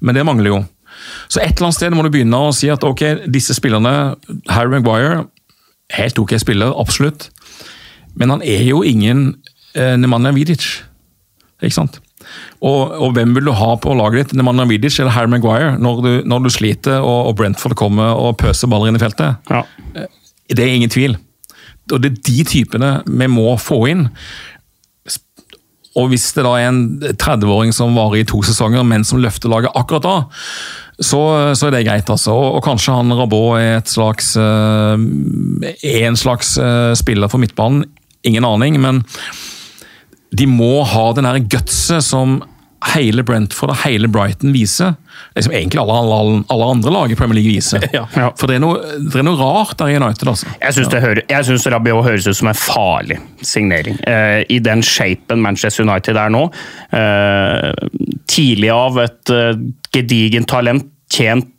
men 0.00 0.16
det 0.16 0.26
mangler 0.28 0.52
jo. 0.52 0.62
Så 1.28 1.40
et 1.40 1.54
eller 1.54 1.68
annet 1.68 1.78
sted 1.78 1.94
må 1.96 2.04
du 2.04 2.10
begynne 2.12 2.38
å 2.38 2.52
si 2.56 2.70
at 2.72 2.84
ok, 2.86 3.26
disse 3.32 3.56
spillerne 3.56 4.14
Harry 4.52 4.72
Maguire, 4.74 5.26
helt 5.96 6.18
ok 6.20 6.36
spiller, 6.40 6.72
absolutt. 6.80 7.28
Men 8.18 8.34
han 8.34 8.44
er 8.44 8.64
jo 8.66 8.82
ingen 8.86 9.34
eh, 9.74 9.94
Nemanja 10.00 10.32
Vidic. 10.36 10.66
Ikke 11.62 11.76
sant? 11.76 12.00
Og, 12.62 12.92
og, 12.94 13.10
hvem 13.16 13.34
vil 13.36 13.48
du 13.48 13.52
ha 13.56 13.72
på 13.80 13.94
laget 13.98 14.28
ditt, 14.28 14.36
Nemanja 14.38 14.68
Vidic 14.70 14.98
eller 15.00 15.14
Harry 15.16 15.30
Maguire, 15.32 15.74
når 15.82 16.00
du, 16.04 16.12
når 16.28 16.46
du 16.46 16.52
sliter 16.54 17.00
og, 17.00 17.32
og, 17.32 17.36
Brentford 17.40 17.76
kommer 17.78 18.14
og 18.14 18.38
pøser 18.40 18.70
baller 18.70 18.92
inn 18.92 19.00
i 19.00 19.02
feltet? 19.02 19.42
Ja. 19.50 19.64
Eh, 19.96 20.08
det 20.52 20.64
er 20.64 20.76
ingen 20.76 20.92
tvil. 20.92 21.16
Og 21.90 22.00
det 22.02 22.12
er 22.12 22.22
de 22.28 22.44
typene 22.46 22.94
vi 23.08 23.28
må 23.30 23.56
få 23.60 23.84
inn. 23.90 24.06
Og 25.98 26.08
hvis 26.08 26.30
det 26.36 26.44
da 26.46 26.54
er 26.56 26.70
en 26.70 26.84
30-åring 27.02 27.74
som 27.76 27.96
varer 27.98 28.22
i 28.22 28.28
to 28.28 28.40
sesonger, 28.46 28.84
men 28.86 29.04
som 29.04 29.20
løfter 29.20 29.52
laget 29.52 29.74
akkurat 29.76 30.06
da, 30.06 30.14
så, 31.02 31.22
så 31.58 31.68
er 31.68 31.76
det 31.76 31.84
greit. 31.88 32.10
altså. 32.10 32.34
Og, 32.34 32.58
og 32.58 32.64
kanskje 32.66 32.96
han 32.96 33.14
Rabot 33.18 33.58
er 33.60 33.80
et 33.80 33.90
slags, 33.90 34.34
uh, 34.38 34.94
en 34.96 36.18
slags 36.18 36.56
uh, 36.60 36.92
spiller 36.98 37.32
for 37.32 37.42
midtbanen. 37.42 37.84
Ingen 38.26 38.46
aning, 38.46 38.78
men 38.80 39.02
de 40.32 40.46
må 40.48 40.84
ha 40.88 41.10
den 41.16 41.26
der 41.28 41.42
gutset 41.52 42.04
som 42.06 42.40
hele 42.92 43.22
Brentford 43.22 43.72
og 43.72 43.80
hele 43.84 44.08
Brighton 44.10 44.52
viser. 44.54 44.96
Liksom 45.36 45.52
egentlig 45.54 45.80
alle, 45.80 45.96
alle, 46.02 46.38
alle, 46.50 46.68
andre 46.74 46.92
lag 46.92 47.12
i 47.12 47.16
Premier 47.18 47.38
League 47.38 47.52
viser. 47.52 47.84
Ja. 47.92 48.06
Ja. 48.16 48.30
For 48.38 48.48
det 48.48 48.56
er, 48.56 48.62
noe, 48.64 48.78
det 49.04 49.20
er, 49.20 49.26
noe, 49.26 49.38
rart 49.38 49.76
der 49.78 49.92
i 49.92 49.98
United. 49.98 50.28
altså. 50.28 50.48
Jeg 50.60 50.76
syns 50.78 51.66
ja. 51.66 51.74
Rabiot 51.74 52.06
høres 52.06 52.26
ut 52.26 52.38
som 52.38 52.50
en 52.50 52.58
farlig 52.58 53.18
signering. 53.44 53.98
Uh, 54.06 54.42
I 54.48 54.58
den 54.64 54.82
shapen 54.86 55.42
Manchester 55.44 55.84
United 55.86 56.18
er 56.18 56.32
nå. 56.32 56.46
Uh, 56.92 57.70
tidlig 58.30 58.72
av 58.74 58.98
et 59.04 59.34
uh, 59.34 59.52
gedigent 59.92 60.48
talent 60.50 60.88
tjent 61.12 61.51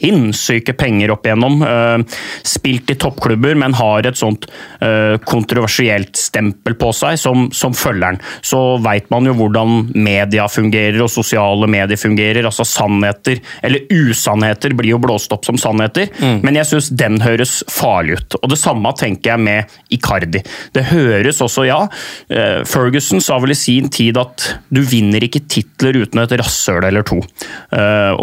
sinnssyke 0.00 0.72
penger 0.78 1.12
opp 1.14 1.26
igjennom. 1.26 1.62
Uh, 1.62 2.18
spilt 2.46 2.90
i 2.90 2.96
toppklubber, 3.00 3.56
men 3.58 3.74
har 3.76 4.06
et 4.06 4.18
sånt 4.18 4.46
uh, 4.82 5.16
kontroversielt 5.26 6.16
stempel 6.18 6.76
på 6.78 6.92
seg 6.96 7.18
som, 7.20 7.48
som 7.54 7.74
følgeren. 7.76 8.20
Så 8.44 8.78
veit 8.84 9.08
man 9.12 9.26
jo 9.28 9.34
hvordan 9.38 9.92
media 9.94 10.46
fungerer 10.50 11.00
og 11.04 11.12
sosiale 11.12 11.68
medier 11.70 12.00
fungerer. 12.00 12.44
altså 12.44 12.66
Sannheter, 12.66 13.40
eller 13.62 13.86
usannheter, 13.92 14.74
blir 14.76 14.94
jo 14.94 15.02
blåst 15.02 15.32
opp 15.34 15.46
som 15.48 15.58
sannheter. 15.60 16.10
Mm. 16.20 16.40
Men 16.46 16.60
jeg 16.60 16.70
syns 16.72 16.90
den 16.92 17.20
høres 17.24 17.58
farlig 17.72 18.20
ut. 18.20 18.38
Og 18.42 18.52
det 18.52 18.60
samme 18.60 18.92
tenker 18.96 19.34
jeg 19.34 19.44
med 19.46 19.76
Icardi. 19.92 20.42
Det 20.76 20.86
høres 20.92 21.42
også, 21.44 21.66
ja 21.66 21.82
uh, 21.86 22.62
Ferguson 22.66 23.22
sa 23.22 23.38
vel 23.42 23.54
i 23.54 23.58
sin 23.58 23.90
tid 23.92 24.18
at 24.20 24.46
du 24.72 24.82
vinner 24.86 25.24
ikke 25.24 25.44
titler 25.50 25.98
uten 26.02 26.22
et 26.22 26.34
rasshøl 26.38 26.84
eller 26.86 27.04
to. 27.06 27.18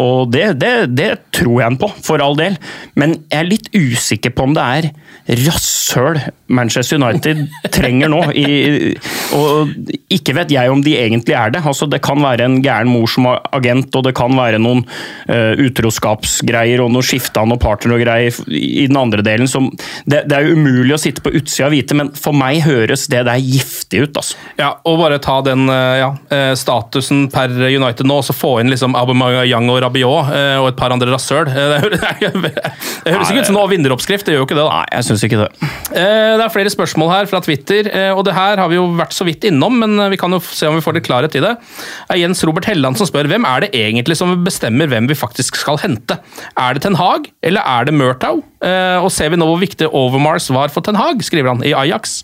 og 0.00 0.30
det, 0.32 0.44
det, 0.60 0.72
det 0.94 1.08
tror 1.34 1.53
jeg 1.60 1.72
han 1.72 1.80
på, 1.80 1.90
for 2.04 2.22
all 2.24 2.36
del. 2.38 2.58
Men 3.00 3.18
jeg 3.30 3.40
er 3.40 3.50
litt 3.50 3.70
usikker 3.74 4.34
på 4.34 4.48
om 4.48 4.56
det 4.56 4.64
er 4.78 4.90
rasshøl 5.44 6.18
Manchester 6.46 6.98
United 7.00 7.46
trenger 7.72 8.10
nå. 8.12 8.20
I, 8.36 8.92
og 9.36 9.70
ikke 10.12 10.34
vet 10.36 10.52
jeg 10.52 10.70
om 10.70 10.82
de 10.84 10.96
egentlig 11.00 11.36
er 11.36 11.54
det. 11.54 11.62
Altså, 11.64 11.88
det 11.90 12.02
kan 12.04 12.20
være 12.20 12.44
en 12.44 12.58
gæren 12.64 12.90
mor 12.92 13.08
som 13.10 13.30
er 13.30 13.40
agent, 13.56 13.94
og 13.96 14.04
det 14.04 14.14
kan 14.16 14.34
være 14.36 14.60
noen 14.62 14.84
uh, 14.84 15.54
utroskapsgreier 15.64 16.82
og 16.84 16.92
noe 16.92 17.06
skifte 17.06 17.40
av 17.40 17.48
noen 17.48 17.62
partner 17.62 17.96
og 17.96 18.04
greier 18.04 18.36
i 18.52 18.84
den 18.90 18.98
andre 19.00 19.24
delen. 19.24 19.48
Som, 19.50 19.70
det, 20.04 20.26
det, 20.28 20.36
er 20.36 20.52
umulig 20.52 20.96
å 20.96 21.00
sitte 21.00 21.24
på 21.24 21.32
utsida 21.32 21.70
og 21.70 21.76
vite, 21.76 21.96
men 21.96 22.12
for 22.18 22.36
meg 22.36 22.60
høres 22.66 23.08
det 23.12 23.24
der 23.28 23.40
giftig 23.40 24.04
ut. 24.04 24.20
Altså. 24.20 24.38
Ja, 24.60 24.74
og 24.84 25.00
bare 25.00 25.20
ta 25.24 25.40
den 25.46 25.66
eh, 25.72 26.02
ja, 26.02 26.10
eh, 26.34 26.52
statusen 26.58 27.26
per 27.32 27.52
United 27.54 28.04
nå, 28.06 28.20
og 28.20 28.28
så 28.28 28.36
få 28.36 28.58
inn 28.60 28.72
liksom 28.72 28.96
Aubameyang 28.98 29.70
og 29.72 29.80
Rabiot 29.86 30.34
og 30.60 30.68
et 30.68 30.78
par 30.78 30.92
andre 30.92 31.10
rasshøl. 31.14 31.43
Det, 33.04 33.12
høres 33.12 33.30
ikke 33.30 33.42
ut 33.44 33.48
som 33.48 33.56
noe 33.56 33.68
vinneroppskrift, 33.70 34.26
det 34.26 34.34
gjør 34.34 34.42
jo 34.42 34.46
ikke 34.48 34.56
det. 34.56 34.64
da. 34.64 34.80
Nei, 34.80 34.86
jeg 34.96 35.06
synes 35.08 35.24
ikke 35.26 35.40
det. 35.42 35.48
Eh, 35.94 36.32
det 36.38 36.44
er 36.44 36.52
flere 36.52 36.72
spørsmål 36.72 37.10
her 37.12 37.28
fra 37.30 37.40
Twitter, 37.44 37.88
eh, 37.90 38.10
og 38.14 38.24
det 38.26 38.36
her 38.36 38.60
har 38.62 38.70
vi 38.72 38.78
jo 38.78 38.86
vært 38.98 39.16
så 39.16 39.26
vidt 39.28 39.46
innom, 39.48 39.76
men 39.82 39.98
eh, 40.00 40.12
vi 40.14 40.20
kan 40.20 40.32
jo 40.34 40.40
se 40.44 40.68
om 40.70 40.78
vi 40.78 40.84
får 40.84 40.98
litt 40.98 41.08
klarhet 41.08 41.36
i 41.38 41.42
det. 41.44 41.54
Det 41.60 42.16
er 42.16 42.22
Jens 42.22 42.44
Robert 42.48 42.68
Helland 42.70 43.00
som 43.00 43.08
spør 43.10 43.28
hvem 43.30 43.46
er 43.48 43.66
det 43.66 43.72
egentlig 43.76 44.18
som 44.20 44.32
bestemmer 44.46 44.90
hvem 44.90 45.10
vi 45.10 45.18
faktisk 45.18 45.60
skal 45.60 45.80
hente. 45.82 46.18
Er 46.60 46.76
det 46.76 46.84
Ten 46.86 46.98
Hag, 47.00 47.28
eller 47.44 47.64
er 47.64 47.88
det 47.88 47.96
Murtau? 47.96 48.42
Og 48.64 49.10
ser 49.12 49.28
vi 49.28 49.36
nå 49.36 49.44
hvor 49.44 49.60
viktig 49.60 49.90
Overmars 49.92 50.46
var 50.54 50.72
for 50.72 50.84
Ten 50.84 50.96
Hag, 50.96 51.20
skriver 51.26 51.52
han, 51.52 51.64
i 51.66 51.74
Ajax. 51.76 52.22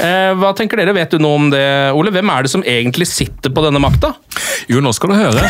Eh, 0.00 0.32
hva 0.40 0.52
tenker 0.56 0.80
dere? 0.80 0.94
Vet 0.96 1.12
du 1.12 1.20
noe 1.20 1.36
om 1.36 1.48
det, 1.52 1.64
Ole? 1.96 2.12
Hvem 2.14 2.30
er 2.32 2.44
det 2.44 2.52
som 2.52 2.64
egentlig 2.64 3.06
sitter 3.10 3.52
på 3.52 3.64
denne 3.64 3.80
makta? 3.82 4.14
Jo, 4.70 4.80
nå 4.80 4.92
skal 4.96 5.12
du 5.12 5.18
høre. 5.18 5.42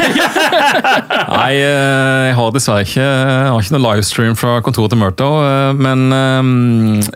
Nei, 1.37 1.53
eh, 1.61 2.23
jeg 2.29 2.37
har 2.39 2.55
dessverre 2.55 2.87
ikke, 2.87 3.05
jeg 3.05 3.53
har 3.53 3.63
ikke 3.63 3.77
noen 3.77 3.87
livestream 3.87 4.39
fra 4.39 4.57
kontoret 4.67 4.95
til 4.95 5.03
Murto. 5.03 5.31
Eh, 5.47 5.71
men 5.79 6.09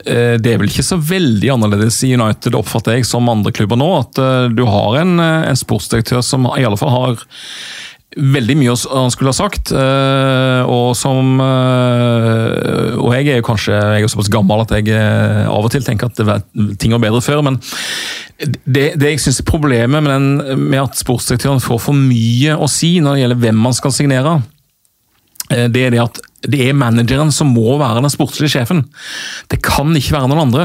det 0.07 0.53
er 0.53 0.61
vel 0.63 0.71
ikke 0.71 0.87
så 0.87 1.01
veldig 1.01 1.51
annerledes 1.57 1.99
i 2.07 2.13
United, 2.15 2.55
oppfatter 2.59 2.97
jeg, 2.97 3.09
som 3.09 3.33
andre 3.33 3.55
klubber 3.55 3.81
nå. 3.81 3.91
At 4.05 4.23
du 4.55 4.63
har 4.69 5.01
en, 5.03 5.19
en 5.19 5.59
sportsdirektør 5.59 6.23
som 6.25 6.47
i 6.55 6.67
alle 6.67 6.79
fall 6.81 6.95
har 6.95 7.27
veldig 8.17 8.55
mye 8.57 8.75
han 8.89 9.13
skulle 9.13 9.33
ha 9.33 9.37
sagt. 9.37 9.73
Eh, 9.75 10.71
og 10.71 10.95
som 10.99 11.41
eh, 11.43 12.95
Og 13.03 13.13
jeg 13.13 13.29
er 13.29 13.41
jo 13.41 13.47
kanskje 13.47 13.77
jeg 13.77 14.07
er 14.07 14.13
såpass 14.13 14.33
gammel 14.33 14.63
at 14.65 14.73
jeg 14.79 14.93
eh, 14.95 15.45
av 15.51 15.67
og 15.67 15.73
til 15.73 15.85
tenker 15.85 16.11
at 16.11 16.23
var, 16.27 16.45
ting 16.81 16.95
var 16.95 17.03
bedre 17.03 17.23
før. 17.25 17.43
Men 17.47 17.61
det, 18.65 18.95
det 19.01 19.15
jeg 19.15 19.25
syns 19.27 19.43
er 19.43 19.49
problemet 19.49 20.05
med, 20.05 20.13
den, 20.13 20.61
med 20.69 20.85
at 20.85 20.99
sportsdirektøren 20.99 21.63
får 21.65 21.83
for 21.89 21.99
mye 21.99 22.57
å 22.57 22.69
si 22.71 22.97
når 23.01 23.17
det 23.17 23.25
gjelder 23.25 23.43
hvem 23.47 23.65
man 23.69 23.77
skal 23.77 23.95
signere, 23.97 24.39
det 25.47 25.85
er 25.87 25.93
det 25.95 26.01
at 26.03 26.19
det 26.51 26.59
er 26.65 26.75
manageren 26.75 27.31
som 27.35 27.53
må 27.55 27.77
være 27.79 28.03
den 28.03 28.11
sportslige 28.11 28.57
sjefen. 28.57 28.83
Det 29.51 29.61
kan 29.63 29.93
ikke 29.95 30.17
være 30.17 30.31
noen 30.31 30.43
andre. 30.49 30.65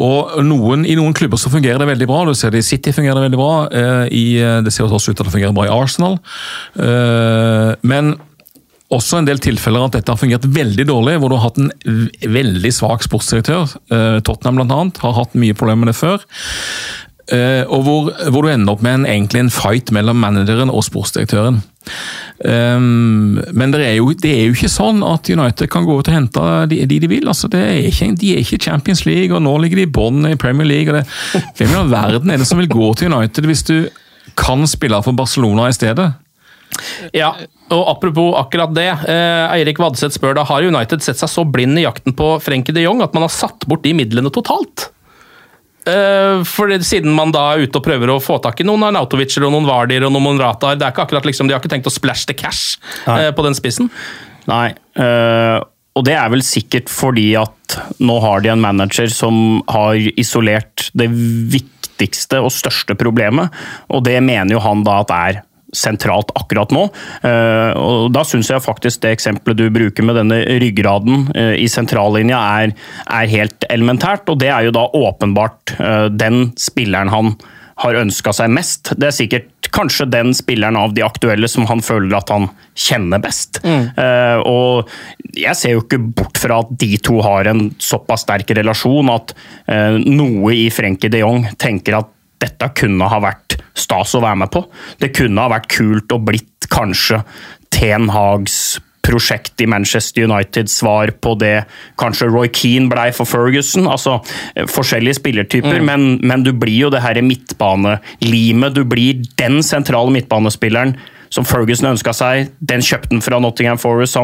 Og 0.00 0.40
noen, 0.46 0.86
I 0.88 0.96
noen 0.96 1.14
klubber 1.16 1.40
så 1.40 1.52
fungerer 1.52 1.80
det 1.82 1.90
veldig 1.90 2.08
bra. 2.08 2.22
Du 2.24 2.32
ser 2.38 2.54
det 2.54 2.62
I 2.62 2.68
City 2.70 2.94
fungerer 2.96 3.20
det 3.20 3.26
veldig 3.28 3.40
bra. 3.40 3.52
eh, 3.68 4.06
I, 4.08 4.24
eh, 4.40 4.62
det 4.64 4.72
ser 4.72 4.88
også 4.88 5.12
ut 5.12 5.16
til 5.18 5.26
at 5.26 5.28
det 5.28 5.36
fungerer 5.36 5.56
bra 5.56 5.68
i 5.68 5.74
Arsenal. 5.74 6.18
Eh, 6.78 7.76
Men 7.82 8.16
også 8.90 9.18
en 9.18 9.28
del 9.28 9.38
tilfeller 9.38 9.84
at 9.86 9.92
dette 9.92 10.10
har 10.10 10.18
fungert 10.18 10.42
veldig 10.42 10.86
dårlig, 10.88 11.18
hvor 11.20 11.30
du 11.30 11.36
har 11.36 11.50
hatt 11.50 11.58
en 11.58 11.70
veldig 12.26 12.72
svak 12.74 13.04
sportsdirektør. 13.06 13.70
Tottenham 14.26 14.58
annet, 14.64 14.98
har 14.98 15.12
hatt 15.14 15.36
mye 15.38 15.54
problemer 15.54 15.84
med 15.84 15.92
det 15.92 16.00
før. 16.00 16.24
Eh, 17.30 17.62
og 17.70 17.84
hvor, 17.86 18.08
hvor 18.32 18.42
du 18.42 18.50
ender 18.50 18.74
opp 18.74 18.80
med 18.82 19.00
en, 19.00 19.06
egentlig 19.06 19.44
en 19.44 19.52
fight 19.54 19.92
mellom 19.94 20.18
manageren 20.18 20.72
og 20.72 20.82
sportsdirektøren. 20.86 21.60
Um, 22.44 23.38
men 23.56 23.72
det 23.72 23.80
er, 23.84 23.94
jo, 23.98 24.10
det 24.16 24.30
er 24.32 24.48
jo 24.48 24.56
ikke 24.56 24.70
sånn 24.72 25.02
at 25.04 25.28
United 25.32 25.70
kan 25.72 25.86
gå 25.88 25.96
ut 25.96 26.08
og 26.08 26.14
hente 26.14 26.42
de 26.70 26.80
de, 26.88 26.98
de 27.02 27.08
vil. 27.10 27.28
altså 27.28 27.48
er 27.56 27.86
ikke, 27.88 28.10
De 28.20 28.34
er 28.34 28.42
ikke 28.42 28.60
Champions 28.66 29.04
League, 29.06 29.34
og 29.36 29.44
nå 29.44 29.54
ligger 29.62 29.80
de 29.80 29.86
i 29.86 29.92
bånn 29.98 30.26
i 30.32 30.38
Premier 30.40 30.68
League. 30.68 30.92
og 30.92 31.00
det, 31.00 31.44
Hvem 31.58 31.74
i 31.74 31.78
all 31.80 31.92
verden 31.92 32.32
er 32.32 32.40
det 32.40 32.48
som 32.48 32.60
vil 32.60 32.70
gå 32.70 32.92
til 32.98 33.12
United 33.12 33.48
hvis 33.48 33.64
du 33.68 33.76
kan 34.38 34.66
spille 34.68 34.98
for 35.04 35.16
Barcelona 35.16 35.68
i 35.70 35.76
stedet? 35.76 36.10
Ja, 37.14 37.32
og 37.70 37.88
apropos 37.94 38.36
akkurat 38.38 38.72
det. 38.74 38.90
Eh, 39.10 39.56
Eirik 39.58 39.80
Vadseth 39.82 40.16
spør 40.16 40.36
da, 40.38 40.46
har 40.48 40.66
United 40.66 41.02
sett 41.04 41.20
seg 41.20 41.30
så 41.30 41.44
blind 41.44 41.78
i 41.78 41.84
jakten 41.84 42.14
på 42.16 42.34
Frenkie 42.42 42.74
de 42.74 42.86
Jong 42.86 43.02
at 43.04 43.14
man 43.16 43.26
har 43.26 43.34
satt 43.34 43.66
bort 43.70 43.84
de 43.86 43.94
midlene 43.96 44.32
totalt? 44.32 44.90
Eh, 45.90 46.44
for 46.48 46.72
Siden 46.86 47.12
man 47.16 47.34
da 47.34 47.46
er 47.52 47.66
ute 47.66 47.80
og 47.80 47.84
prøver 47.86 48.12
å 48.12 48.20
få 48.22 48.38
tak 48.42 48.62
i 48.62 48.66
noen 48.66 48.86
Arnautovicer 48.88 49.44
og 49.46 49.54
noen 49.54 49.68
Vardier 49.68 50.06
og 50.06 50.14
noen 50.14 50.28
Monratar. 50.30 50.78
Det 50.78 50.86
er 50.86 50.94
ikke 50.94 51.06
akkurat 51.08 51.28
liksom, 51.28 51.48
De 51.48 51.56
har 51.56 51.62
ikke 51.62 51.72
tenkt 51.72 51.90
å 51.90 51.94
splash 51.94 52.28
the 52.30 52.36
cash 52.36 52.78
eh, 53.08 53.30
på 53.34 53.46
den 53.46 53.56
spissen. 53.58 53.90
Nei, 54.50 54.70
øh, 54.98 55.58
og 55.98 56.06
det 56.06 56.14
er 56.16 56.30
vel 56.32 56.42
sikkert 56.46 56.90
fordi 56.92 57.32
at 57.38 57.76
nå 58.02 58.16
har 58.22 58.42
de 58.44 58.52
en 58.52 58.62
manager 58.62 59.10
som 59.12 59.60
har 59.70 59.98
isolert 60.20 60.88
det 60.96 61.10
viktigste 61.10 62.40
og 62.40 62.52
største 62.54 62.96
problemet, 62.98 63.52
og 63.92 64.04
det 64.06 64.16
mener 64.24 64.54
jo 64.56 64.62
han 64.64 64.84
da 64.86 65.00
at 65.02 65.14
er 65.14 65.40
sentralt 65.76 66.32
akkurat 66.38 66.72
nå. 66.74 66.86
Eh, 67.26 67.70
og 67.78 68.10
Da 68.14 68.24
syns 68.26 68.50
jeg 68.50 68.64
faktisk 68.64 69.04
det 69.04 69.14
eksempelet 69.18 69.60
du 69.60 69.68
bruker 69.74 70.06
med 70.06 70.18
denne 70.18 70.42
ryggraden 70.62 71.30
eh, 71.34 71.54
i 71.62 71.68
sentrallinja 71.70 72.40
er, 72.64 72.74
er 73.06 73.30
helt 73.30 73.66
elementært, 73.70 74.28
og 74.30 74.40
det 74.42 74.50
er 74.50 74.68
jo 74.68 74.76
da 74.76 74.88
åpenbart 74.88 75.76
eh, 75.78 76.06
den 76.10 76.50
spilleren 76.60 77.12
han 77.12 77.34
har 77.80 77.96
ønska 77.96 78.32
seg 78.36 78.50
mest. 78.52 78.92
Det 79.00 79.08
er 79.08 79.16
sikkert 79.16 79.70
kanskje 79.72 80.08
den 80.10 80.34
spilleren 80.36 80.76
av 80.76 80.92
de 80.96 81.04
aktuelle 81.06 81.48
som 81.48 81.64
han 81.70 81.80
føler 81.84 82.12
at 82.18 82.32
han 82.32 82.48
kjenner 82.76 83.22
best. 83.22 83.62
Eh, 83.64 84.38
og 84.44 84.90
jeg 85.38 85.56
ser 85.56 85.76
jo 85.76 85.84
ikke 85.84 86.00
bort 86.20 86.40
fra 86.42 86.60
at 86.64 86.74
de 86.80 86.92
to 87.00 87.20
har 87.24 87.48
en 87.48 87.68
såpass 87.80 88.26
sterk 88.26 88.50
relasjon 88.56 89.10
at 89.12 89.34
uh, 89.70 89.96
noe 90.02 90.52
i 90.56 90.66
Frenkie 90.74 91.12
de 91.12 91.22
Jong 91.22 91.44
tenker 91.60 92.00
at 92.00 92.10
dette 92.40 92.70
kunne 92.76 93.08
ha 93.10 93.22
vært 93.22 93.58
stas 93.76 94.14
å 94.16 94.22
være 94.24 94.42
med 94.42 94.52
på. 94.54 94.64
Det 95.00 95.12
kunne 95.16 95.44
ha 95.44 95.52
vært 95.52 95.70
kult 95.72 96.14
og 96.16 96.28
blitt 96.28 96.70
kanskje 96.70 97.22
Ten 97.74 98.08
Hags 98.12 98.80
prosjekt 99.10 99.60
i 99.60 99.66
Manchester 99.66 100.26
United, 100.28 100.68
svar 100.70 101.10
på 101.24 101.34
det 101.40 101.64
kanskje 102.00 102.28
Roy 102.30 102.50
Keane 102.52 102.90
blei 102.90 103.08
for 103.16 103.28
Ferguson. 103.28 103.88
Altså 103.90 104.18
eh, 104.54 104.68
forskjellige 104.70 105.18
spillertyper, 105.20 105.80
men, 105.84 106.18
men 106.22 106.44
du 106.46 106.52
blir 106.52 106.86
jo 106.86 106.92
det 106.92 107.02
her 107.04 107.20
midtbanelimet. 107.24 108.76
Du 108.76 108.84
blir 108.88 109.24
den 109.40 109.60
sentrale 109.66 110.12
midtbanespilleren 110.14 110.96
som 111.30 111.46
Ferguson 111.46 111.92
ønska 111.92 112.14
seg. 112.16 112.50
Den 112.60 112.84
kjøpte 112.84 113.14
han 113.14 113.24
fra 113.24 113.40
Nottingham 113.42 113.80
Forest. 113.80 114.18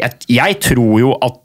Jeg, 0.00 0.18
jeg 0.30 0.60
tror 0.64 0.98
jo 1.00 1.14
at 1.22 1.41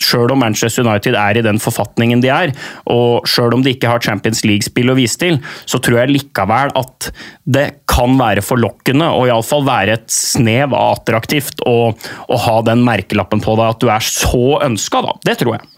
Sjøl 0.00 0.32
om 0.32 0.40
Manchester 0.42 0.82
United 0.86 1.14
er 1.14 1.38
i 1.38 1.42
den 1.44 1.60
forfatningen 1.62 2.22
de 2.24 2.30
er, 2.32 2.52
og 2.90 3.26
sjøl 3.28 3.54
om 3.54 3.62
de 3.62 3.74
ikke 3.74 3.90
har 3.90 4.02
Champions 4.02 4.40
League-spill 4.48 4.90
å 4.90 4.96
vise 4.98 5.20
til, 5.20 5.36
så 5.68 5.78
tror 5.78 6.00
jeg 6.00 6.14
likevel 6.14 6.72
at 6.80 7.10
det 7.44 7.66
kan 7.90 8.16
være 8.18 8.42
forlokkende, 8.42 9.10
og 9.12 9.28
iallfall 9.28 9.66
være 9.68 9.98
et 9.98 10.08
snev 10.10 10.74
av 10.74 10.96
attraktivt 10.96 11.62
å, 11.68 11.92
å 11.92 12.40
ha 12.46 12.56
den 12.66 12.82
merkelappen 12.86 13.44
på 13.44 13.54
deg 13.60 13.76
at 13.76 13.84
du 13.84 13.92
er 13.92 14.08
så 14.08 14.58
ønska, 14.64 15.04
da. 15.06 15.14
Det 15.28 15.36
tror 15.44 15.58
jeg. 15.58 15.70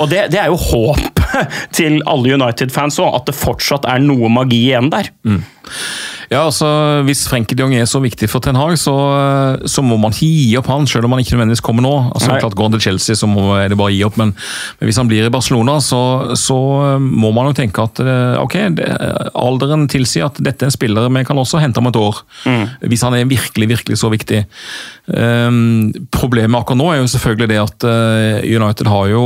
Og 0.00 0.10
det, 0.10 0.26
det 0.32 0.40
er 0.40 0.50
jo 0.50 0.58
håpet 0.62 1.54
til 1.78 2.00
alle 2.08 2.36
United-fans 2.38 2.98
òg, 3.02 3.20
at 3.20 3.30
det 3.30 3.36
fortsatt 3.38 3.86
er 3.92 4.02
noe 4.02 4.30
magi 4.32 4.64
igjen 4.70 4.90
der. 4.94 5.12
Ja, 6.30 6.42
altså 6.42 6.66
Hvis 7.06 7.24
Frenkie 7.30 7.56
de 7.56 7.62
Jong 7.62 7.74
er 7.78 7.86
så 7.88 8.00
viktig 8.02 8.28
for 8.30 8.42
Ten 8.42 8.58
Hag, 8.58 8.74
så, 8.80 8.94
så 9.68 9.84
må 9.84 9.98
man 10.00 10.14
ikke 10.14 10.26
gi 10.26 10.56
opp 10.58 10.70
han, 10.72 10.88
selv 10.90 11.06
om 11.06 11.14
han 11.14 11.22
ikke 11.22 11.36
nødvendigvis 11.36 11.64
kommer 11.64 11.86
nå. 11.86 11.94
Altså 12.12 12.32
Nei. 12.32 12.40
klart 12.42 12.56
Går 12.58 12.68
han 12.68 12.76
til 12.76 12.84
Chelsea, 12.88 13.18
så 13.18 13.28
må 13.30 13.46
er 13.60 13.70
det 13.70 13.78
bare 13.78 13.92
å 13.92 13.94
gi 13.94 14.02
opp. 14.06 14.18
Men, 14.20 14.32
men 14.80 14.90
hvis 14.90 14.98
han 15.00 15.10
blir 15.10 15.28
i 15.28 15.32
Barcelona, 15.32 15.78
så, 15.84 16.00
så 16.38 16.58
må 17.00 17.30
man 17.36 17.50
jo 17.50 17.56
tenke 17.58 17.84
at 17.84 18.02
eh, 18.02 18.38
ok, 18.42 18.56
det, 18.78 18.90
alderen 19.38 19.86
tilsier 19.92 20.28
at 20.28 20.40
dette 20.42 20.66
er 20.66 20.72
en 20.72 20.74
spiller 20.74 21.10
vi 21.16 21.24
kan 21.26 21.38
også 21.38 21.60
hente 21.62 21.80
om 21.80 21.88
et 21.88 21.98
år. 22.00 22.18
Hvis 22.82 23.04
han 23.06 23.14
er 23.16 23.28
virkelig, 23.30 23.70
virkelig 23.70 24.00
så 24.02 24.10
viktig. 24.12 24.42
Um, 25.06 25.92
problemet 26.10 26.58
akkurat 26.58 26.80
nå 26.80 26.88
er 26.90 26.98
jo 26.98 27.10
selvfølgelig 27.12 27.50
det 27.52 27.60
at 27.62 27.86
eh, 27.86 28.46
United 28.56 28.90
har 28.90 29.06
jo 29.12 29.22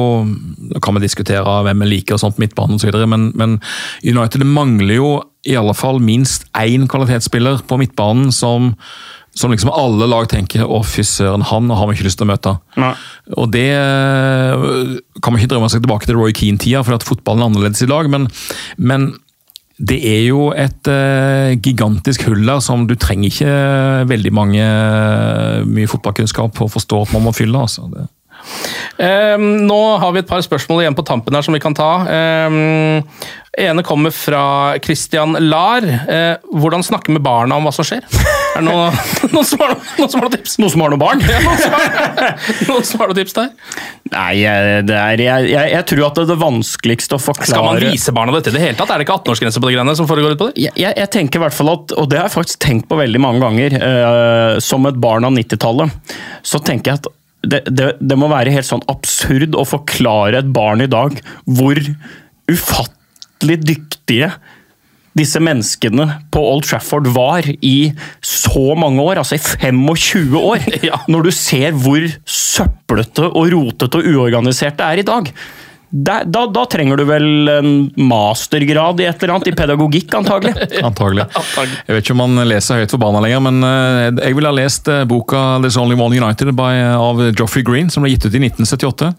da 0.71 0.81
kan 0.83 0.97
vi 0.97 1.05
diskutere 1.07 1.55
hvem 1.65 1.85
vi 1.85 1.89
liker 1.95 2.17
og 2.17 2.23
sånt, 2.23 2.41
midtbanen 2.43 2.77
osv., 2.77 2.93
men, 3.09 3.31
men 3.39 3.57
United 4.05 4.45
mangler 4.47 4.99
jo 4.99 5.11
i 5.49 5.57
alle 5.57 5.75
fall 5.77 6.01
minst 6.05 6.45
én 6.59 6.85
kvalitetsspiller 6.91 7.63
på 7.69 7.79
midtbanen 7.81 8.29
som, 8.35 8.75
som 9.37 9.53
liksom 9.53 9.73
alle 9.73 10.09
lag 10.11 10.29
tenker 10.29 10.67
å 10.67 10.83
fy 10.85 11.05
søren, 11.07 11.47
han 11.49 11.71
har 11.73 11.89
vi 11.89 11.97
ikke 11.97 12.09
lyst 12.09 12.21
til 12.21 12.29
å 12.29 12.33
møte. 12.33 12.55
Nei. 12.81 12.93
Og 13.41 13.49
det 13.55 13.71
eh, 13.73 14.69
kan 15.23 15.33
man 15.33 15.41
ikke 15.41 15.55
drømme 15.55 15.71
seg 15.73 15.85
tilbake 15.85 16.09
til 16.09 16.21
Roy 16.21 16.37
Keane-tida, 16.37 16.85
for 16.85 16.99
at 16.99 17.07
fotballen 17.09 17.47
er 17.47 17.53
annerledes 17.53 17.85
i 17.87 17.91
dag, 17.91 18.11
men, 18.13 18.29
men 18.77 19.13
det 19.81 19.97
er 20.05 20.25
jo 20.27 20.51
et 20.53 20.89
uh, 20.93 21.57
gigantisk 21.57 22.27
hull 22.29 22.43
der 22.45 22.61
som 22.61 22.83
du 22.85 22.99
trenger 23.01 23.31
ikke 23.31 23.53
veldig 24.11 24.33
mange 24.37 24.67
mye 25.65 25.89
fotballkunnskap 25.89 26.53
for 26.59 26.69
å 26.69 26.75
forstå 26.75 26.99
at 27.07 27.15
man 27.17 27.25
må 27.25 27.33
fylle. 27.33 27.63
altså. 27.65 27.87
Det. 27.89 28.05
Ehm, 29.01 29.67
nå 29.67 29.81
har 30.03 30.13
vi 30.13 30.21
et 30.23 30.29
par 30.29 30.43
spørsmål 30.45 30.83
igjen 30.85 30.97
på 30.99 31.05
tampen 31.09 31.37
her 31.37 31.45
som 31.47 31.57
vi 31.57 31.61
kan 31.63 31.75
ta. 31.77 31.91
Ehm, 32.11 33.03
ene 33.61 33.83
kommer 33.85 34.13
fra 34.15 34.77
Christian 34.85 35.35
Lahr. 35.51 35.85
Eh, 35.85 36.37
hvordan 36.53 36.85
snakke 36.87 37.13
med 37.15 37.23
barna 37.25 37.57
om 37.59 37.67
hva 37.67 37.73
som 37.75 37.87
skjer? 37.87 38.05
Er 38.57 38.61
det 38.61 38.67
noe- 38.67 38.91
noen 39.35 39.47
som 39.47 39.63
har 39.63 39.75
noen 39.99 40.11
som 40.11 40.21
har 40.21 40.29
noen 40.29 40.37
tips? 40.37 40.59
Noen 40.61 40.75
som 40.75 40.85
har 40.85 40.93
noen 40.95 41.03
barn? 41.03 41.25
Ja, 41.31 41.41
noen 41.45 41.59
som 41.63 41.75
har- 41.75 42.37
noen 42.69 42.85
som 42.87 43.03
har 43.03 43.11
noen 43.13 43.21
tips 43.21 43.37
der? 43.39 43.51
Nei, 44.11 44.33
det 44.87 44.97
er, 44.97 45.21
jeg, 45.23 45.51
jeg, 45.53 45.71
jeg 45.71 45.87
tror 45.87 46.05
at 46.09 46.17
det 46.19 46.25
er 46.25 46.31
det 46.33 46.39
vanskeligste 46.41 47.15
å 47.15 47.23
forklare 47.23 47.53
Skal 47.53 47.67
man 47.69 47.79
vise 47.85 48.15
barna 48.17 48.35
dette 48.35 48.51
i 48.51 48.57
det 48.57 48.63
hele 48.65 48.79
tatt? 48.79 48.91
Er 48.91 48.99
det 49.01 49.07
ikke 49.07 49.21
18-årsgrense 49.21 49.63
på 49.63 49.71
de 49.71 49.77
greiene 49.77 49.95
som 49.99 50.09
foregår 50.11 50.35
ut 50.35 50.41
på 50.41 50.49
det? 50.51 50.65
jeg, 50.67 50.75
jeg, 50.83 51.11
tenker 51.15 51.39
i 51.41 51.45
hvert 51.45 51.55
fall 51.57 51.71
at, 51.77 51.95
og 51.95 52.11
det 52.11 52.19
har 52.19 52.27
jeg 52.27 52.35
faktisk 52.35 52.63
tenkt 52.65 52.89
på 52.91 52.99
veldig 52.99 53.23
mange 53.23 53.43
ganger, 53.45 53.77
eh, 53.79 54.59
som 54.65 54.87
et 54.91 54.99
barn 55.01 55.27
av 55.29 55.35
90-tallet, 55.37 56.15
så 56.43 56.59
tenker 56.65 56.91
jeg 56.93 57.03
at 57.05 57.11
det, 57.43 57.63
det, 57.73 57.93
det 58.01 58.17
må 58.21 58.29
være 58.31 58.53
helt 58.53 58.69
sånn 58.69 58.85
absurd 58.91 59.55
å 59.57 59.65
forklare 59.69 60.43
et 60.43 60.51
barn 60.53 60.83
i 60.85 60.91
dag 60.91 61.17
hvor 61.49 61.79
ufattelig 62.51 63.61
dyktige 63.65 64.33
disse 65.19 65.41
menneskene 65.43 66.05
på 66.33 66.43
Old 66.53 66.69
Trafford 66.69 67.09
var 67.11 67.47
i 67.49 67.91
så 68.25 68.77
mange 68.79 69.03
år, 69.03 69.19
altså 69.23 69.37
i 69.37 69.43
25 69.43 70.37
år, 70.39 70.69
Ja. 70.91 71.01
når 71.11 71.27
du 71.27 71.33
ser 71.35 71.75
hvor 71.75 72.05
søplete 72.31 73.27
og 73.31 73.51
rotete 73.55 74.01
og 74.01 74.07
uorganisert 74.13 74.79
det 74.79 74.87
er 74.87 75.03
i 75.03 75.07
dag. 75.11 75.33
Da, 75.91 76.21
da, 76.25 76.45
da 76.47 76.63
trenger 76.71 77.01
du 77.01 77.05
vel 77.09 77.51
en 77.51 77.71
mastergrad 77.99 79.01
i 79.03 79.09
et 79.11 79.23
eller 79.25 79.35
annet, 79.35 79.51
i 79.51 79.55
pedagogikk 79.59 80.15
antagelig. 80.21 80.55
Antagelig. 80.87 81.27
Jeg 81.89 81.97
vet 81.97 82.05
ikke 82.05 82.15
om 82.15 82.23
man 82.23 82.45
leser 82.47 82.79
høyt 82.79 82.95
for 82.95 83.03
banen 83.03 83.27
lenger, 83.27 83.43
men 83.49 83.67
eh, 83.67 84.07
jeg 84.29 84.39
ville 84.39 84.53
ha 84.53 84.55
lest 84.55 84.91
eh, 84.93 85.03
boka 85.11 85.59
There's 85.65 85.79
Only 85.81 85.99
One 85.99 86.15
United 86.15 86.53
by, 86.59 86.71
av 86.95 87.25
Joffrey 87.35 87.67
Green, 87.67 87.91
som 87.91 88.07
ble 88.07 88.15
gitt 88.15 88.29
ut 88.29 88.37
i 88.39 88.45
1978. 88.47 89.11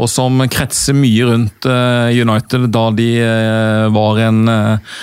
Og 0.00 0.08
som 0.08 0.40
kretser 0.52 0.96
mye 0.96 1.28
rundt 1.28 1.68
eh, 1.68 2.16
United 2.16 2.70
da 2.72 2.88
de 2.96 3.10
eh, 3.20 3.84
var 3.92 4.22
en 4.24 4.46
eh, 4.48 4.96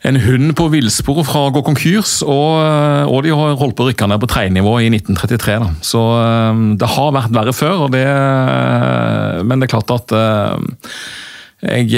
en 0.00 0.16
hund 0.16 0.54
på 0.56 0.68
villspor 0.72 1.20
fra 1.28 1.46
å 1.46 1.52
gå 1.52 1.60
konkurs, 1.64 2.20
og, 2.24 2.60
eh, 2.64 3.04
og 3.04 3.24
de 3.26 3.34
har 3.36 3.58
holdt 3.60 3.76
på 3.76 3.84
å 3.84 3.90
rykke 3.90 4.08
ned 4.08 4.22
på 4.22 4.30
tredjenivå 4.32 4.78
i 4.80 4.88
1933. 4.88 5.58
Da. 5.60 5.68
Så 5.84 6.00
eh, 6.16 6.62
det 6.80 6.88
har 6.94 7.16
vært 7.16 7.34
verre 7.36 7.52
før, 7.56 7.86
og 7.86 7.90
det, 7.92 8.06
eh, 8.08 9.42
men 9.44 9.60
det 9.60 9.68
er 9.68 9.74
klart 9.76 9.92
at 9.92 10.16
jeg, 11.60 11.92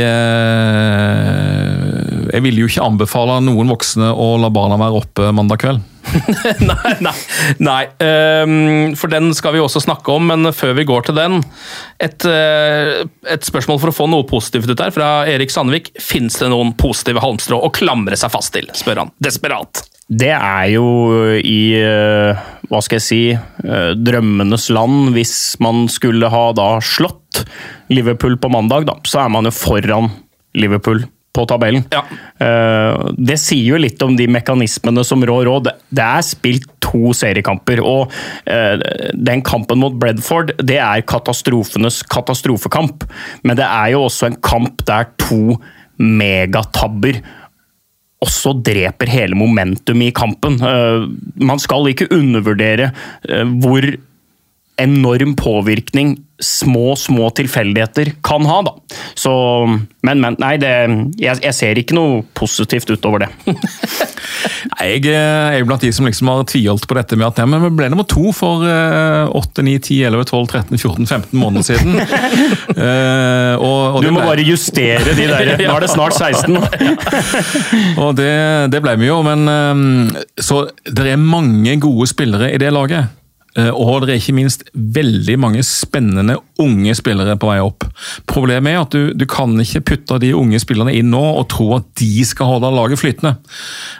jeg 2.30 2.44
vil 2.44 2.60
jo 2.62 2.68
ikke 2.70 2.84
anbefale 2.84 3.40
noen 3.44 3.72
voksne 3.72 4.12
å 4.12 4.34
la 4.40 4.52
barna 4.52 4.78
være 4.80 5.00
oppe 5.02 5.32
mandag 5.34 5.62
kveld. 5.62 5.88
nei, 6.68 6.94
nei. 7.00 7.12
nei. 7.62 7.82
Ehm, 8.02 8.94
for 8.98 9.12
den 9.12 9.30
skal 9.36 9.54
vi 9.54 9.62
også 9.62 9.82
snakke 9.84 10.14
om, 10.14 10.26
men 10.32 10.50
før 10.54 10.74
vi 10.76 10.86
går 10.88 11.06
til 11.06 11.16
den 11.16 11.38
Et, 12.02 12.26
eh, 12.26 13.04
et 13.30 13.46
spørsmål 13.46 13.78
for 13.80 13.92
å 13.92 13.96
få 13.96 14.08
noe 14.10 14.26
positivt 14.28 14.70
ut 14.72 14.82
her, 14.82 14.92
fra 14.94 15.12
Erik 15.30 15.54
Sandvik. 15.54 15.92
Fins 16.02 16.40
det 16.40 16.50
noen 16.52 16.74
positive 16.78 17.22
halmstrå 17.22 17.60
å 17.62 17.72
klamre 17.74 18.18
seg 18.18 18.34
fast 18.34 18.54
til? 18.56 18.68
spør 18.76 19.04
han. 19.04 19.14
Desperat. 19.22 19.84
Det 20.12 20.32
er 20.34 20.66
jo 20.74 20.86
i 21.38 21.60
eh, 21.78 22.42
hva 22.68 22.82
skal 22.84 22.98
jeg 22.98 23.06
si, 23.06 23.22
eh, 23.32 23.92
drømmenes 23.96 24.68
land 24.74 25.14
hvis 25.16 25.36
man 25.62 25.86
skulle 25.92 26.28
ha 26.32 26.44
da 26.56 26.74
slått 26.84 27.44
Liverpool 27.92 28.36
på 28.40 28.50
mandag, 28.52 28.86
da, 28.90 28.98
så 29.08 29.22
er 29.24 29.32
man 29.32 29.48
jo 29.48 29.54
foran 29.54 30.10
Liverpool 30.58 31.04
på 31.32 31.46
tabellen. 31.48 31.84
Ja. 31.92 32.02
Eh, 32.44 33.10
Det 33.16 33.38
sier 33.40 33.72
jo 33.72 33.80
litt 33.80 34.02
om 34.04 34.16
de 34.18 34.26
mekanismene 34.28 35.04
som 35.04 35.22
rår 35.24 35.46
råd. 35.48 35.70
Det 35.88 36.04
er 36.04 36.22
spilt 36.26 36.66
to 36.84 37.14
seriekamper, 37.16 37.80
og 37.80 38.12
eh, 38.46 38.76
den 39.16 39.40
kampen 39.46 39.80
mot 39.80 39.96
Bredford 39.96 40.52
det 40.60 40.76
er 40.82 41.04
katastrofenes 41.08 42.02
katastrofekamp. 42.12 43.06
Men 43.44 43.56
det 43.56 43.64
er 43.64 43.94
jo 43.94 44.04
også 44.10 44.28
en 44.28 44.40
kamp 44.44 44.84
der 44.88 45.08
to 45.16 45.56
megatabber 46.02 47.22
også 48.22 48.52
dreper 48.62 49.10
hele 49.10 49.34
momentum 49.34 50.02
i 50.04 50.12
kampen. 50.14 50.60
Eh, 50.62 51.08
Man 51.42 51.58
skal 51.58 51.88
ikke 51.90 52.10
undervurdere 52.14 52.92
hvor 53.62 53.88
enorm 54.82 55.36
påvirkning 55.38 56.16
små, 56.42 56.96
små 56.96 57.30
tilfeldigheter 57.30 58.12
kan 58.24 58.46
ha, 58.46 58.62
da. 58.66 58.72
Så, 59.14 59.32
men, 60.02 60.20
men, 60.20 60.36
nei, 60.42 60.56
det, 60.60 60.72
jeg, 61.22 61.38
jeg 61.44 61.54
ser 61.54 61.78
ikke 61.78 61.96
noe 61.96 62.22
positivt 62.36 62.90
utover 62.90 63.24
det. 63.24 63.30
Nei, 64.72 64.86
Jeg 65.04 65.12
er 65.12 65.64
blant 65.66 65.82
de 65.84 65.90
som 65.94 66.06
liksom 66.06 66.30
har 66.32 66.44
tviholdt 66.50 66.86
på 66.88 66.96
dette 66.96 67.18
med 67.18 67.28
at 67.28 67.40
men 67.46 67.62
vi 67.66 67.70
ble 67.76 67.88
nummer 67.92 68.06
to 68.08 68.32
for 68.34 68.64
uh, 68.66 69.30
8, 69.38 69.62
9, 69.66 69.76
10, 69.86 69.98
11, 70.08 70.26
12, 70.32 70.46
13, 70.50 70.78
14, 70.78 71.06
15 71.06 71.38
måneder 71.38 71.66
siden. 71.66 71.98
uh, 72.00 73.54
og, 73.66 73.80
og 73.98 74.02
Du 74.02 74.10
må 74.10 74.22
ble- 74.22 74.30
bare 74.32 74.46
justere 74.46 75.14
de 75.14 75.28
der. 75.30 75.54
Nå 75.62 75.76
er 75.76 75.86
det 75.86 75.92
snart 75.92 76.18
16. 76.18 76.58
Og 78.02 78.14
det, 78.18 78.32
det 78.72 78.82
ble 78.82 78.96
vi 78.98 79.10
jo, 79.10 79.20
men 79.26 79.46
um, 79.46 79.82
Så 80.40 80.64
det 80.86 81.12
er 81.12 81.20
mange 81.20 81.76
gode 81.82 82.08
spillere 82.10 82.50
i 82.54 82.60
det 82.62 82.72
laget. 82.74 83.21
Eh, 83.58 83.68
Og 83.68 84.06
det 84.06 84.14
er 84.14 84.20
ikke 84.20 84.36
minst 84.36 84.64
veldig 84.72 85.34
mange 85.40 85.62
spennende 85.66 86.38
unge 86.62 86.94
spillere 86.96 87.36
på 87.36 87.50
vei 87.50 87.58
opp. 87.60 87.84
Problemet 88.30 88.72
er 88.72 88.80
at 88.80 88.94
du, 88.94 89.12
du 89.12 89.26
kan 89.28 89.52
ikke 89.60 89.84
putte 89.92 90.18
de 90.22 90.32
unge 90.36 90.60
spillerne 90.62 90.94
inn 90.96 91.10
nå 91.12 91.20
og 91.20 91.48
tro 91.52 91.68
at 91.76 91.88
de 92.00 92.24
skal 92.24 92.48
holde 92.48 92.72
laget 92.72 93.02
flytende. 93.02 93.34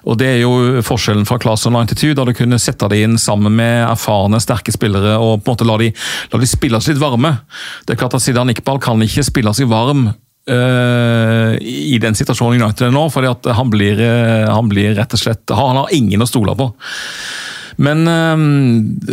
Og 0.08 0.18
Det 0.22 0.30
er 0.30 0.40
jo 0.44 0.80
forskjellen 0.86 1.28
fra 1.28 1.40
Class 1.42 1.66
of 1.68 1.76
92, 1.76 2.14
da 2.16 2.24
du 2.24 2.32
kunne 2.36 2.60
sette 2.62 2.88
de 2.88 3.02
inn 3.04 3.18
sammen 3.20 3.52
med 3.58 3.84
erfarne, 3.90 4.40
sterke 4.40 4.72
spillere 4.72 5.18
og 5.18 5.42
på 5.42 5.52
en 5.52 5.56
måte 5.56 5.68
la 5.68 5.78
de, 5.82 5.92
la 6.32 6.40
de 6.40 6.48
spille 6.48 6.80
seg 6.80 6.96
litt 6.96 7.04
varme. 7.04 7.36
Det 7.84 7.94
er 7.94 8.00
klart 8.00 8.16
at 8.16 8.24
Zidane 8.24 8.56
Iqbal 8.56 8.80
kan 8.82 9.04
ikke 9.04 9.26
spille 9.28 9.52
seg 9.56 9.70
varm 9.72 10.12
Uh, 10.42 11.54
i 11.62 12.00
den 12.02 12.16
situasjonen 12.18 12.58
United 12.58 12.88
er 12.88 12.90
nå, 12.90 13.04
fordi 13.14 13.30
han 13.54 13.68
blir, 13.70 14.00
eh, 14.02 14.48
han 14.50 14.66
blir 14.66 14.96
rett 14.96 15.14
og 15.14 15.20
slett 15.20 15.52
Han 15.54 15.78
har 15.78 15.92
ingen 15.94 16.24
å 16.24 16.26
stole 16.26 16.56
på. 16.58 16.66
Men 17.76 18.04
eh, 18.08 18.44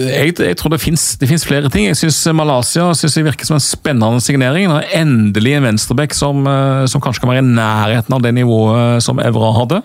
jeg, 0.10 0.36
jeg 0.40 0.58
tror 0.60 0.74
det 0.74 0.82
fins 0.84 1.46
flere 1.48 1.72
ting. 1.72 1.88
Jeg 1.90 2.00
syns 2.00 2.22
Malaysia 2.36 2.90
synes 2.98 3.18
jeg 3.18 3.28
virker 3.28 3.48
som 3.48 3.60
en 3.60 3.64
spennende 3.64 4.24
signering. 4.24 4.70
Det 4.72 4.84
er 4.84 5.02
endelig 5.04 5.56
en 5.58 5.70
venstreback 5.70 6.16
som, 6.18 6.46
eh, 6.48 6.86
som 6.92 7.04
kanskje 7.04 7.24
kan 7.24 7.34
være 7.34 7.46
i 7.46 7.50
nærheten 7.50 8.18
av 8.18 8.24
det 8.26 8.36
nivået 8.38 9.04
som 9.06 9.22
Evra 9.24 9.54
hadde. 9.62 9.84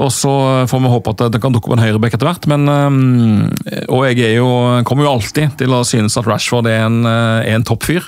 Og 0.00 0.08
så 0.08 0.30
får 0.70 0.80
vi 0.80 0.88
håpe 0.88 1.12
at 1.12 1.22
det 1.34 1.38
kan 1.42 1.52
dukke 1.52 1.68
opp 1.68 1.74
en 1.76 1.82
høyreback 1.82 2.14
etter 2.16 2.24
hvert. 2.24 2.46
Men, 2.48 2.64
eh, 2.64 3.82
og 3.92 4.06
jeg 4.08 4.38
jo, 4.38 4.46
kommer 4.88 5.04
jo 5.04 5.10
alltid 5.12 5.58
til 5.60 5.74
å 5.76 5.82
synes 5.84 6.16
at 6.16 6.24
Rashford 6.24 6.68
er 6.70 6.86
en, 6.86 7.04
eh, 7.04 7.52
en 7.52 7.66
toppfyr. 7.68 8.06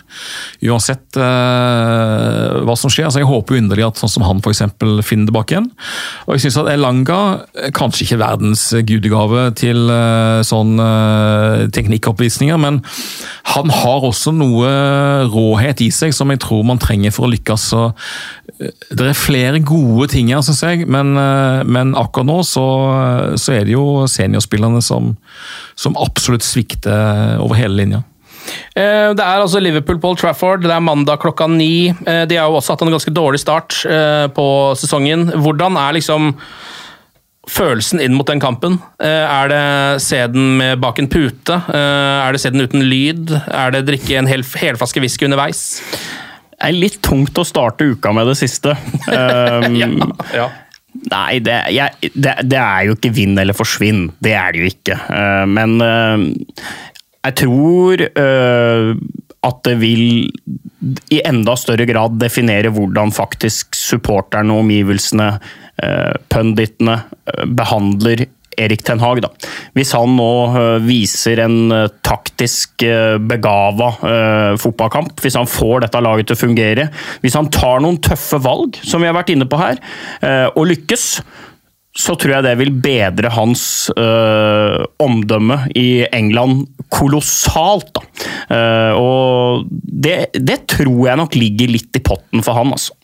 Uansett 0.64 1.18
eh, 1.20 2.62
hva 2.64 2.76
som 2.80 2.89
skjer. 2.89 3.11
Så 3.12 3.20
jeg 3.20 3.28
håper 3.28 3.53
jo 3.53 3.61
inderlig 3.61 3.85
at 3.85 4.01
sånn 4.01 4.14
som 4.14 4.24
han 4.24 4.41
eksempel 4.41 5.03
finner 5.05 5.28
tilbake 5.28 5.59
igjen. 5.59 5.68
Og 6.24 6.39
jeg 6.39 6.47
syns 6.47 6.59
at 6.62 6.70
Elanga 6.72 7.20
kanskje 7.76 8.07
ikke 8.07 8.20
verdens 8.22 8.64
gudegave 8.87 9.51
til 9.59 9.89
sånn 10.45 10.76
teknikkoppvisninger, 11.74 12.59
men 12.61 12.80
han 13.55 13.72
har 13.72 14.07
også 14.07 14.32
noe 14.37 14.70
råhet 15.32 15.82
i 15.85 15.91
seg 15.95 16.14
som 16.16 16.32
jeg 16.32 16.43
tror 16.45 16.64
man 16.68 16.80
trenger 16.82 17.14
for 17.14 17.26
å 17.26 17.32
lykkes. 17.32 17.68
Så 17.72 17.82
det 18.61 19.09
er 19.09 19.16
flere 19.18 19.61
gode 19.64 20.09
ting 20.12 20.30
her, 20.30 20.43
syns 20.47 20.62
jeg, 20.62 20.85
men, 20.91 21.16
men 21.75 21.93
akkurat 21.99 22.29
nå 22.31 22.39
så, 22.47 22.64
så 23.41 23.57
er 23.59 23.66
det 23.68 23.75
jo 23.77 24.05
seniorspillerne 24.11 24.81
som, 24.85 25.12
som 25.79 25.97
absolutt 26.01 26.47
svikter 26.47 27.39
over 27.43 27.59
hele 27.59 27.81
linja. 27.83 28.03
Eh, 28.77 29.11
Det 29.16 29.25
er 29.25 29.41
altså 29.41 29.61
Liverpool 29.62 29.99
Paul 30.03 30.18
Trafford. 30.20 30.64
Det 30.66 30.75
er 30.75 30.85
mandag 30.85 31.20
klokka 31.22 31.47
ni. 31.51 31.89
Eh, 31.91 32.25
De 32.29 32.37
har 32.39 32.49
jo 32.51 32.59
også 32.61 32.75
hatt 32.75 32.85
en 32.87 32.93
ganske 32.95 33.14
dårlig 33.16 33.41
start 33.43 33.83
eh, 33.89 34.27
på 34.37 34.47
sesongen. 34.81 35.31
Hvordan 35.41 35.79
er 35.81 35.97
liksom 35.99 36.35
følelsen 37.51 38.01
inn 38.01 38.14
mot 38.16 38.29
den 38.31 38.41
kampen? 38.41 38.79
Er 39.05 39.51
det 39.53 39.64
se 40.01 40.22
den 40.33 40.55
med 40.57 40.79
bak 40.81 40.97
en 41.03 41.11
pute? 41.12 41.59
Er 41.77 42.33
det 42.33 42.41
se 42.41 42.49
den 42.55 42.64
uten 42.64 42.81
lyd? 42.89 43.35
Er 43.53 43.75
det 43.75 43.83
drikke 43.91 44.16
en 44.16 44.31
hel 44.31 44.41
helflaske 44.41 45.03
whisky 45.05 45.27
underveis? 45.29 45.66
Det 46.55 46.70
er 46.70 46.79
litt 46.79 47.03
tungt 47.05 47.37
å 47.37 47.45
starte 47.45 47.85
uka 47.85 48.14
med 48.16 48.31
det 48.33 48.39
siste. 48.41 48.72
Um, 49.12 49.77
Ja, 49.77 49.89
ja. 50.33 50.47
Nei, 51.11 51.41
det, 51.45 51.57
jeg, 51.75 52.11
det, 52.15 52.37
det 52.47 52.61
er 52.61 52.89
jo 52.89 52.97
ikke 52.97 53.13
vinn 53.15 53.39
eller 53.41 53.57
forsvinn. 53.57 54.07
Det 54.23 54.35
er 54.39 54.55
det 54.55 54.63
jo 54.63 54.71
ikke. 54.71 54.99
Eh, 55.11 55.45
men 55.51 55.77
eh, 55.83 56.25
jeg 57.25 57.37
tror 57.43 58.05
eh, 58.07 58.93
at 59.45 59.61
det 59.67 59.75
vil 59.81 60.05
i 61.13 61.21
enda 61.25 61.55
større 61.57 61.87
grad 61.89 62.17
definere 62.21 62.73
hvordan 62.73 63.13
faktisk 63.15 63.77
supporterne 63.77 64.57
omgivelsene, 64.61 65.29
punditene, 66.33 66.99
eh, 67.27 67.45
behandler 67.47 68.27
Erik 68.61 68.85
Ten 68.87 69.03
Hag. 69.03 69.23
Da. 69.25 69.31
Hvis 69.77 69.95
han 69.97 70.17
nå 70.19 70.31
eh, 70.51 70.77
viser 70.85 71.45
en 71.45 71.59
eh, 71.75 71.87
taktisk 72.05 72.85
uh, 72.87 73.17
begava 73.23 73.91
eh, 74.05 74.51
fotballkamp, 74.61 75.17
hvis 75.23 75.39
han 75.39 75.49
får 75.51 75.87
dette 75.87 76.03
laget 76.05 76.31
til 76.31 76.37
å 76.37 76.43
fungere, 76.45 76.89
hvis 77.23 77.37
han 77.39 77.51
tar 77.53 77.83
noen 77.85 78.01
tøffe 78.05 78.41
valg, 78.45 78.79
som 78.85 79.03
vi 79.03 79.11
har 79.11 79.17
vært 79.17 79.33
inne 79.35 79.49
på 79.49 79.61
her, 79.61 79.81
eh, 80.25 80.47
og 80.53 80.69
lykkes, 80.71 81.09
så 81.95 82.17
tror 82.19 82.37
jeg 82.37 82.47
det 82.49 82.57
vil 82.59 82.73
bedre 82.83 83.31
hans 83.37 83.65
eh, 83.95 84.81
omdømme 85.03 85.61
i 85.79 86.03
England 86.11 86.65
kolossalt. 86.93 88.01
Eh, 88.51 88.93
og 88.99 89.69
det, 89.71 90.35
det 90.35 90.65
tror 90.75 91.07
jeg 91.07 91.21
nok 91.23 91.39
ligger 91.39 91.71
litt 91.71 91.95
i 91.95 92.03
potten 92.03 92.43
for 92.43 92.59
han, 92.59 92.75
altså. 92.75 92.99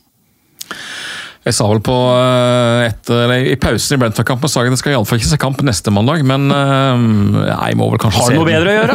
Jeg 1.41 1.57
sa 1.57 1.65
vel 1.71 1.79
på 1.81 1.95
eh, 2.13 2.91
etter, 2.91 3.31
I 3.49 3.57
pausen 3.61 3.97
i 3.97 4.01
Brentford-kampen 4.03 4.51
sa 4.53 4.61
jeg 4.61 4.69
at 4.69 4.77
jeg 4.77 4.83
skal 4.83 4.93
iallfall 4.99 5.21
ikke 5.23 5.31
se 5.31 5.39
kamp 5.41 5.63
neste 5.65 5.93
mandag, 5.95 6.21
men 6.29 6.53
eh, 6.53 7.05
jeg 7.49 7.79
må 7.81 7.89
vel 7.95 8.03
kanskje 8.03 8.27
Har 8.27 8.35
du 8.35 8.41
noe 8.43 8.51
bedre 8.51 8.69
å 8.69 8.77
gjøre? 8.77 8.95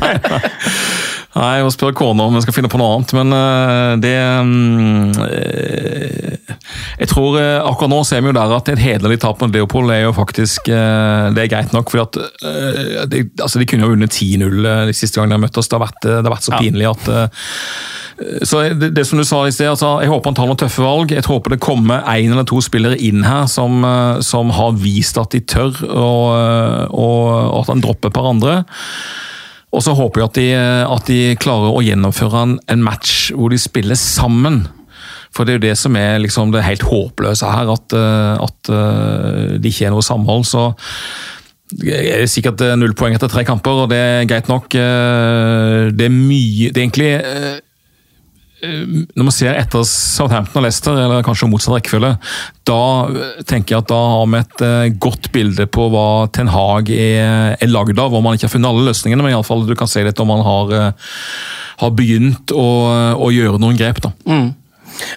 Nei, 0.00 0.14
jeg 1.30 1.62
må 1.62 1.70
spørre 1.70 1.94
kona 1.94 2.24
om 2.26 2.34
jeg 2.34 2.42
skal 2.42 2.56
finne 2.56 2.70
på 2.72 2.78
noe 2.80 2.96
annet, 2.96 3.12
men 3.14 3.34
uh, 3.36 3.92
det 4.02 4.14
um, 4.42 5.12
Jeg 6.98 7.10
tror 7.12 7.36
uh, 7.38 7.68
akkurat 7.70 7.92
nå 7.92 8.00
ser 8.08 8.24
vi 8.24 8.32
jo 8.32 8.34
der 8.34 8.54
at 8.56 8.70
et 8.72 8.82
hederlig 8.82 9.20
tap 9.22 9.38
mot 9.38 9.54
Leopold 9.54 9.92
er 9.94 10.02
jo 10.08 10.16
faktisk 10.16 10.66
uh, 10.74 11.30
Det 11.30 11.44
er 11.44 11.52
greit 11.52 11.76
nok, 11.76 11.92
for 11.94 12.02
at 12.02 12.18
de, 13.12 13.22
altså 13.38 13.62
de 13.62 13.68
kunne 13.70 13.86
jo 13.86 13.94
vunnet 13.94 14.10
10-0 14.10 14.58
de 14.90 14.96
siste 14.96 15.20
gangene 15.20 15.36
de 15.36 15.38
har 15.38 15.44
møtt 15.46 15.62
oss. 15.62 15.70
Det 15.70 15.78
har 15.78 15.86
vært, 15.86 16.02
det 16.02 16.18
har 16.18 16.34
vært 16.34 16.48
så 16.48 16.56
Ja. 16.56 16.60
pinlig 16.60 16.90
at 16.90 17.08
så 18.44 18.60
det, 18.76 18.90
det 18.92 19.06
som 19.08 19.16
du 19.16 19.24
sa 19.24 19.38
i 19.48 19.52
sted, 19.54 19.70
altså, 19.70 19.94
Jeg 20.02 20.10
håper 20.10 20.28
han 20.28 20.36
tar 20.36 20.48
noen 20.50 20.58
tøffe 20.60 20.82
valg. 20.84 21.14
Jeg 21.14 21.24
håper 21.24 21.54
det 21.54 21.62
kommer 21.64 22.02
én 22.10 22.34
eller 22.34 22.44
to 22.44 22.58
spillere 22.60 22.98
inn 23.00 23.22
her 23.24 23.46
som, 23.48 23.80
som 24.20 24.52
har 24.52 24.74
vist 24.76 25.16
at 25.16 25.32
de 25.32 25.40
tør, 25.40 25.72
og, 25.88 26.26
og, 26.90 27.24
og 27.30 27.58
at 27.62 27.72
han 27.72 27.80
dropper 27.86 28.12
et 28.12 28.18
par 28.18 28.28
andre. 28.28 28.58
Og 29.70 29.84
så 29.86 29.94
håper 29.94 30.20
jeg 30.22 30.28
at 30.30 30.38
de, 30.40 30.46
at 30.96 31.10
de 31.10 31.18
klarer 31.38 31.76
å 31.76 31.82
gjennomføre 31.86 32.40
en, 32.42 32.54
en 32.72 32.82
match 32.82 33.30
hvor 33.36 33.52
de 33.52 33.58
spiller 33.60 33.98
sammen. 33.98 34.64
For 35.30 35.46
det 35.46 35.52
er 35.52 35.58
jo 35.60 35.66
det 35.68 35.76
som 35.78 35.94
er 35.98 36.18
liksom 36.18 36.50
det 36.50 36.64
helt 36.66 36.82
håpløse 36.82 37.46
her, 37.46 37.70
at, 37.70 37.94
eh, 37.94 38.46
at 38.48 38.70
eh, 38.74 39.52
det 39.62 39.70
ikke 39.70 39.86
er 39.86 39.94
noe 39.94 40.02
samhold. 40.02 40.42
Så 40.50 40.64
det 41.78 41.94
er 42.16 42.26
sikkert 42.26 42.64
eh, 42.66 42.74
null 42.80 42.96
poeng 42.98 43.14
etter 43.14 43.30
tre 43.30 43.44
kamper, 43.46 43.84
og 43.84 43.92
det 43.92 44.00
er 44.02 44.26
greit 44.30 44.50
nok. 44.50 44.74
Eh, 44.74 45.90
Det 45.94 46.08
er 46.08 46.16
mye 46.16 46.72
Det 46.74 46.80
er 46.80 46.82
egentlig 46.88 47.12
eh, 47.14 47.60
når 48.60 49.26
man 49.26 49.34
ser 49.34 49.56
etter 49.56 49.84
Southampton 49.88 50.60
og 50.60 50.66
Leicester, 50.66 50.98
eller 51.00 51.24
kanskje 51.24 51.48
motsatt 51.50 51.78
rekkefølge, 51.78 52.12
da 52.68 52.82
tenker 53.48 53.74
jeg 53.74 53.84
at 53.84 53.90
da 53.90 54.00
har 54.12 54.28
vi 54.28 54.40
et 54.40 54.64
eh, 54.66 54.92
godt 55.00 55.30
bilde 55.34 55.66
på 55.72 55.88
hva 55.92 56.06
Ten 56.34 56.50
Hag 56.52 56.92
er, 56.94 57.56
er 57.56 57.72
lagd 57.72 57.98
av. 57.98 58.12
Hvor 58.12 58.24
man 58.24 58.36
ikke 58.36 58.48
har 58.48 58.54
funnet 58.54 58.70
alle 58.70 58.86
løsningene, 58.90 59.24
men 59.24 59.32
i 59.32 59.38
alle 59.38 59.48
fall 59.48 59.64
du 59.68 59.74
kan 59.78 59.90
se 59.90 60.04
litt 60.06 60.20
om 60.22 60.30
man 60.30 60.44
har, 60.46 60.74
eh, 60.76 61.12
har 61.82 61.94
begynt 61.96 62.52
å, 62.54 62.68
å 63.16 63.32
gjøre 63.34 63.62
noen 63.62 63.78
grep. 63.80 64.02
da. 64.04 64.12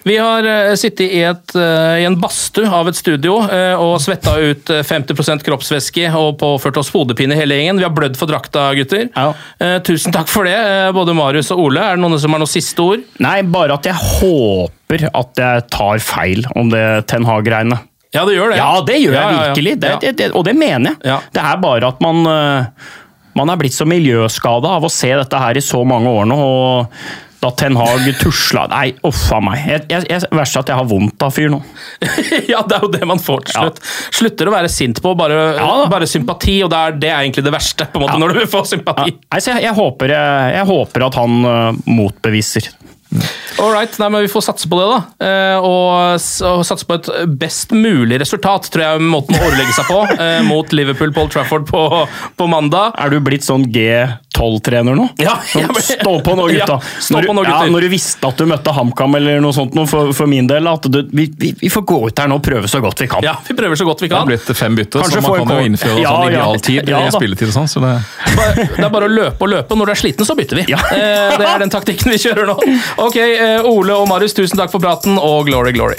Vi 0.04 0.16
har 0.18 0.44
eh, 0.44 0.74
sittet 0.78 1.06
i, 1.06 1.22
et, 1.26 1.54
eh, 1.56 2.02
i 2.02 2.06
en 2.08 2.16
badstue 2.20 2.68
av 2.70 2.88
et 2.90 2.98
studio 2.98 3.38
eh, 3.48 3.74
og 3.80 3.96
svetta 4.02 4.36
ut 4.40 4.70
eh, 4.72 4.84
50% 4.86 5.44
kroppsvæske 5.46 6.10
og 6.18 6.38
påført 6.40 6.78
oss 6.80 6.92
hodepine 6.94 7.36
hele 7.38 7.58
gjengen. 7.58 7.80
Vi 7.80 7.86
har 7.86 7.94
blødd 7.94 8.18
for 8.20 8.30
drakta, 8.30 8.70
gutter. 8.76 9.08
Ja. 9.14 9.78
Tusen 9.84 10.14
takk 10.14 10.30
for 10.30 10.48
det, 10.48 10.56
både 10.96 11.14
Marius 11.16 11.52
og 11.54 11.66
Ole. 11.66 11.82
Er 11.82 11.98
det 11.98 12.04
noen 12.04 12.20
som 12.20 12.34
har 12.34 12.42
noen 12.42 12.50
siste 12.50 12.84
ord? 12.84 13.04
Nei, 13.22 13.38
bare 13.48 13.78
at 13.78 13.88
jeg 13.88 13.96
håper 13.96 15.08
at 15.10 15.40
jeg 15.40 15.66
tar 15.72 16.02
feil 16.04 16.44
om 16.54 16.70
det 16.72 16.84
Ten 17.10 17.26
Hag-greiene. 17.28 17.80
Ja, 18.14 18.22
det 18.28 18.36
gjør 18.36 18.52
det. 18.52 18.58
Ja, 18.60 18.70
det 18.86 18.98
gjør 19.00 19.16
jeg 19.16 19.22
ja, 19.24 19.38
virkelig, 19.40 19.78
det, 19.82 19.94
det, 20.04 20.12
det, 20.20 20.28
og 20.38 20.44
det 20.46 20.54
mener 20.54 20.94
jeg. 21.02 21.32
Det 21.34 21.42
er 21.42 21.56
bare 21.62 21.88
at 21.90 22.02
man, 22.04 22.20
man 23.34 23.50
er 23.50 23.58
blitt 23.58 23.74
så 23.74 23.86
miljøskada 23.90 24.76
av 24.76 24.86
å 24.86 24.92
se 24.92 25.10
dette 25.10 25.40
her 25.40 25.58
i 25.58 25.64
så 25.64 25.80
mange 25.88 26.12
år 26.14 26.28
nå. 26.30 26.38
og 26.38 27.00
da 27.44 27.50
Ten 27.60 27.76
Hag 27.78 28.06
tusla 28.20 28.64
Nei, 28.72 28.88
uff 29.06 29.24
a 29.36 29.40
meg. 29.44 29.64
Jeg, 29.68 29.84
jeg, 29.92 30.06
jeg, 30.10 30.30
verst 30.34 30.58
at 30.62 30.72
jeg 30.72 30.78
har 30.80 30.88
vondt 30.90 31.24
av 31.26 31.34
fyr 31.36 31.52
nå. 31.52 31.60
ja, 32.52 32.62
det 32.64 32.78
er 32.78 32.86
jo 32.86 32.92
det 32.94 33.04
man 33.08 33.20
får 33.22 33.44
til 33.50 33.58
slutt. 33.60 33.82
Slutter 34.20 34.50
å 34.50 34.54
være 34.56 34.72
sint 34.72 35.02
på 35.04 35.12
bare, 35.18 35.40
Ja. 35.58 35.68
bare 35.92 36.08
sympati, 36.10 36.56
og 36.64 36.72
det 36.72 36.80
er, 36.80 36.96
det 37.04 37.12
er 37.12 37.20
egentlig 37.22 37.44
det 37.46 37.54
verste 37.54 37.88
på 37.92 38.00
en 38.00 38.06
måte, 38.06 38.16
Ja. 38.16 38.22
når 38.24 38.40
du 38.40 38.46
får 38.50 38.70
sympati. 38.72 39.12
Nei, 39.28 39.42
så 39.44 39.54
jeg, 39.54 39.66
jeg, 39.68 39.76
håper, 39.76 40.16
jeg, 40.16 40.66
håper 40.72 41.06
at 41.10 41.20
han 41.20 41.44
uh, 41.44 41.84
motbeviser. 41.90 42.72
All 43.62 43.70
right, 43.70 43.92
nei, 44.02 44.08
men 44.10 44.24
Vi 44.24 44.30
får 44.32 44.42
satse 44.48 44.66
på 44.66 44.78
det, 44.80 44.86
da. 44.90 44.96
Eh, 45.22 45.62
og, 45.62 46.16
og 46.48 46.64
satse 46.66 46.86
på 46.88 46.96
et 46.98 47.10
best 47.38 47.70
mulig 47.76 48.18
resultat, 48.18 48.66
tror 48.74 48.82
jeg 48.82 49.04
måten 49.06 49.36
å 49.38 49.44
overlegge 49.46 49.76
seg 49.76 49.86
på. 49.86 50.00
eh, 50.18 50.40
mot 50.48 50.74
Liverpool 50.74 51.12
Paul 51.14 51.30
Trafford 51.30 51.68
på, 51.70 51.84
på 52.34 52.48
mandag. 52.50 52.96
Er 52.98 53.14
du 53.14 53.20
blitt 53.22 53.46
sånn 53.46 53.68
G12-trener 54.34 54.94
nå? 54.98 55.08
Ja, 55.16 55.36
ble- 55.54 55.82
Stå 55.82 56.20
på 56.20 56.34
nå, 56.34 56.46
gutta! 56.48 56.72
Ja, 56.72 57.00
stå 57.00 57.14
når, 57.14 57.26
på 57.28 57.32
nå, 57.36 57.42
gutter. 57.44 57.66
Ja, 57.66 57.70
når 57.72 57.80
du 57.86 57.88
visste 57.92 58.28
at 58.28 58.38
du 58.40 58.46
møtte 58.50 58.72
HamKam 58.74 59.14
eller 59.18 59.40
noe 59.44 59.54
sånt 59.54 59.74
noe, 59.78 59.86
for, 59.90 60.10
for 60.16 60.26
min 60.30 60.48
del, 60.50 60.66
at 60.70 60.88
du, 60.90 61.00
vi, 61.12 61.28
vi, 61.38 61.52
vi 61.60 61.70
får 61.70 61.84
gå 61.86 61.98
ut 62.08 62.16
der 62.18 62.30
nå 62.30 62.38
og 62.40 62.44
prøve 62.44 62.70
så 62.70 62.80
godt 62.84 63.00
vi 63.04 63.08
kan. 63.10 63.22
Ja, 63.26 63.36
vi 63.46 63.56
prøver 63.58 63.78
så 63.78 63.86
godt 63.88 64.02
vi 64.04 64.08
kan. 64.10 64.24
Det 64.28 64.38
har 64.38 64.46
blitt 64.46 64.58
fem 64.58 64.78
bytter, 64.78 65.04
Kanskje 65.04 65.22
så 65.22 65.34
man 65.36 65.46
kan 65.48 65.62
jo 65.62 65.70
innføre 65.70 66.02
Ja, 66.02 66.14
sånn 66.16 66.26
ja. 66.26 66.32
idealtid 66.34 66.90
Ja, 66.94 67.02
i 67.06 67.14
spilletid 67.14 67.52
og 67.52 67.56
sånn. 67.60 67.70
Så 67.70 67.84
det 67.84 67.94
Det 68.74 68.84
er 68.88 68.90
bare 68.90 69.08
å 69.08 69.12
løpe 69.14 69.46
og 69.46 69.52
løpe. 69.54 69.78
Når 69.78 69.90
du 69.92 69.94
er 69.94 70.02
sliten, 70.02 70.26
så 70.28 70.36
bytter 70.38 70.62
vi. 70.62 70.66
Ja. 70.74 70.80
Eh, 70.90 71.36
Det 71.38 71.46
er 71.46 71.62
den 71.62 71.70
taktikken 71.70 72.10
vi 72.14 72.18
kjører 72.18 72.48
nå. 72.50 72.58
Ok, 73.04 73.16
eh, 73.22 73.62
Ole 73.70 73.94
og 73.94 74.08
Marius, 74.10 74.34
tusen 74.34 74.58
takk 74.58 74.72
for 74.74 74.82
praten, 74.82 75.18
og 75.20 75.46
glory, 75.46 75.74
glory. 75.76 75.98